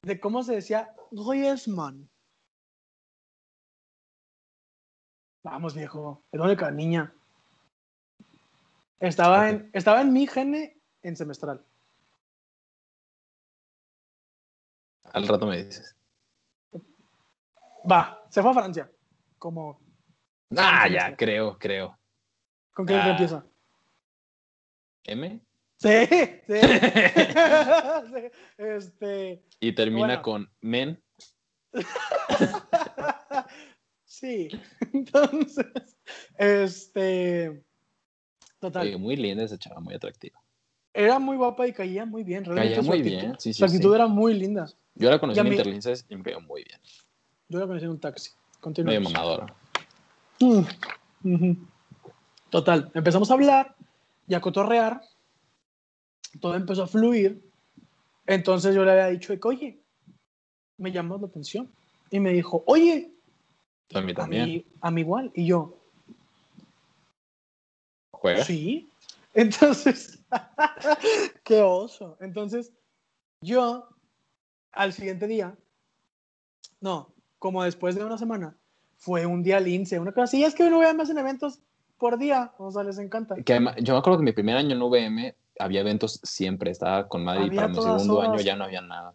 de 0.00 0.18
cómo 0.20 0.42
se 0.42 0.54
decía 0.54 0.94
Griezmann. 1.10 2.08
Vamos, 5.44 5.74
viejo. 5.74 6.22
Es 6.32 6.38
la 6.40 6.46
única 6.46 6.70
niña. 6.70 7.12
Estaba, 8.98 9.50
en, 9.50 9.68
estaba 9.74 10.00
en 10.00 10.12
mi 10.14 10.26
gene 10.26 10.77
en 11.02 11.16
semestral. 11.16 11.64
al 15.12 15.26
rato 15.26 15.46
me 15.46 15.64
dices. 15.64 15.96
Va, 17.90 18.22
se 18.28 18.42
fue 18.42 18.50
a 18.50 18.54
Francia. 18.54 18.92
Como, 19.38 19.80
Ah, 20.56 20.86
ya, 20.88 21.16
creo, 21.16 21.58
creo. 21.58 21.98
¿Con 22.74 22.84
qué 22.86 22.94
Ah. 22.94 23.10
empieza? 23.10 23.46
M. 25.04 25.40
Sí, 25.76 25.88
sí. 26.46 26.52
Sí, 28.12 28.30
Este. 28.58 29.42
Y 29.60 29.74
termina 29.74 30.06
Bueno. 30.06 30.22
con 30.22 30.52
men. 30.60 31.02
Sí. 34.04 34.48
Entonces, 34.92 35.96
este. 36.36 37.64
Total. 38.58 38.86
Oye, 38.88 38.96
muy 38.98 39.16
linda 39.16 39.44
esa 39.44 39.56
chava, 39.58 39.80
muy 39.80 39.94
atractiva. 39.94 40.38
Era 40.98 41.20
muy 41.20 41.36
guapa 41.36 41.64
y 41.68 41.72
caía 41.72 42.04
muy 42.04 42.24
bien. 42.24 42.44
Realmente 42.44 42.74
Caía 42.74 42.88
muy 42.88 42.98
actitud- 42.98 43.20
bien, 43.20 43.34
sí, 43.38 43.52
sí, 43.52 43.58
Su 43.60 43.64
actitud 43.66 43.90
sí. 43.90 43.94
era 43.94 44.08
muy 44.08 44.34
linda. 44.34 44.66
Yo 44.96 45.08
la 45.08 45.20
conocí 45.20 45.38
en 45.38 45.44
mí- 45.44 45.50
Interlinces 45.52 46.04
y 46.08 46.16
me 46.16 46.24
cayó 46.24 46.40
muy 46.40 46.64
bien. 46.64 46.80
Yo 47.48 47.60
la 47.60 47.66
conocí 47.68 47.84
en 47.84 47.90
un 47.92 48.00
taxi. 48.00 48.30
Medio 48.30 48.60
Continuamos. 48.60 49.12
mamadora. 49.12 49.54
Mm. 50.40 51.52
Total, 52.50 52.90
empezamos 52.94 53.30
a 53.30 53.34
hablar 53.34 53.76
y 54.26 54.34
a 54.34 54.40
cotorrear. 54.40 55.00
Todo 56.40 56.56
empezó 56.56 56.82
a 56.82 56.86
fluir. 56.88 57.40
Entonces 58.26 58.74
yo 58.74 58.84
le 58.84 58.90
había 58.90 59.06
dicho, 59.06 59.32
oye, 59.44 59.78
me 60.78 60.90
llamó 60.90 61.16
la 61.18 61.28
atención. 61.28 61.70
Y 62.10 62.18
me 62.18 62.32
dijo, 62.32 62.64
oye, 62.66 63.12
A 63.94 64.00
mí 64.00 64.10
a 64.10 64.14
también. 64.14 64.46
mí, 64.46 64.64
a 64.80 64.90
mí 64.90 65.00
igual. 65.02 65.30
Y 65.32 65.46
yo, 65.46 65.76
¿Juega? 68.10 68.44
sí. 68.44 68.88
Entonces, 69.38 70.18
qué 71.44 71.62
oso. 71.62 72.16
Entonces, 72.20 72.72
yo, 73.40 73.88
al 74.72 74.92
siguiente 74.92 75.28
día, 75.28 75.56
no, 76.80 77.14
como 77.38 77.62
después 77.62 77.94
de 77.94 78.04
una 78.04 78.18
semana, 78.18 78.56
fue 78.96 79.26
un 79.26 79.44
día 79.44 79.60
lince, 79.60 80.00
una 80.00 80.10
cosa 80.10 80.24
así. 80.24 80.42
Es 80.42 80.56
que 80.56 80.68
no 80.68 80.80
vean 80.80 80.96
más 80.96 81.08
en 81.10 81.18
eventos 81.18 81.60
por 81.98 82.18
día. 82.18 82.52
O 82.58 82.72
sea, 82.72 82.82
les 82.82 82.98
encanta. 82.98 83.36
Que 83.36 83.52
además- 83.52 83.76
yo 83.80 83.94
me 83.94 84.00
acuerdo 84.00 84.18
que 84.18 84.24
mi 84.24 84.32
primer 84.32 84.56
año 84.56 84.74
en 84.74 84.82
VM 84.82 85.36
había 85.60 85.82
eventos 85.82 86.18
siempre, 86.24 86.72
estaba 86.72 87.08
con 87.08 87.22
madre 87.22 87.44
y 87.46 87.50
para 87.50 87.68
mi 87.68 87.76
segundo 87.76 88.18
horas. 88.18 88.30
año 88.32 88.40
ya 88.40 88.56
no 88.56 88.64
había 88.64 88.80
nada. 88.80 89.14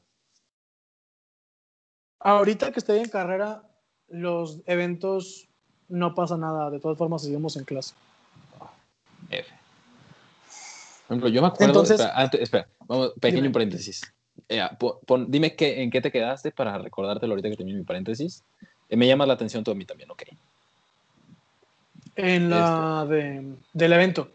Ahorita 2.19 2.71
que 2.71 2.79
estoy 2.79 2.99
en 2.99 3.09
carrera, 3.09 3.63
los 4.07 4.61
eventos 4.67 5.49
no 5.89 6.15
pasa 6.15 6.37
nada. 6.37 6.69
De 6.69 6.79
todas 6.79 6.97
formas, 6.97 7.23
seguimos 7.23 7.57
en 7.57 7.65
clase. 7.65 7.93
F. 9.29 9.62
Por 11.19 11.27
ejemplo, 11.29 11.29
yo 11.29 11.41
me 11.41 11.47
acuerdo. 11.47 11.65
Entonces- 11.73 11.99
espera, 11.99 12.19
antes- 12.19 12.41
espera, 12.41 12.67
vamos, 12.87 13.13
pequeño 13.19 13.43
Dime. 13.43 13.53
paréntesis. 13.53 14.01
Eh, 14.49 14.61
pon- 14.79 14.95
pon- 15.05 15.29
dime 15.29 15.55
qué, 15.55 15.83
en 15.83 15.91
qué 15.91 16.01
te 16.01 16.11
quedaste 16.11 16.51
para 16.51 16.77
recordártelo 16.77 17.33
ahorita 17.33 17.49
que 17.49 17.55
termine 17.57 17.79
mi 17.79 17.85
paréntesis. 17.85 18.43
Eh, 18.89 18.97
me 18.97 19.07
llama 19.07 19.25
la 19.25 19.33
atención 19.33 19.63
tú 19.63 19.71
a 19.71 19.75
mí 19.75 19.85
también, 19.85 20.09
ok. 20.11 20.23
En 22.15 22.49
la 22.49 23.05
de, 23.09 23.55
del 23.73 23.93
evento. 23.93 24.29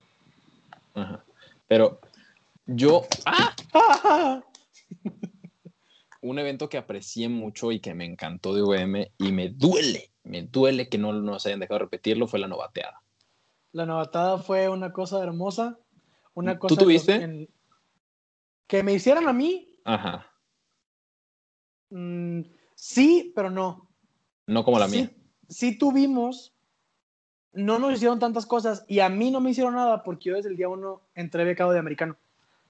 Ajá. 0.95 1.25
Pero 1.67 2.01
yo. 2.67 3.07
¡Ah! 3.27 3.55
Un 6.21 6.39
evento 6.39 6.69
que 6.69 6.79
aprecié 6.79 7.29
mucho 7.29 7.71
y 7.71 7.79
que 7.81 7.95
me 7.95 8.05
encantó 8.05 8.53
de 8.55 8.63
VM 8.63 9.13
y 9.19 9.31
me 9.33 9.51
duele, 9.51 10.11
me 10.25 10.43
duele 10.43 10.89
que 10.89 10.99
no 10.99 11.13
nos 11.13 11.47
hayan 11.47 11.61
dejado 11.61 11.79
repetirlo 11.81 12.27
fue 12.27 12.41
la 12.41 12.49
novateada. 12.49 13.01
La 13.73 13.87
novatada 13.87 14.39
fue 14.39 14.69
una 14.69 14.93
cosa 14.93 15.23
hermosa. 15.23 15.79
Una 16.39 16.55
¿Tú 16.55 16.61
cosa 16.61 16.75
en 16.75 16.79
tuviste? 16.81 17.15
en- 17.17 17.49
que 18.69 18.83
me 18.85 18.93
hicieran 18.93 19.27
a 19.27 19.33
mí, 19.33 19.77
Ajá. 19.85 20.25
mm, 21.91 22.43
sí, 22.77 23.33
pero 23.35 23.51
no. 23.51 23.89
No 24.47 24.65
como 24.65 24.79
la 24.79 24.87
sí, 24.89 24.97
mía. 24.99 25.11
sí 25.49 25.77
tuvimos, 25.77 26.53
no 27.53 27.79
nos 27.81 27.95
hicieron 27.95 28.21
tantas 28.21 28.47
cosas 28.47 28.85
y 28.87 29.01
a 29.01 29.09
mí 29.09 29.33
no 29.33 29.41
me 29.41 29.51
hicieron 29.51 29.75
nada 29.75 30.05
porque 30.05 30.29
yo 30.31 30.37
desde 30.37 30.51
el 30.51 30.57
día 30.57 30.69
uno 30.69 31.01
entré 31.17 31.43
becado 31.45 31.73
de 31.73 31.81
americano. 31.81 32.17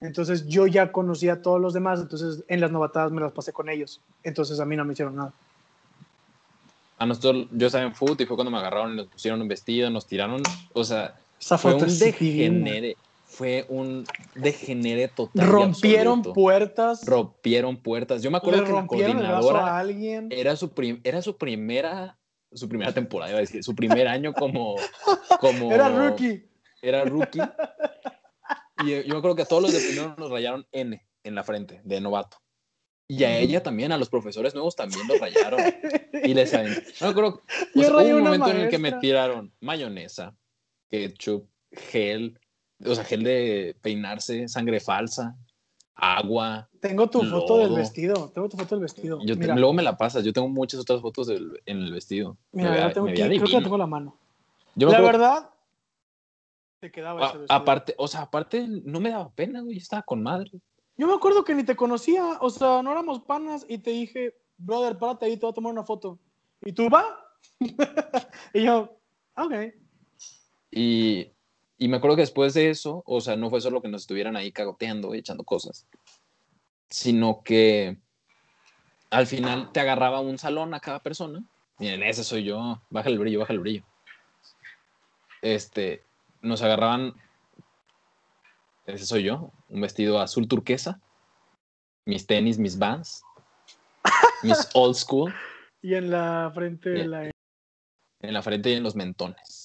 Entonces 0.01 0.47
yo 0.47 0.67
ya 0.67 0.91
conocía 0.91 1.35
a 1.35 1.43
todos 1.43 1.61
los 1.61 1.75
demás, 1.75 2.01
entonces 2.01 2.45
en 2.49 2.61
las 2.63 2.71
novatadas 2.71 3.13
me 3.13 3.21
las 3.21 3.33
pasé 3.33 3.53
con 3.53 3.69
ellos. 3.69 4.01
Entonces 4.23 4.61
a 4.61 4.65
mí 4.65 4.77
no 4.77 4.85
me 4.87 4.95
hicieron 4.95 5.17
nada. 5.17 5.33
A 6.97 7.05
nosotros, 7.07 7.49
yo 7.53 7.67
estaba 7.67 7.85
en 7.85 7.95
foot 7.95 8.21
y 8.21 8.27
fue 8.27 8.37
cuando 8.37 8.51
me 8.51 8.59
agarraron 8.59 8.93
y 8.95 8.97
nos 8.97 9.09
pusieron 9.09 9.43
un 9.43 9.49
vestido, 9.49 9.91
nos 9.91 10.07
tiraron. 10.07 10.43
O 10.73 10.85
sea, 10.85 11.21
Esa 11.39 11.59
fue 11.59 11.75
un 11.75 11.99
degenere. 11.99 12.97
Fue 13.39 13.65
un 13.69 14.05
degenere 14.35 15.07
total. 15.07 15.47
Rompieron 15.47 16.23
puertas, 16.25 17.07
Rompieron 17.07 17.77
puertas. 17.77 18.21
Yo 18.21 18.33
me 18.33 18.39
acuerdo 18.39 18.65
que 18.65 18.73
la 18.73 18.85
coordinadora 18.85 19.65
a 19.65 19.79
alguien. 19.79 20.27
era 20.33 20.57
su, 20.57 20.73
era 21.05 21.23
su 21.23 21.37
primera 21.37 22.19
su 22.53 22.69
primera 22.69 22.93
temporada, 22.93 23.31
iba 23.31 23.39
a 23.39 23.43
decir, 23.43 23.63
su 23.63 23.77
primer 23.77 24.09
año 24.09 24.33
como, 24.33 24.75
como 25.41 25.73
Era 25.73 25.89
rookie. 25.89 26.49
Era 26.83 27.05
rookie. 27.05 27.41
Y 28.79 28.93
eh, 28.93 29.05
yo 29.07 29.13
me 29.15 29.19
acuerdo 29.19 29.37
que 29.37 29.43
a 29.43 29.47
todos 29.47 29.63
los 29.63 29.73
de 29.73 29.79
primero 29.81 30.17
nos 30.19 30.31
rayaron 30.33 30.67
N 30.73 31.01
en 31.23 31.35
la 31.37 31.45
frente, 31.45 31.81
de 31.85 32.01
novato. 32.01 32.39
Y 33.07 33.23
a 33.23 33.29
Ujú. 33.29 33.37
ella 33.39 33.63
también, 33.63 33.93
a 33.93 33.99
los 33.99 34.09
profesores 34.09 34.53
nuevos 34.53 34.75
también 34.75 35.07
los 35.07 35.21
rayaron. 35.21 35.61
Y 36.25 36.35
les 36.35 36.53
No 36.53 36.59
me 37.03 37.07
acuerdo. 37.07 37.29
o 37.29 37.43
Yo 37.75 37.83
sea, 37.83 37.97
hubo 37.97 38.17
un 38.17 38.23
momento 38.25 38.51
en 38.51 38.57
el 38.57 38.69
que 38.69 38.79
me 38.79 38.91
maestra. 38.91 39.01
tiraron 39.01 39.55
mayonesa, 39.61 40.37
ketchup, 40.91 41.49
gel, 41.73 42.41
o 42.85 42.95
sea, 42.95 43.05
gel 43.05 43.23
de 43.25 43.77
peinarse, 43.83 44.49
sangre 44.49 44.81
falsa, 44.81 45.37
agua. 45.95 46.69
Tengo 46.81 47.09
tu 47.11 47.23
foto 47.25 47.59
del 47.59 47.69
Lodo. 47.69 47.77
vestido. 47.77 48.31
Tengo 48.35 48.49
tu 48.49 48.57
foto 48.57 48.75
del 48.77 48.83
vestido. 48.83 49.19
Yo 49.25 49.39
te- 49.39 49.47
luego 49.49 49.73
me 49.73 49.83
la 49.83 49.97
pasas, 49.97 50.25
yo 50.25 50.33
tengo 50.33 50.49
muchas 50.49 50.81
otras 50.81 51.01
fotos 51.01 51.27
del- 51.27 51.61
en 51.67 51.79
el 51.79 51.93
vestido. 51.93 52.37
mira, 52.53 52.71
me 52.71 52.95
tengo 52.95 53.07
me 53.07 53.13
aquí, 53.13 53.23
veía 53.23 53.39
creo 53.41 53.47
que 53.47 53.53
la 53.57 53.63
tengo 53.63 53.79
la 53.79 53.87
mano. 53.87 54.17
Yo 54.77 54.91
La 54.91 54.99
acuerdo- 54.99 55.19
verdad, 55.19 55.51
te 56.81 56.91
quedaba 56.93 57.21
a- 57.21 57.29
ese 57.31 57.39
vestido. 57.39 57.57
aparte, 57.59 57.95
o 57.99 58.07
sea, 58.07 58.23
aparte 58.23 58.67
no 58.69 59.01
me 59.01 59.11
daba 59.11 59.31
pena, 59.31 59.61
güey, 59.61 59.75
yo 59.75 59.83
estaba 59.83 60.03
con 60.03 60.23
madre. 60.23 60.53
Yo 60.97 61.07
me 61.09 61.15
acuerdo 61.15 61.45
que 61.45 61.55
ni 61.55 61.65
te 61.65 61.75
conocía, 61.77 62.39
o 62.41 62.51
sea, 62.51 62.83
no 62.83 62.93
éramos 62.93 63.21
panas 63.21 63.65
y 63.69 63.79
te 63.79 63.91
dije, 63.91 64.35
brother, 64.57 64.99
párate 64.99 65.27
ahí, 65.27 65.37
te 65.37 65.47
voy 65.47 65.51
a 65.51 65.55
tomar 65.55 65.73
una 65.73 65.85
foto. 65.85 66.19
Y 66.65 66.73
tú, 66.73 66.89
va. 66.89 67.05
y 68.55 68.63
yo, 68.65 69.01
ok. 69.37 69.53
Y, 70.71 71.33
y 71.79 71.87
me 71.87 71.99
acuerdo 71.99 72.17
que 72.17 72.23
después 72.23 72.55
de 72.55 72.71
eso, 72.71 73.05
o 73.07 73.21
sea, 73.21 73.37
no 73.37 73.51
fue 73.51 73.61
solo 73.61 73.81
que 73.81 73.89
nos 73.89 74.03
estuvieran 74.03 74.37
ahí 74.37 74.51
cagoteando 74.51 75.15
y 75.15 75.19
echando 75.19 75.45
cosas, 75.45 75.87
sino 76.91 77.43
que 77.45 77.99
al 79.11 79.29
final 79.29 79.71
te 79.71 79.79
agarraba 79.79 80.21
un 80.21 80.39
salón 80.39 80.75
a 80.75 80.81
cada 80.81 81.01
persona. 81.01 81.43
Miren, 81.79 82.03
ese 82.03 82.25
soy 82.25 82.43
yo, 82.43 82.83
baja 82.91 83.09
el 83.09 83.19
brillo, 83.21 83.41
baja 83.41 83.53
el 83.53 83.61
brillo. 83.61 83.85
Este, 85.41 86.05
nos 86.43 86.63
agarraban, 86.63 87.15
ese 88.87 89.07
soy 89.07 89.23
yo, 89.23 89.53
un 89.69 89.81
vestido 89.81 90.21
azul 90.21 90.49
turquesa, 90.49 91.01
mis 92.05 92.27
tenis, 92.27 92.59
mis 92.59 92.77
vans, 92.77 93.23
mis 94.43 94.69
old 94.75 94.97
school, 94.97 95.33
Y 95.81 95.95
en 95.95 96.11
la 96.11 96.51
frente 96.53 96.91
de 96.91 97.07
la... 97.07 97.25
en 97.25 98.35
la 98.35 98.43
frente 98.43 98.71
y 98.71 98.75
en 98.75 98.83
los 98.83 98.97
mentones. 98.97 99.58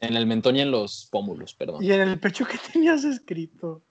En 0.00 0.16
el 0.16 0.26
mentón 0.26 0.56
y 0.56 0.60
en 0.60 0.70
los 0.70 1.08
pómulos, 1.10 1.54
perdón. 1.54 1.82
Y 1.82 1.92
en 1.92 2.00
el 2.02 2.20
pecho 2.20 2.44
que 2.46 2.56
tenías 2.72 3.04
escrito. 3.04 3.82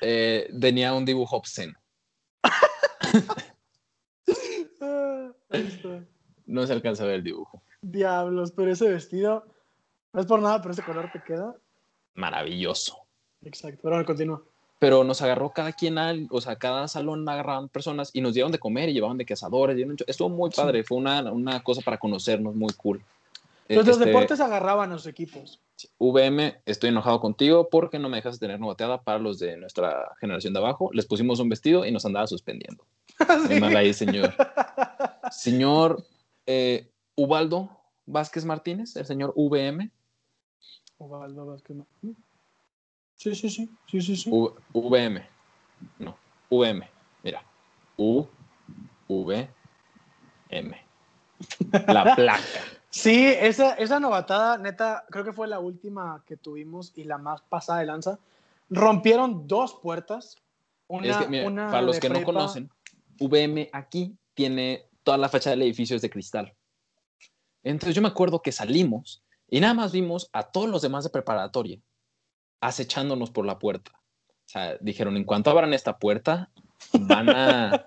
Eh, 0.00 0.48
tenía 0.60 0.94
un 0.94 1.04
dibujo 1.04 1.36
obsceno. 1.36 1.74
Ah, 4.80 5.32
ahí 5.50 5.66
está. 5.66 6.04
No 6.46 6.66
se 6.66 6.72
alcanza 6.72 7.02
a 7.04 7.06
ver 7.06 7.16
el 7.16 7.24
dibujo. 7.24 7.62
Diablos, 7.82 8.52
pero 8.52 8.72
ese 8.72 8.90
vestido, 8.90 9.44
no 10.12 10.20
es 10.20 10.26
por 10.26 10.40
nada, 10.40 10.60
pero 10.60 10.72
ese 10.72 10.82
color 10.82 11.10
te 11.12 11.22
queda. 11.22 11.54
Maravilloso. 12.14 12.98
Exacto, 13.42 13.80
pero 13.82 13.94
bueno, 13.96 14.06
continúa. 14.06 14.42
Pero 14.78 15.04
nos 15.04 15.20
agarró 15.20 15.50
cada 15.50 15.72
quien, 15.72 15.98
al, 15.98 16.26
o 16.30 16.40
sea, 16.40 16.56
cada 16.56 16.88
salón 16.88 17.28
agarraban 17.28 17.68
personas 17.68 18.10
y 18.14 18.20
nos 18.22 18.32
dieron 18.34 18.50
de 18.52 18.58
comer 18.58 18.88
y 18.88 18.94
llevaban 18.94 19.18
de 19.18 19.26
cazadores. 19.26 19.76
Estuvo 20.06 20.28
muy 20.30 20.50
Sí. 20.50 20.56
padre. 20.60 20.82
Fue 20.84 20.96
una, 20.96 21.30
una 21.30 21.62
cosa 21.62 21.82
para 21.82 21.98
conocernos 21.98 22.54
muy 22.54 22.72
cool. 22.74 23.02
Los, 23.76 23.86
los 23.86 23.96
Este, 23.98 24.06
deportes 24.08 24.40
agarraban 24.40 24.90
a 24.90 24.94
los 24.94 25.06
equipos. 25.06 25.60
VM, 25.98 26.60
estoy 26.66 26.90
enojado 26.90 27.20
contigo 27.20 27.68
porque 27.70 27.98
no 27.98 28.08
me 28.08 28.16
dejas 28.16 28.38
tener 28.38 28.58
novateada 28.60 29.02
para 29.02 29.18
los 29.18 29.38
de 29.38 29.56
nuestra 29.56 30.12
generación 30.20 30.52
de 30.52 30.58
abajo. 30.58 30.90
Les 30.92 31.06
pusimos 31.06 31.38
un 31.40 31.48
vestido 31.48 31.86
y 31.86 31.92
nos 31.92 32.04
andaba 32.04 32.26
suspendiendo. 32.26 32.84
Muy 33.46 33.54
Sí. 33.54 33.60
mal 33.60 33.76
ahí, 33.76 33.94
señor. 33.94 34.34
Señor 35.30 36.04
eh, 36.46 36.90
Ubaldo 37.14 37.70
Vázquez 38.06 38.44
Martínez, 38.44 38.96
el 38.96 39.06
señor 39.06 39.32
VM. 39.36 39.90
Ubaldo 40.98 41.46
Vázquez, 41.46 41.76
¿no? 41.76 41.86
Sí, 43.16 43.34
sí, 43.34 43.48
sí, 43.48 43.70
sí, 43.86 44.00
sí, 44.02 44.16
sí. 44.16 44.30
U- 44.32 44.54
VM. 44.72 45.24
No, 45.98 46.16
VM. 46.50 46.88
Mira. 47.22 47.44
U, 47.96 48.26
V, 49.08 49.48
M. 50.48 50.76
La 51.86 52.14
placa. 52.16 52.42
Sí, 52.90 53.26
esa, 53.26 53.74
esa 53.74 54.00
novatada, 54.00 54.58
neta, 54.58 55.04
creo 55.10 55.24
que 55.24 55.32
fue 55.32 55.46
la 55.46 55.60
última 55.60 56.22
que 56.26 56.36
tuvimos 56.36 56.92
y 56.96 57.04
la 57.04 57.18
más 57.18 57.40
pasada 57.42 57.78
de 57.80 57.86
lanza. 57.86 58.18
Rompieron 58.68 59.46
dos 59.46 59.74
puertas. 59.74 60.36
Una, 60.88 61.08
es 61.08 61.16
que, 61.16 61.28
mira, 61.28 61.46
una 61.46 61.70
para 61.70 61.82
los 61.82 62.00
que 62.00 62.10
no 62.10 62.24
conocen, 62.24 62.68
VM 63.20 63.70
aquí 63.72 64.16
tiene 64.34 64.86
toda 65.04 65.18
la 65.18 65.28
fachada 65.28 65.54
del 65.54 65.62
edificio 65.62 65.94
es 65.94 66.02
de 66.02 66.10
cristal. 66.10 66.52
Entonces 67.62 67.94
yo 67.94 68.02
me 68.02 68.08
acuerdo 68.08 68.42
que 68.42 68.52
salimos 68.52 69.22
y 69.48 69.60
nada 69.60 69.74
más 69.74 69.92
vimos 69.92 70.28
a 70.32 70.44
todos 70.44 70.68
los 70.68 70.82
demás 70.82 71.04
de 71.04 71.10
preparatoria 71.10 71.78
acechándonos 72.60 73.30
por 73.30 73.46
la 73.46 73.58
puerta. 73.58 73.92
O 73.94 74.52
sea, 74.52 74.76
dijeron, 74.80 75.16
en 75.16 75.24
cuanto 75.24 75.50
abran 75.50 75.72
esta 75.74 75.98
puerta, 75.98 76.50
van 76.92 77.30
a... 77.30 77.86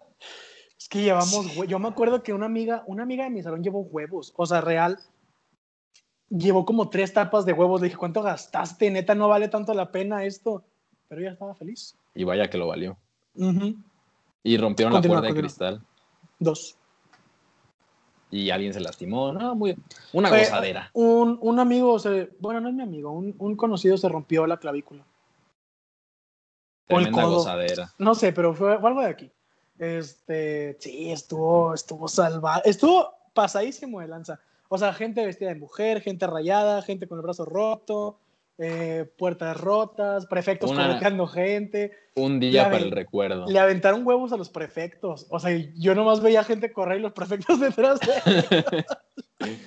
Es 0.84 0.90
que 0.90 1.02
llevamos, 1.02 1.56
hue- 1.56 1.66
yo 1.66 1.80
me 1.80 1.88
acuerdo 1.88 2.22
que 2.24 2.34
una 2.34 2.46
amiga, 2.46 2.84
una 2.88 3.04
amiga 3.04 3.24
de 3.24 3.30
mi 3.30 3.42
salón 3.42 3.64
llevó 3.64 3.80
huevos, 3.84 4.34
o 4.36 4.46
sea, 4.46 4.60
real, 4.60 5.00
llevó 6.30 6.66
como 6.66 6.90
tres 6.90 7.14
tapas 7.14 7.46
de 7.46 7.54
huevos. 7.54 7.80
Le 7.80 7.86
dije, 7.88 7.98
¿cuánto 7.98 8.22
gastaste? 8.22 8.92
Neta, 8.92 9.16
no 9.16 9.30
vale 9.30 9.48
tanto 9.48 9.74
la 9.74 9.94
pena 9.94 10.26
esto. 10.26 10.66
Pero 11.08 11.22
ella 11.22 11.32
estaba 11.32 11.56
feliz. 11.56 11.96
Y 12.16 12.26
vaya 12.26 12.50
que 12.50 12.58
lo 12.58 12.68
valió. 12.68 12.98
Y 14.44 14.58
rompieron 14.58 14.92
Continúa, 14.92 15.16
la 15.18 15.22
puerta 15.22 15.34
de 15.34 15.40
cristal 15.40 15.82
Dos. 16.38 16.76
y 18.30 18.50
alguien 18.50 18.74
se 18.74 18.82
lastimó. 18.82 19.32
No, 19.32 19.56
muy... 19.56 19.78
Una 20.12 20.28
Fue- 20.28 20.40
gozadera. 20.40 20.90
Un, 20.92 21.38
un 21.42 21.60
amigo, 21.62 21.98
se, 21.98 22.36
bueno, 22.40 22.60
no 22.60 22.68
es 22.68 22.76
mi 22.76 22.84
amigo, 22.84 23.10
un, 23.14 23.34
un 23.38 23.56
conocido 23.56 23.96
se 23.96 24.10
rompió 24.10 24.46
la 24.48 24.58
clavícula. 24.58 25.06
Tremenda 26.88 27.24
gozadera. 27.24 27.94
No 27.98 28.14
sé, 28.16 28.34
pero 28.34 28.54
fue, 28.54 28.78
fue 28.80 28.90
algo 28.90 29.00
de 29.02 29.08
aquí. 29.08 29.32
Este, 29.80 30.78
sí, 30.80 31.12
estuvo, 31.12 31.74
estuvo 31.74 32.08
salvado, 32.08 32.62
estuvo 32.66 33.10
pasadísimo 33.34 34.02
de 34.02 34.08
lanza. 34.08 34.40
O 34.70 34.78
sea, 34.78 34.94
gente 34.94 35.26
vestida 35.26 35.50
de 35.50 35.56
mujer, 35.56 36.02
gente 36.02 36.26
rayada, 36.28 36.82
gente 36.82 37.08
con 37.08 37.18
el 37.18 37.24
brazo 37.24 37.46
roto, 37.46 38.20
eh, 38.58 39.10
puertas 39.18 39.60
rotas, 39.60 40.26
prefectos 40.28 40.72
Una- 40.72 40.88
colocando 40.88 41.28
gente. 41.28 41.92
Un 42.16 42.40
día 42.40 42.66
para 42.66 42.78
el 42.78 42.92
recuerdo. 42.92 43.46
Le 43.48 43.60
aventaron 43.60 44.06
huevos 44.06 44.32
a 44.32 44.38
los 44.38 44.50
prefectos. 44.50 45.26
O 45.30 45.40
sea, 45.40 45.52
yo 45.76 45.96
nomás 45.96 46.22
veía 46.22 46.44
gente 46.44 46.72
correr 46.72 47.00
y 47.00 47.02
los 47.02 47.14
prefectos 47.14 47.60
detrás 47.60 48.00
de 48.00 48.86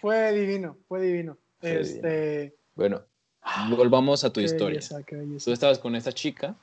Fue 0.00 0.32
divino, 0.32 0.76
fue 0.88 1.02
divino. 1.02 1.36
Fue 1.60 1.80
este. 1.80 2.56
bueno, 2.74 3.02
volvamos 3.76 4.24
a 4.24 4.32
tu 4.32 4.40
historia. 4.40 4.80
belleza. 4.80 5.44
Tú 5.44 5.52
estabas 5.52 5.78
con 5.78 5.94
esta 5.94 6.12
chica 6.12 6.54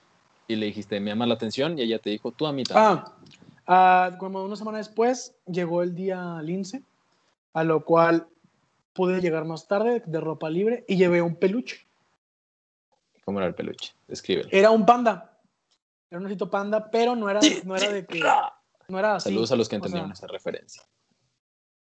y 0.50 0.56
le 0.56 0.66
dijiste, 0.66 1.00
me 1.00 1.12
llama 1.12 1.28
la 1.28 1.36
atención, 1.36 1.78
y 1.78 1.84
ella 1.84 2.00
te 2.00 2.10
dijo, 2.10 2.32
tú 2.32 2.48
a 2.48 2.52
mí 2.52 2.64
también. 2.64 3.04
Ah, 3.06 3.14
ah, 3.68 4.18
como 4.18 4.44
una 4.44 4.56
semana 4.56 4.80
después 4.80 5.36
llegó 5.46 5.84
el 5.84 5.94
día 5.94 6.42
lince, 6.42 6.82
a 7.54 7.64
lo 7.64 7.86
cual 7.86 8.28
pude 8.94 9.22
llegar 9.22 9.46
más 9.46 9.68
tarde 9.68 10.02
de 10.04 10.20
ropa 10.20 10.50
libre 10.50 10.86
y 10.88 10.98
llevé 10.98 11.22
un 11.22 11.36
peluche. 11.36 11.88
¿Cómo 13.24 13.38
era 13.38 13.48
el 13.48 13.54
peluche? 13.54 13.94
Escríbelo. 14.08 14.50
Era 14.52 14.72
un 14.72 14.88
panda. 14.88 15.38
Era 16.10 16.20
un 16.20 16.26
osito 16.26 16.50
panda, 16.50 16.90
pero 16.90 17.16
no 17.16 17.30
era, 17.30 17.40
no 17.64 17.76
era 17.76 17.92
de 17.92 18.08
que. 18.08 18.20
No 18.88 18.98
era 18.98 19.18
así. 19.18 19.30
Saludos 19.30 19.52
a 19.52 19.56
los 19.56 19.70
que 19.70 19.76
o 19.76 19.78
entendieron 19.78 20.16
sea, 20.16 20.26
esa 20.26 20.34
referencia. 20.34 20.82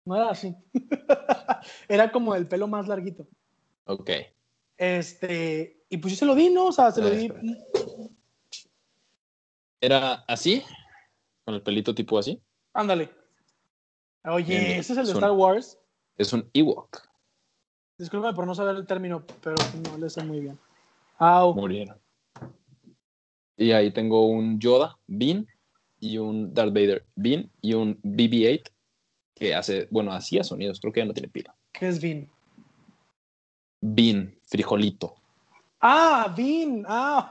No 0.04 0.16
era 0.16 0.28
así. 0.28 0.54
era 1.88 2.12
como 2.12 2.34
el 2.34 2.46
pelo 2.46 2.68
más 2.68 2.86
larguito. 2.86 3.26
Ok. 3.86 4.10
Este. 4.76 5.82
Y 5.88 5.96
pues 5.96 6.12
yo 6.12 6.18
se 6.18 6.26
lo 6.26 6.34
di, 6.34 6.50
¿no? 6.50 6.66
O 6.66 6.72
sea, 6.72 6.92
se 6.92 7.00
lo 7.00 7.08
di. 7.08 7.32
¿Era 9.80 10.24
así? 10.28 10.62
¿Con 11.44 11.54
el 11.54 11.62
pelito 11.62 11.94
tipo 11.94 12.18
así? 12.18 12.40
Ándale. 12.74 13.10
Oye, 14.24 14.58
Bien, 14.58 14.78
ese 14.78 14.92
es 14.92 14.98
el 14.98 15.06
de 15.06 15.12
Star 15.12 15.32
Wars. 15.32 15.78
Es 16.18 16.32
un 16.32 16.48
Ewok. 16.52 17.08
Disculpe 17.96 18.32
por 18.34 18.46
no 18.46 18.54
saber 18.54 18.76
el 18.76 18.86
término, 18.86 19.24
pero 19.42 19.56
no 19.90 19.96
le 19.96 20.10
sé 20.10 20.22
muy 20.22 20.40
bien. 20.40 20.58
Au. 21.18 21.54
Murieron. 21.54 21.98
Y 23.56 23.72
ahí 23.72 23.90
tengo 23.90 24.26
un 24.26 24.58
Yoda, 24.58 24.98
Bean, 25.06 25.46
y 25.98 26.18
un 26.18 26.52
Darth 26.52 26.72
Vader, 26.72 27.06
Bean, 27.14 27.50
y 27.60 27.74
un 27.74 28.00
BB-8, 28.02 28.70
que 29.34 29.54
hace, 29.54 29.88
bueno, 29.90 30.12
hacía 30.12 30.44
sonidos, 30.44 30.80
creo 30.80 30.92
que 30.92 31.00
ya 31.00 31.06
no 31.06 31.14
tiene 31.14 31.28
pila. 31.28 31.54
¿Qué 31.72 31.88
es 31.88 32.00
Vin? 32.00 32.30
Bean, 33.80 34.34
frijolito. 34.46 35.14
Ah, 35.80 36.32
Vin. 36.36 36.84
Ah, 36.86 37.30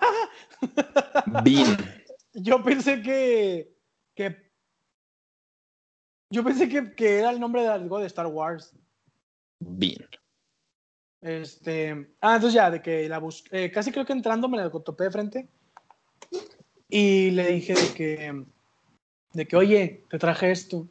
Bean. 1.43 1.98
Yo 2.33 2.63
pensé 2.63 3.01
que, 3.01 3.75
que 4.15 4.51
yo 6.31 6.43
pensé 6.43 6.69
que, 6.69 6.93
que 6.93 7.19
era 7.19 7.31
el 7.31 7.39
nombre 7.39 7.61
de 7.61 7.69
algo 7.69 7.99
de 7.99 8.07
Star 8.07 8.27
Wars. 8.27 8.73
Bean. 9.59 10.07
Este, 11.21 11.91
ah, 12.21 12.35
entonces 12.35 12.53
ya, 12.53 12.71
de 12.71 12.81
que 12.81 13.09
la 13.09 13.19
busqué, 13.19 13.69
casi 13.71 13.91
creo 13.91 14.05
que 14.05 14.13
entrando 14.13 14.47
me 14.47 14.57
la 14.57 14.69
topé 14.69 15.05
de 15.05 15.11
frente 15.11 15.49
y 16.87 17.31
le 17.31 17.47
dije 17.51 17.73
de 17.73 17.93
que, 17.93 18.45
de 19.33 19.47
que, 19.47 19.55
oye, 19.55 20.03
te 20.09 20.17
traje 20.17 20.51
esto. 20.51 20.87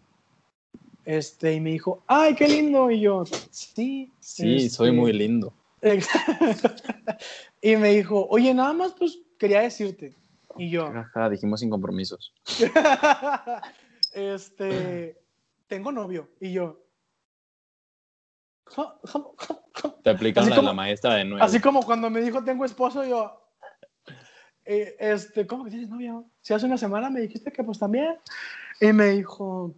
Este, 1.04 1.54
y 1.54 1.60
me 1.60 1.70
dijo, 1.70 2.02
ay, 2.06 2.34
qué 2.34 2.46
lindo. 2.46 2.90
Y 2.90 3.00
yo, 3.00 3.24
sí. 3.50 4.12
Sí, 4.20 4.68
soy 4.68 4.88
este, 4.88 4.92
muy 4.92 5.12
lindo. 5.12 5.52
y 7.62 7.76
me 7.76 7.94
dijo, 7.94 8.26
oye, 8.28 8.52
nada 8.52 8.72
más, 8.74 8.92
pues 8.92 9.18
quería 9.38 9.60
decirte. 9.60 10.14
Y 10.58 10.70
yo, 10.70 10.86
Ajá, 10.86 11.30
dijimos 11.30 11.60
sin 11.60 11.70
compromisos. 11.70 12.34
este, 14.12 15.20
tengo 15.66 15.92
novio. 15.92 16.30
Y 16.40 16.52
yo. 16.52 16.84
Te 20.02 20.10
aplican 20.10 20.44
la 20.44 20.50
de 20.50 20.56
como- 20.56 20.68
la 20.68 20.74
maestra 20.74 21.14
de 21.14 21.24
nuevo. 21.24 21.44
así 21.44 21.60
como 21.60 21.82
cuando 21.82 22.10
me 22.10 22.20
dijo 22.20 22.44
tengo 22.44 22.64
esposo, 22.64 23.04
yo, 23.04 23.40
eh, 24.64 24.96
este, 24.98 25.46
¿cómo 25.46 25.64
que 25.64 25.70
tienes 25.70 25.88
novio? 25.88 26.28
Si 26.42 26.52
hace 26.52 26.66
una 26.66 26.76
semana 26.76 27.08
me 27.08 27.20
dijiste 27.20 27.52
que 27.52 27.64
pues 27.64 27.78
también. 27.78 28.16
Y 28.80 28.92
me 28.92 29.06
dijo, 29.10 29.74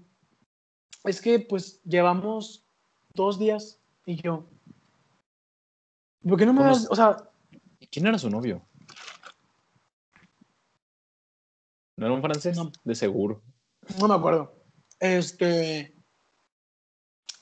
es 1.05 1.21
que 1.21 1.39
pues 1.41 1.83
llevamos 1.85 2.67
dos 3.15 3.39
días. 3.39 3.81
Y 4.07 4.17
yo, 4.17 4.49
¿por 6.27 6.39
qué 6.39 6.47
no 6.47 6.53
me 6.55 6.71
o 6.71 6.97
sea, 6.97 7.17
¿Quién 7.91 8.07
era 8.07 8.19
su 8.19 8.31
novio? 8.31 8.63
¿No 12.01 12.07
era 12.07 12.15
un 12.15 12.23
francés? 12.23 12.57
No. 12.57 12.73
De 12.83 12.95
seguro. 12.95 13.43
No 14.01 14.09
me 14.09 14.15
acuerdo. 14.15 14.55
Este. 14.99 15.95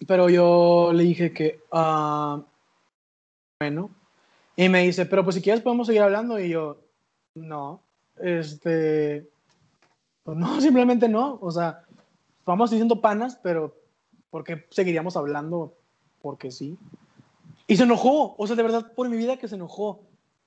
Pero 0.05 0.29
yo 0.29 0.91
le 0.93 1.05
dije 1.05 1.33
que. 1.33 1.61
ah, 1.71 2.43
bueno. 3.61 3.91
Y 4.57 4.69
me 4.69 4.83
dice, 4.83 5.07
pero 5.07 5.23
pues 5.23 5.37
si 5.37 5.43
quieres 5.43 5.63
podemos 5.63 5.87
seguir 5.87 6.03
hablando. 6.03 6.41
Y 6.41 6.49
yo, 6.49 6.81
no. 7.37 7.85
Este. 8.17 9.31
Pues 10.25 10.37
no, 10.37 10.61
simplemente 10.61 11.09
no. 11.09 11.39
O 11.41 11.53
sea, 11.53 11.85
vamos 12.45 12.73
diciendo 12.73 13.01
panas, 13.01 13.39
pero 13.41 13.77
¿por 14.29 14.43
qué 14.43 14.67
seguiríamos 14.71 15.17
hablando? 15.17 15.77
Porque 16.21 16.51
sí. 16.51 16.77
Y 17.69 17.77
se 17.77 17.85
enojó. 17.85 18.35
O 18.37 18.45
sea, 18.49 18.57
de 18.57 18.65
verdad, 18.65 18.93
por 18.93 19.09
mi 19.09 19.19
vida 19.19 19.37
que 19.37 19.47
se 19.47 19.55
enojó. 19.55 20.01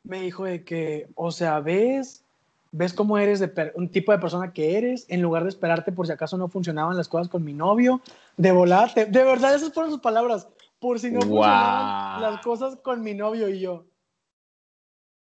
Me 0.03 0.19
dijo 0.19 0.43
de 0.43 0.65
que, 0.65 1.07
o 1.15 1.31
sea, 1.31 1.61
ves 1.61 2.25
ves 2.71 2.93
cómo 2.93 3.17
eres 3.17 3.39
de 3.39 3.71
un 3.75 3.89
tipo 3.89 4.11
de 4.11 4.19
persona 4.19 4.53
que 4.53 4.77
eres, 4.77 5.05
en 5.09 5.21
lugar 5.21 5.43
de 5.43 5.49
esperarte 5.49 5.91
por 5.91 6.07
si 6.07 6.13
acaso 6.13 6.37
no 6.37 6.47
funcionaban 6.47 6.95
las 6.97 7.07
cosas 7.09 7.27
con 7.27 7.43
mi 7.43 7.53
novio, 7.53 8.01
de 8.37 8.51
volarte, 8.51 9.05
de 9.05 9.23
verdad 9.23 9.53
esas 9.55 9.73
fueron 9.73 9.91
sus 9.91 10.01
palabras, 10.01 10.47
por 10.79 10.99
si 10.99 11.11
no 11.11 11.21
funcionaban 11.21 12.19
Guau. 12.21 12.31
las 12.31 12.41
cosas 12.41 12.75
con 12.77 13.01
mi 13.03 13.13
novio 13.13 13.49
y 13.49 13.59
yo. 13.59 13.85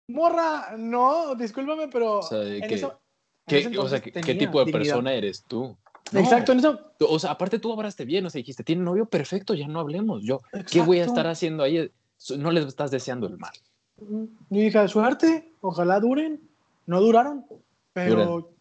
Morra, 0.09 0.75
no, 0.77 1.35
discúlpame, 1.37 1.89
pero 1.89 2.19
O 2.19 2.23
sea, 2.23 2.39
de 2.39 2.59
en 2.59 2.69
que- 2.69 2.75
eso- 2.75 2.91
en 2.93 2.99
¿Qué, 3.47 3.59
ese 3.61 3.79
o 3.79 3.89
sea, 3.89 4.01
¿qué, 4.01 4.13
qué 4.13 4.35
tipo 4.35 4.59
de 4.59 4.67
dignidad. 4.67 4.73
persona 4.73 5.13
eres 5.15 5.45
tú? 5.45 5.77
No. 6.13 6.21
Exacto, 6.21 6.53
en 6.53 6.59
eso. 6.59 6.81
O 7.01 7.19
sea, 7.19 7.31
aparte 7.33 7.59
tú 7.61 7.71
obraste 7.71 8.05
bien, 8.05 8.27
o 8.27 8.31
sea, 8.31 8.39
dijiste, 8.41 8.65
tiene 8.65 8.83
novio 8.83 9.07
perfecto, 9.07 9.55
ya 9.55 9.69
no 9.69 9.79
hablemos. 9.81 10.23
Yo, 10.25 10.41
¿qué 10.71 10.81
voy 10.81 10.99
a 10.99 11.03
exacto. 11.03 11.21
estar 11.21 11.27
haciendo 11.31 11.63
ahí? 11.63 11.91
No 12.37 12.51
les 12.51 12.67
estás 12.67 12.91
deseando 12.91 13.27
el 13.29 13.39
mal. 13.39 13.53
Yo 13.99 14.27
dije, 14.51 14.89
suerte, 14.89 15.55
ojalá 15.61 16.01
duren. 16.01 16.50
No 16.91 17.01
duraron, 17.01 17.47
pero. 17.93 18.53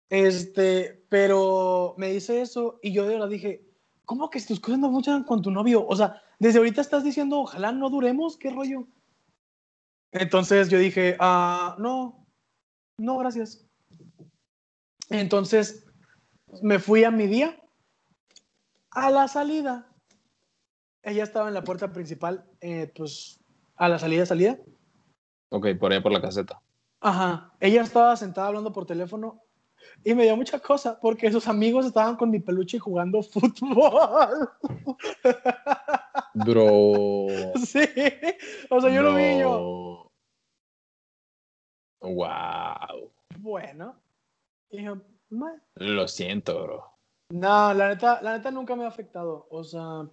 este, 0.09 1.07
pero 1.09 1.95
me 1.99 2.09
dice 2.09 2.41
eso 2.41 2.81
y 2.83 2.93
yo 2.93 3.07
de 3.07 3.15
verdad 3.15 3.29
dije, 3.29 3.65
¿cómo 4.05 4.29
que 4.29 4.41
si 4.41 4.49
tus 4.49 4.59
cosas 4.59 4.81
no 4.81 4.91
funcionan 4.91 5.23
con 5.23 5.41
tu 5.41 5.53
novio? 5.53 5.87
O 5.87 5.95
sea, 5.95 6.21
desde 6.41 6.59
ahorita 6.59 6.81
estás 6.81 7.05
diciendo, 7.05 7.39
ojalá 7.39 7.71
no 7.71 7.91
duremos, 7.91 8.37
¿qué 8.37 8.51
rollo? 8.51 8.89
Entonces 10.11 10.69
yo 10.69 10.81
dije, 10.81 11.17
ah, 11.21 11.77
no, 11.79 12.27
no, 12.99 13.19
gracias. 13.19 13.65
Entonces 15.11 15.87
me 16.61 16.81
fui 16.81 17.05
a 17.05 17.13
mi 17.13 17.29
día. 17.29 17.57
A 18.91 19.11
la 19.11 19.29
salida, 19.29 19.95
ella 21.03 21.23
estaba 21.23 21.47
en 21.47 21.55
la 21.55 21.63
puerta 21.63 21.93
principal, 21.93 22.51
eh, 22.61 22.93
pues 22.97 23.39
a 23.77 23.89
la 23.89 24.01
salida, 24.01 24.27
salida. 24.27 24.59
Ok, 25.51 25.69
por 25.79 25.93
ahí 25.93 26.01
por 26.01 26.13
la 26.13 26.21
caseta. 26.21 26.61
Ajá. 27.01 27.53
Ella 27.61 27.83
estaba 27.83 28.17
sentada 28.17 28.49
hablando 28.49 28.73
por 28.73 28.87
teléfono 28.87 29.43
y 30.05 30.15
me 30.15 30.25
dio 30.25 30.37
mucha 30.37 30.59
cosa 30.59 30.99
porque 31.01 31.31
sus 31.31 31.47
amigos 31.49 31.87
estaban 31.87 32.17
con 32.17 32.31
mi 32.31 32.41
peluche 32.41 32.79
jugando 32.79 33.23
fútbol. 33.23 34.51
Bro. 36.35 37.27
Sí. 37.67 37.85
O 38.71 38.81
sea, 38.81 38.91
yo 38.91 39.03
lo 39.03 39.15
vi 39.15 39.39
yo. 39.39 40.11
Wow. 42.01 43.11
Bueno. 43.39 43.97
Y 44.71 44.85
yo. 44.85 44.99
Lo 45.75 46.09
siento, 46.09 46.63
bro. 46.63 46.93
No, 47.31 47.75
la 47.75 47.89
neta, 47.89 48.23
la 48.23 48.37
neta 48.37 48.51
nunca 48.51 48.77
me 48.77 48.85
ha 48.85 48.89
afectado. 48.89 49.47
O 49.51 49.65
sea, 49.65 50.09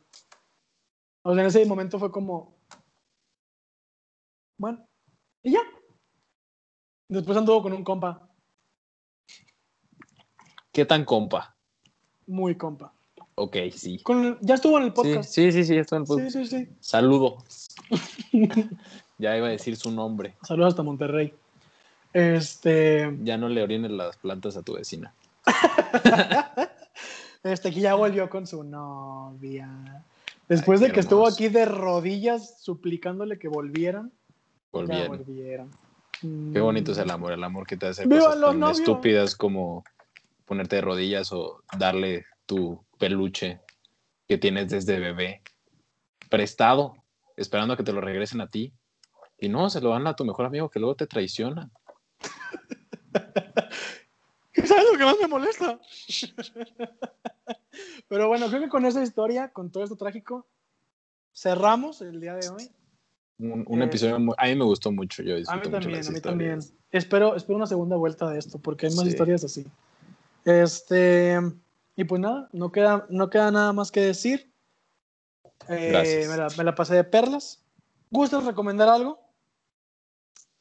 o 1.26 1.34
sea, 1.34 1.42
en 1.42 1.48
ese 1.48 1.66
momento 1.66 2.00
fue 2.00 2.12
como, 2.12 2.58
bueno, 4.58 4.88
y 5.44 5.52
ya. 5.52 5.60
Después 7.10 7.38
anduvo 7.38 7.62
con 7.62 7.74
un 7.74 7.84
compa, 7.84 8.30
¿Qué 10.72 10.86
tan 10.86 11.06
compa? 11.06 11.56
muy 12.26 12.56
compa. 12.56 12.94
Ok, 13.36 13.58
sí. 13.72 14.00
Con, 14.00 14.40
ya 14.42 14.56
estuvo 14.56 14.78
en 14.78 14.86
el 14.86 14.90
Sí, 14.90 14.96
podcast. 14.96 15.30
sí, 15.32 15.52
sí, 15.52 15.64
sí, 15.66 15.76
esto 15.78 15.96
en 15.96 16.02
el 16.04 16.08
Sí, 16.08 16.14
podcast. 16.14 16.32
sí, 16.36 16.46
sí. 16.48 16.68
Saludo. 16.80 17.38
ya 19.20 19.38
iba 19.38 19.48
a 19.48 19.52
decir 19.52 19.76
su 19.76 19.92
nombre. 19.92 20.36
Saludos 20.44 20.70
hasta 20.74 20.84
Monterrey. 20.84 21.34
Este, 22.14 23.16
Ya 23.24 23.38
no 23.38 23.50
le 23.50 23.62
orines 23.62 23.92
las 23.92 24.18
plantas 24.18 24.56
a 24.58 24.62
tu 24.64 24.74
vecina. 24.74 25.14
este 27.44 27.70
aquí 27.70 27.82
ya 27.82 27.96
volvió 27.96 28.30
con 28.30 28.48
su 28.48 28.64
novia. 28.64 30.04
Después 30.48 30.82
Ay, 30.82 30.88
de 30.88 30.94
que 30.94 31.00
estuvo 31.02 31.28
aquí 31.28 31.50
de 31.50 31.66
rodillas 31.66 32.62
suplicándole 32.62 33.38
que 33.40 33.48
volvieran, 33.48 34.12
ya 34.74 35.08
Volvieron. 35.08 35.72
Qué 36.22 36.62
bonito 36.62 36.94
es 36.94 36.98
el 36.98 37.12
amor, 37.12 37.34
el 37.34 37.44
amor 37.44 37.68
que 37.68 37.78
te 37.78 37.88
hace 37.88 38.08
¡Viva 38.08 38.26
cosas 38.26 38.42
tan 38.42 38.60
novios! 38.60 38.80
estúpidas 38.80 39.36
como 39.36 39.84
ponerte 40.46 40.78
de 40.78 40.82
rodillas 40.82 41.32
o 41.34 41.62
darle 41.78 42.26
tu 42.46 42.84
peluche 42.98 43.60
que 44.28 44.38
tienes 44.38 44.70
desde 44.70 45.00
bebé 45.00 45.42
prestado, 46.30 46.96
esperando 47.36 47.74
a 47.74 47.78
que 47.78 47.84
te 47.84 47.94
lo 47.94 48.02
regresen 48.02 48.42
a 48.42 48.48
ti. 48.48 48.74
Y 49.38 49.50
no, 49.50 49.70
se 49.70 49.82
lo 49.82 49.90
dan 49.90 50.08
a 50.08 50.16
tu 50.16 50.24
mejor 50.24 50.46
amigo 50.46 50.70
que 50.70 50.80
luego 50.80 50.96
te 50.96 51.08
traiciona. 51.08 51.70
¿Sabes 54.66 54.86
lo 54.92 54.98
que 54.98 55.04
más 55.04 55.18
me 55.20 55.28
molesta? 55.28 55.80
Pero 58.08 58.28
bueno, 58.28 58.48
creo 58.48 58.62
que 58.62 58.70
con 58.70 58.86
esa 58.86 59.04
historia, 59.04 59.50
con 59.50 59.72
todo 59.72 59.84
esto 59.84 59.98
trágico, 59.98 60.48
cerramos 61.34 62.02
el 62.02 62.22
día 62.22 62.36
de 62.36 62.50
hoy. 62.50 62.72
Un, 63.40 63.66
un 63.68 63.82
Eh, 63.82 63.86
episodio, 63.86 64.20
muy- 64.20 64.36
a 64.38 64.46
mí 64.46 64.56
me 64.56 64.64
gustó 64.66 64.92
mucho. 64.92 65.24
Yo 65.24 65.36
A 65.36 65.38
mí 65.38 65.44
mucho 65.58 65.70
también, 65.72 65.92
las 65.98 66.10
a 66.10 66.12
mí 66.12 66.22
también. 66.22 66.60
Espero, 66.92 67.36
espero 67.36 67.58
una 67.58 67.66
segunda 67.68 67.96
vuelta 67.96 68.30
de 68.30 68.38
esto, 68.40 68.60
porque 68.60 68.88
hay 68.88 68.96
más 68.96 69.04
Sí. 69.06 69.10
historias 69.10 69.44
así. 69.44 69.66
Este, 70.46 71.40
y 71.96 72.04
pues 72.04 72.22
nada, 72.22 72.50
no 72.52 72.72
queda, 72.72 73.06
no 73.10 73.30
queda 73.30 73.52
nada 73.52 73.74
más 73.74 73.92
que 73.92 74.02
decir. 74.02 74.52
Eh, 75.70 76.26
me, 76.30 76.38
la, 76.38 76.48
me 76.58 76.64
la 76.64 76.76
pasé 76.76 76.96
de 76.96 77.04
perlas. 77.04 77.64
¿Gustas 78.12 78.46
recomendar 78.46 78.90
algo? 78.90 79.20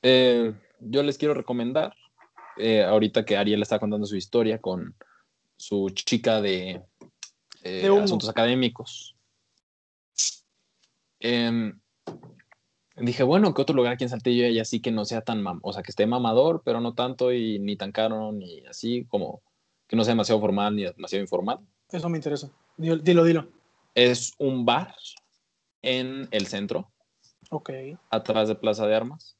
Eh, 0.02 0.54
yo 0.80 1.02
les 1.02 1.18
quiero 1.18 1.34
recomendar, 1.34 1.94
eh, 2.56 2.82
ahorita 2.82 3.24
que 3.24 3.36
Ariel 3.36 3.62
está 3.62 3.78
contando 3.78 4.06
su 4.06 4.16
historia 4.16 4.60
con 4.60 4.94
su 5.56 5.90
chica 5.90 6.40
de, 6.40 6.82
eh, 7.62 7.88
De 7.88 8.00
asuntos 8.00 8.28
académicos. 8.28 9.14
Em, 11.20 11.78
dije, 13.02 13.22
bueno, 13.22 13.52
¿qué 13.52 13.62
otro 13.62 13.74
lugar 13.76 13.94
aquí 13.94 14.04
en 14.04 14.10
Saltillo 14.10 14.46
hay 14.46 14.58
así 14.58 14.80
que 14.80 14.92
no 14.92 15.04
sea 15.04 15.22
tan, 15.22 15.42
mam 15.42 15.60
o 15.62 15.72
sea, 15.72 15.82
que 15.82 15.90
esté 15.90 16.06
mamador, 16.06 16.62
pero 16.64 16.80
no 16.80 16.94
tanto 16.94 17.32
y 17.32 17.58
ni 17.58 17.76
tan 17.76 17.92
caro, 17.92 18.32
ni 18.32 18.64
así, 18.66 19.04
como 19.06 19.42
que 19.86 19.96
no 19.96 20.04
sea 20.04 20.12
demasiado 20.12 20.40
formal 20.40 20.76
ni 20.76 20.84
demasiado 20.84 21.22
informal? 21.22 21.58
Eso 21.90 22.08
me 22.08 22.18
interesa. 22.18 22.50
Dilo, 22.76 22.96
dilo. 22.96 23.24
dilo. 23.24 23.48
Es 23.94 24.32
un 24.38 24.64
bar 24.64 24.94
en 25.82 26.28
el 26.30 26.46
centro, 26.46 26.90
Ok. 27.50 27.70
atrás 28.08 28.48
de 28.48 28.54
Plaza 28.54 28.86
de 28.86 28.94
Armas. 28.94 29.36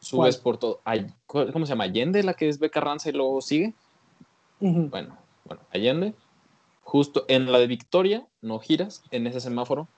Subes 0.00 0.36
por 0.36 0.58
todo. 0.58 0.80
ay, 0.84 1.06
¿Cómo 1.26 1.64
se 1.66 1.70
llama? 1.72 1.84
Allende, 1.84 2.22
la 2.22 2.34
que 2.34 2.48
es 2.48 2.58
Beca 2.58 2.80
Ranza 2.80 3.08
y 3.08 3.12
luego 3.12 3.40
sigue. 3.40 3.74
Bueno, 4.60 5.18
bueno, 5.44 5.62
Allende. 5.70 6.14
Justo 6.82 7.24
en 7.28 7.50
la 7.50 7.58
de 7.58 7.66
Victoria, 7.66 8.26
no 8.42 8.58
giras, 8.58 9.02
en 9.10 9.26
ese 9.26 9.40
semáforo 9.40 9.88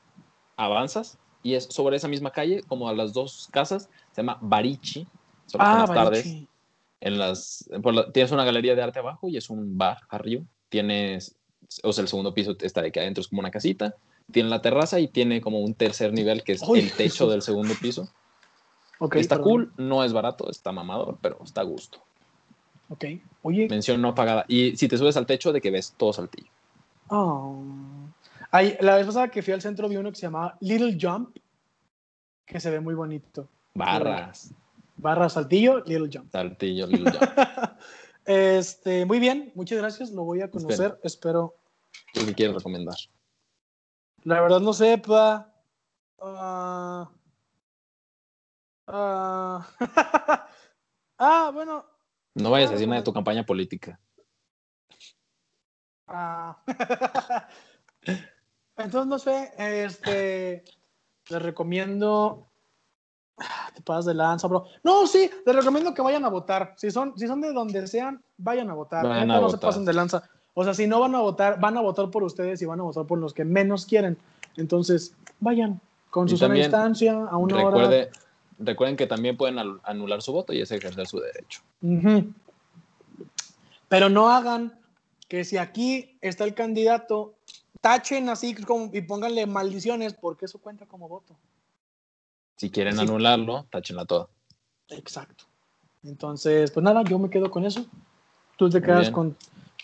avanzas 0.57 1.19
y 1.47 1.55
es 1.55 1.65
sobre 1.65 1.97
esa 1.97 2.09
misma 2.09 2.31
calle, 2.33 2.63
como 2.67 2.89
a 2.89 2.93
las 2.95 3.13
dos 3.13 3.49
casas, 3.53 3.89
se 4.13 4.23
llama 4.23 4.39
Barichi. 4.41 5.01
En 5.01 5.09
Ah, 5.61 5.79
las 5.81 5.95
tardes. 5.95 6.27
En 7.01 7.19
las, 7.19 7.69
la- 7.71 8.11
tienes 8.11 8.33
una 8.33 8.45
galería 8.45 8.75
de 8.75 8.83
arte 8.83 8.99
abajo 8.99 9.29
y 9.29 9.37
es 9.37 9.49
un 9.49 9.79
bar 9.79 9.99
arriba. 10.09 10.43
Tienes, 10.69 11.37
o 11.85 11.93
sea, 11.93 12.03
el 12.03 12.09
segundo 12.09 12.35
piso 12.35 12.57
está 12.61 12.83
de 12.83 12.91
que 12.91 12.99
adentro 13.01 13.21
es 13.21 13.29
como 13.29 13.41
una 13.41 13.51
casita. 13.51 13.95
Tiene 14.33 14.49
la 14.49 14.61
terraza 14.61 14.99
y 14.99 15.07
tiene 15.07 15.41
como 15.41 15.61
un 15.61 15.75
tercer 15.75 16.13
nivel 16.13 16.43
que 16.43 16.53
es 16.55 16.63
Uy, 16.67 16.81
el 16.81 16.93
techo 16.93 17.29
del 17.29 17.43
segundo 17.43 17.75
piso. 17.81 18.09
Ok, 18.99 19.17
está 19.17 19.37
perdón. 19.37 19.51
cool, 19.53 19.73
no 19.77 20.03
es 20.05 20.15
barato, 20.15 20.51
está 20.51 20.73
mamador, 20.73 21.19
pero 21.21 21.39
está 21.45 21.61
a 21.61 21.65
gusto. 21.65 22.01
Ok. 22.89 23.05
Oye. 23.43 23.69
Mención 23.69 24.01
no 24.01 24.15
pagada. 24.15 24.47
Y 24.49 24.75
si 24.79 24.89
te 24.89 24.97
subes 24.97 25.19
al 25.19 25.27
techo, 25.27 25.53
de 25.53 25.61
que 25.61 25.71
ves 25.71 25.93
todo 25.99 26.15
Saltillo. 26.15 26.51
Oh. 27.09 27.55
La 28.81 28.97
vez 28.97 29.07
pasada 29.07 29.29
que 29.29 29.43
fui 29.43 29.53
al 29.53 29.61
centro 29.61 29.89
vi 29.89 29.97
uno 29.97 30.11
que 30.11 30.17
se 30.17 30.27
llamaba 30.27 30.57
Little 30.61 30.97
Jump, 31.01 31.37
que 32.45 32.61
se 32.61 32.71
ve 32.71 32.81
muy 32.81 32.95
bonito. 32.95 33.49
Barras, 33.75 34.55
Barra 34.97 35.29
Saltillo, 35.29 35.81
Little 35.85 36.09
Jump. 36.13 36.31
Saltillo, 36.33 36.87
Little 36.87 37.11
Jump. 37.11 37.23
Este, 38.29 39.07
muy 39.07 39.21
bien, 39.21 39.53
muchas 39.55 39.79
gracias, 39.79 40.11
lo 40.11 40.25
voy 40.25 40.41
a 40.41 40.51
conocer, 40.51 40.99
espero. 41.05 41.55
¿Tú 42.13 42.27
qué 42.27 42.35
quieres 42.35 42.57
recomendar? 42.57 42.97
La 44.25 44.41
verdad 44.41 44.59
no 44.59 44.73
sé, 44.73 44.99
pa. 44.99 45.53
Ah. 46.21 47.09
Ah. 48.89 49.67
Ah, 51.19 51.51
bueno. 51.51 51.87
No 52.35 52.51
vayas 52.51 52.69
a 52.69 52.73
decir 52.75 52.87
nada 52.87 53.01
de 53.01 53.05
tu 53.05 53.13
campaña 53.13 53.47
política. 53.47 53.99
Ah. 56.07 56.63
Entonces, 58.77 59.07
no 59.07 59.19
sé, 59.19 59.53
este, 59.59 60.65
les 61.29 61.43
recomiendo, 61.43 62.47
Ah, 63.39 63.71
te 63.75 63.83
pasas 63.83 64.07
de 64.07 64.15
lanza, 64.15 64.49
bro. 64.49 64.65
No, 64.83 65.07
sí, 65.07 65.31
les 65.45 65.57
recomiendo 65.57 65.93
que 65.93 66.01
vayan 66.01 66.25
a 66.25 66.31
votar. 66.31 66.75
Si 66.77 66.91
son, 66.91 67.13
si 67.19 67.27
son 67.27 67.43
de 67.43 67.53
donde 67.53 67.87
sean, 67.87 68.23
vayan 68.39 68.71
a 68.71 68.75
votar. 68.75 69.07
Vayan 69.07 69.29
Neta, 69.29 69.39
a 69.39 69.43
no 69.43 69.51
se 69.51 69.59
pasen 69.59 69.85
de 69.85 69.93
lanza. 69.93 70.23
O 70.55 70.65
sea, 70.65 70.73
si 70.73 70.87
no 70.87 71.01
van 71.01 71.15
a 71.15 71.21
votar, 71.21 71.61
van 71.61 71.77
a 71.77 71.83
votar 71.83 72.11
por 72.11 72.23
ustedes 72.23 72.63
y 72.63 72.65
van 72.65 72.81
a 72.81 72.85
votar 72.85 73.05
por 73.05 73.19
los 73.19 73.35
que 73.35 73.45
menos 73.45 73.85
quieren. 73.85 74.17
Entonces, 74.57 75.15
vayan 75.39 75.81
con 76.09 76.31
su 76.31 76.39
sana 76.39 76.55
distancia, 76.55 77.13
a 77.13 77.37
una 77.37 77.57
hora. 77.57 77.77
Recuerde, 77.77 78.11
recuerden 78.59 78.97
que 78.97 79.07
también 79.07 79.37
pueden 79.37 79.59
anular 79.83 80.23
su 80.23 80.33
voto 80.33 80.55
y 80.55 80.63
es 80.63 80.71
ejercer 80.71 81.07
su 81.07 81.21
derecho. 81.21 81.61
Pero 83.89 84.09
no 84.09 84.31
hagan 84.31 84.81
que 85.29 85.45
si 85.45 85.59
aquí 85.59 86.17
está 86.23 86.45
el 86.45 86.55
candidato, 86.55 87.36
tachen 87.87 88.29
así 88.29 88.53
como, 88.55 88.91
y 88.93 89.01
pónganle 89.01 89.47
maldiciones 89.47 90.13
porque 90.13 90.47
eso 90.47 90.59
cuenta 90.59 90.87
como 90.87 91.09
voto. 91.09 91.37
Si 92.57 92.69
quieren 92.69 92.99
anularlo, 92.99 93.67
táchenla 93.71 94.05
toda. 94.05 94.29
Exacto. 94.89 95.45
Entonces, 96.03 96.73
pues 96.73 96.83
nada, 96.83 97.05
yo 97.05 97.17
me 97.21 97.31
quedo 97.31 97.49
con 97.49 97.65
eso. 97.65 97.87
Tú 98.57 98.69
te 98.69 98.83
quedas 98.83 99.11
con, 99.11 99.37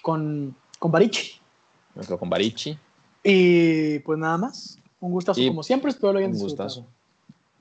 con, 0.03 0.57
con 0.81 0.91
Barichi. 0.91 1.39
Me 1.95 2.03
quedo 2.05 2.19
con 2.19 2.29
Barichi. 2.29 2.77
Y 3.23 4.01
pues 4.01 4.19
nada 4.19 4.37
más. 4.37 4.79
Un 4.99 5.13
gustazo 5.13 5.41
Y 5.41 5.47
como 5.47 5.63
siempre. 5.63 5.91
Espero 5.93 6.13
lo 6.13 6.19
hayan 6.19 6.33
Un 6.33 6.39
disfrutado. 6.39 6.69
gustazo. 6.69 6.89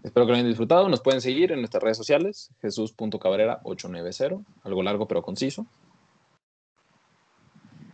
Espero 0.02 0.26
que 0.26 0.32
lo 0.32 0.36
hayan 0.38 0.48
disfrutado. 0.48 0.90
Nos 0.90 1.02
pueden 1.02 1.22
seguir 1.22 1.52
en 1.52 1.60
nuestras 1.60 1.84
redes 1.84 1.98
sociales, 1.98 2.50
jesús.cabrera890, 2.62 4.44
algo 4.64 4.82
largo 4.82 5.08
pero 5.08 5.22
conciso. 5.22 5.68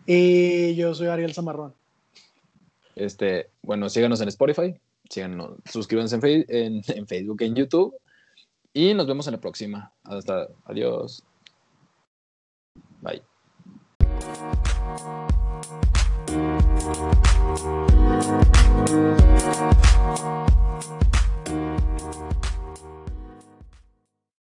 Y 0.05 0.75
yo 0.75 0.93
soy 0.95 1.07
Ariel 1.07 1.33
Zamarrón. 1.33 1.73
Este, 2.97 3.49
bueno, 3.61 3.89
síganos 3.89 4.21
en 4.21 4.27
Spotify, 4.29 4.75
síganos, 5.09 5.51
suscríbanse 5.65 6.15
en, 6.15 6.45
en, 6.49 6.81
en 6.87 7.07
Facebook, 7.07 7.41
en 7.41 7.55
YouTube 7.55 7.95
y 8.73 8.93
nos 8.93 9.07
vemos 9.07 9.27
en 9.27 9.33
la 9.33 9.41
próxima. 9.41 9.91
Hasta, 10.03 10.47
adiós. 10.65 11.23
Bye. 13.01 13.23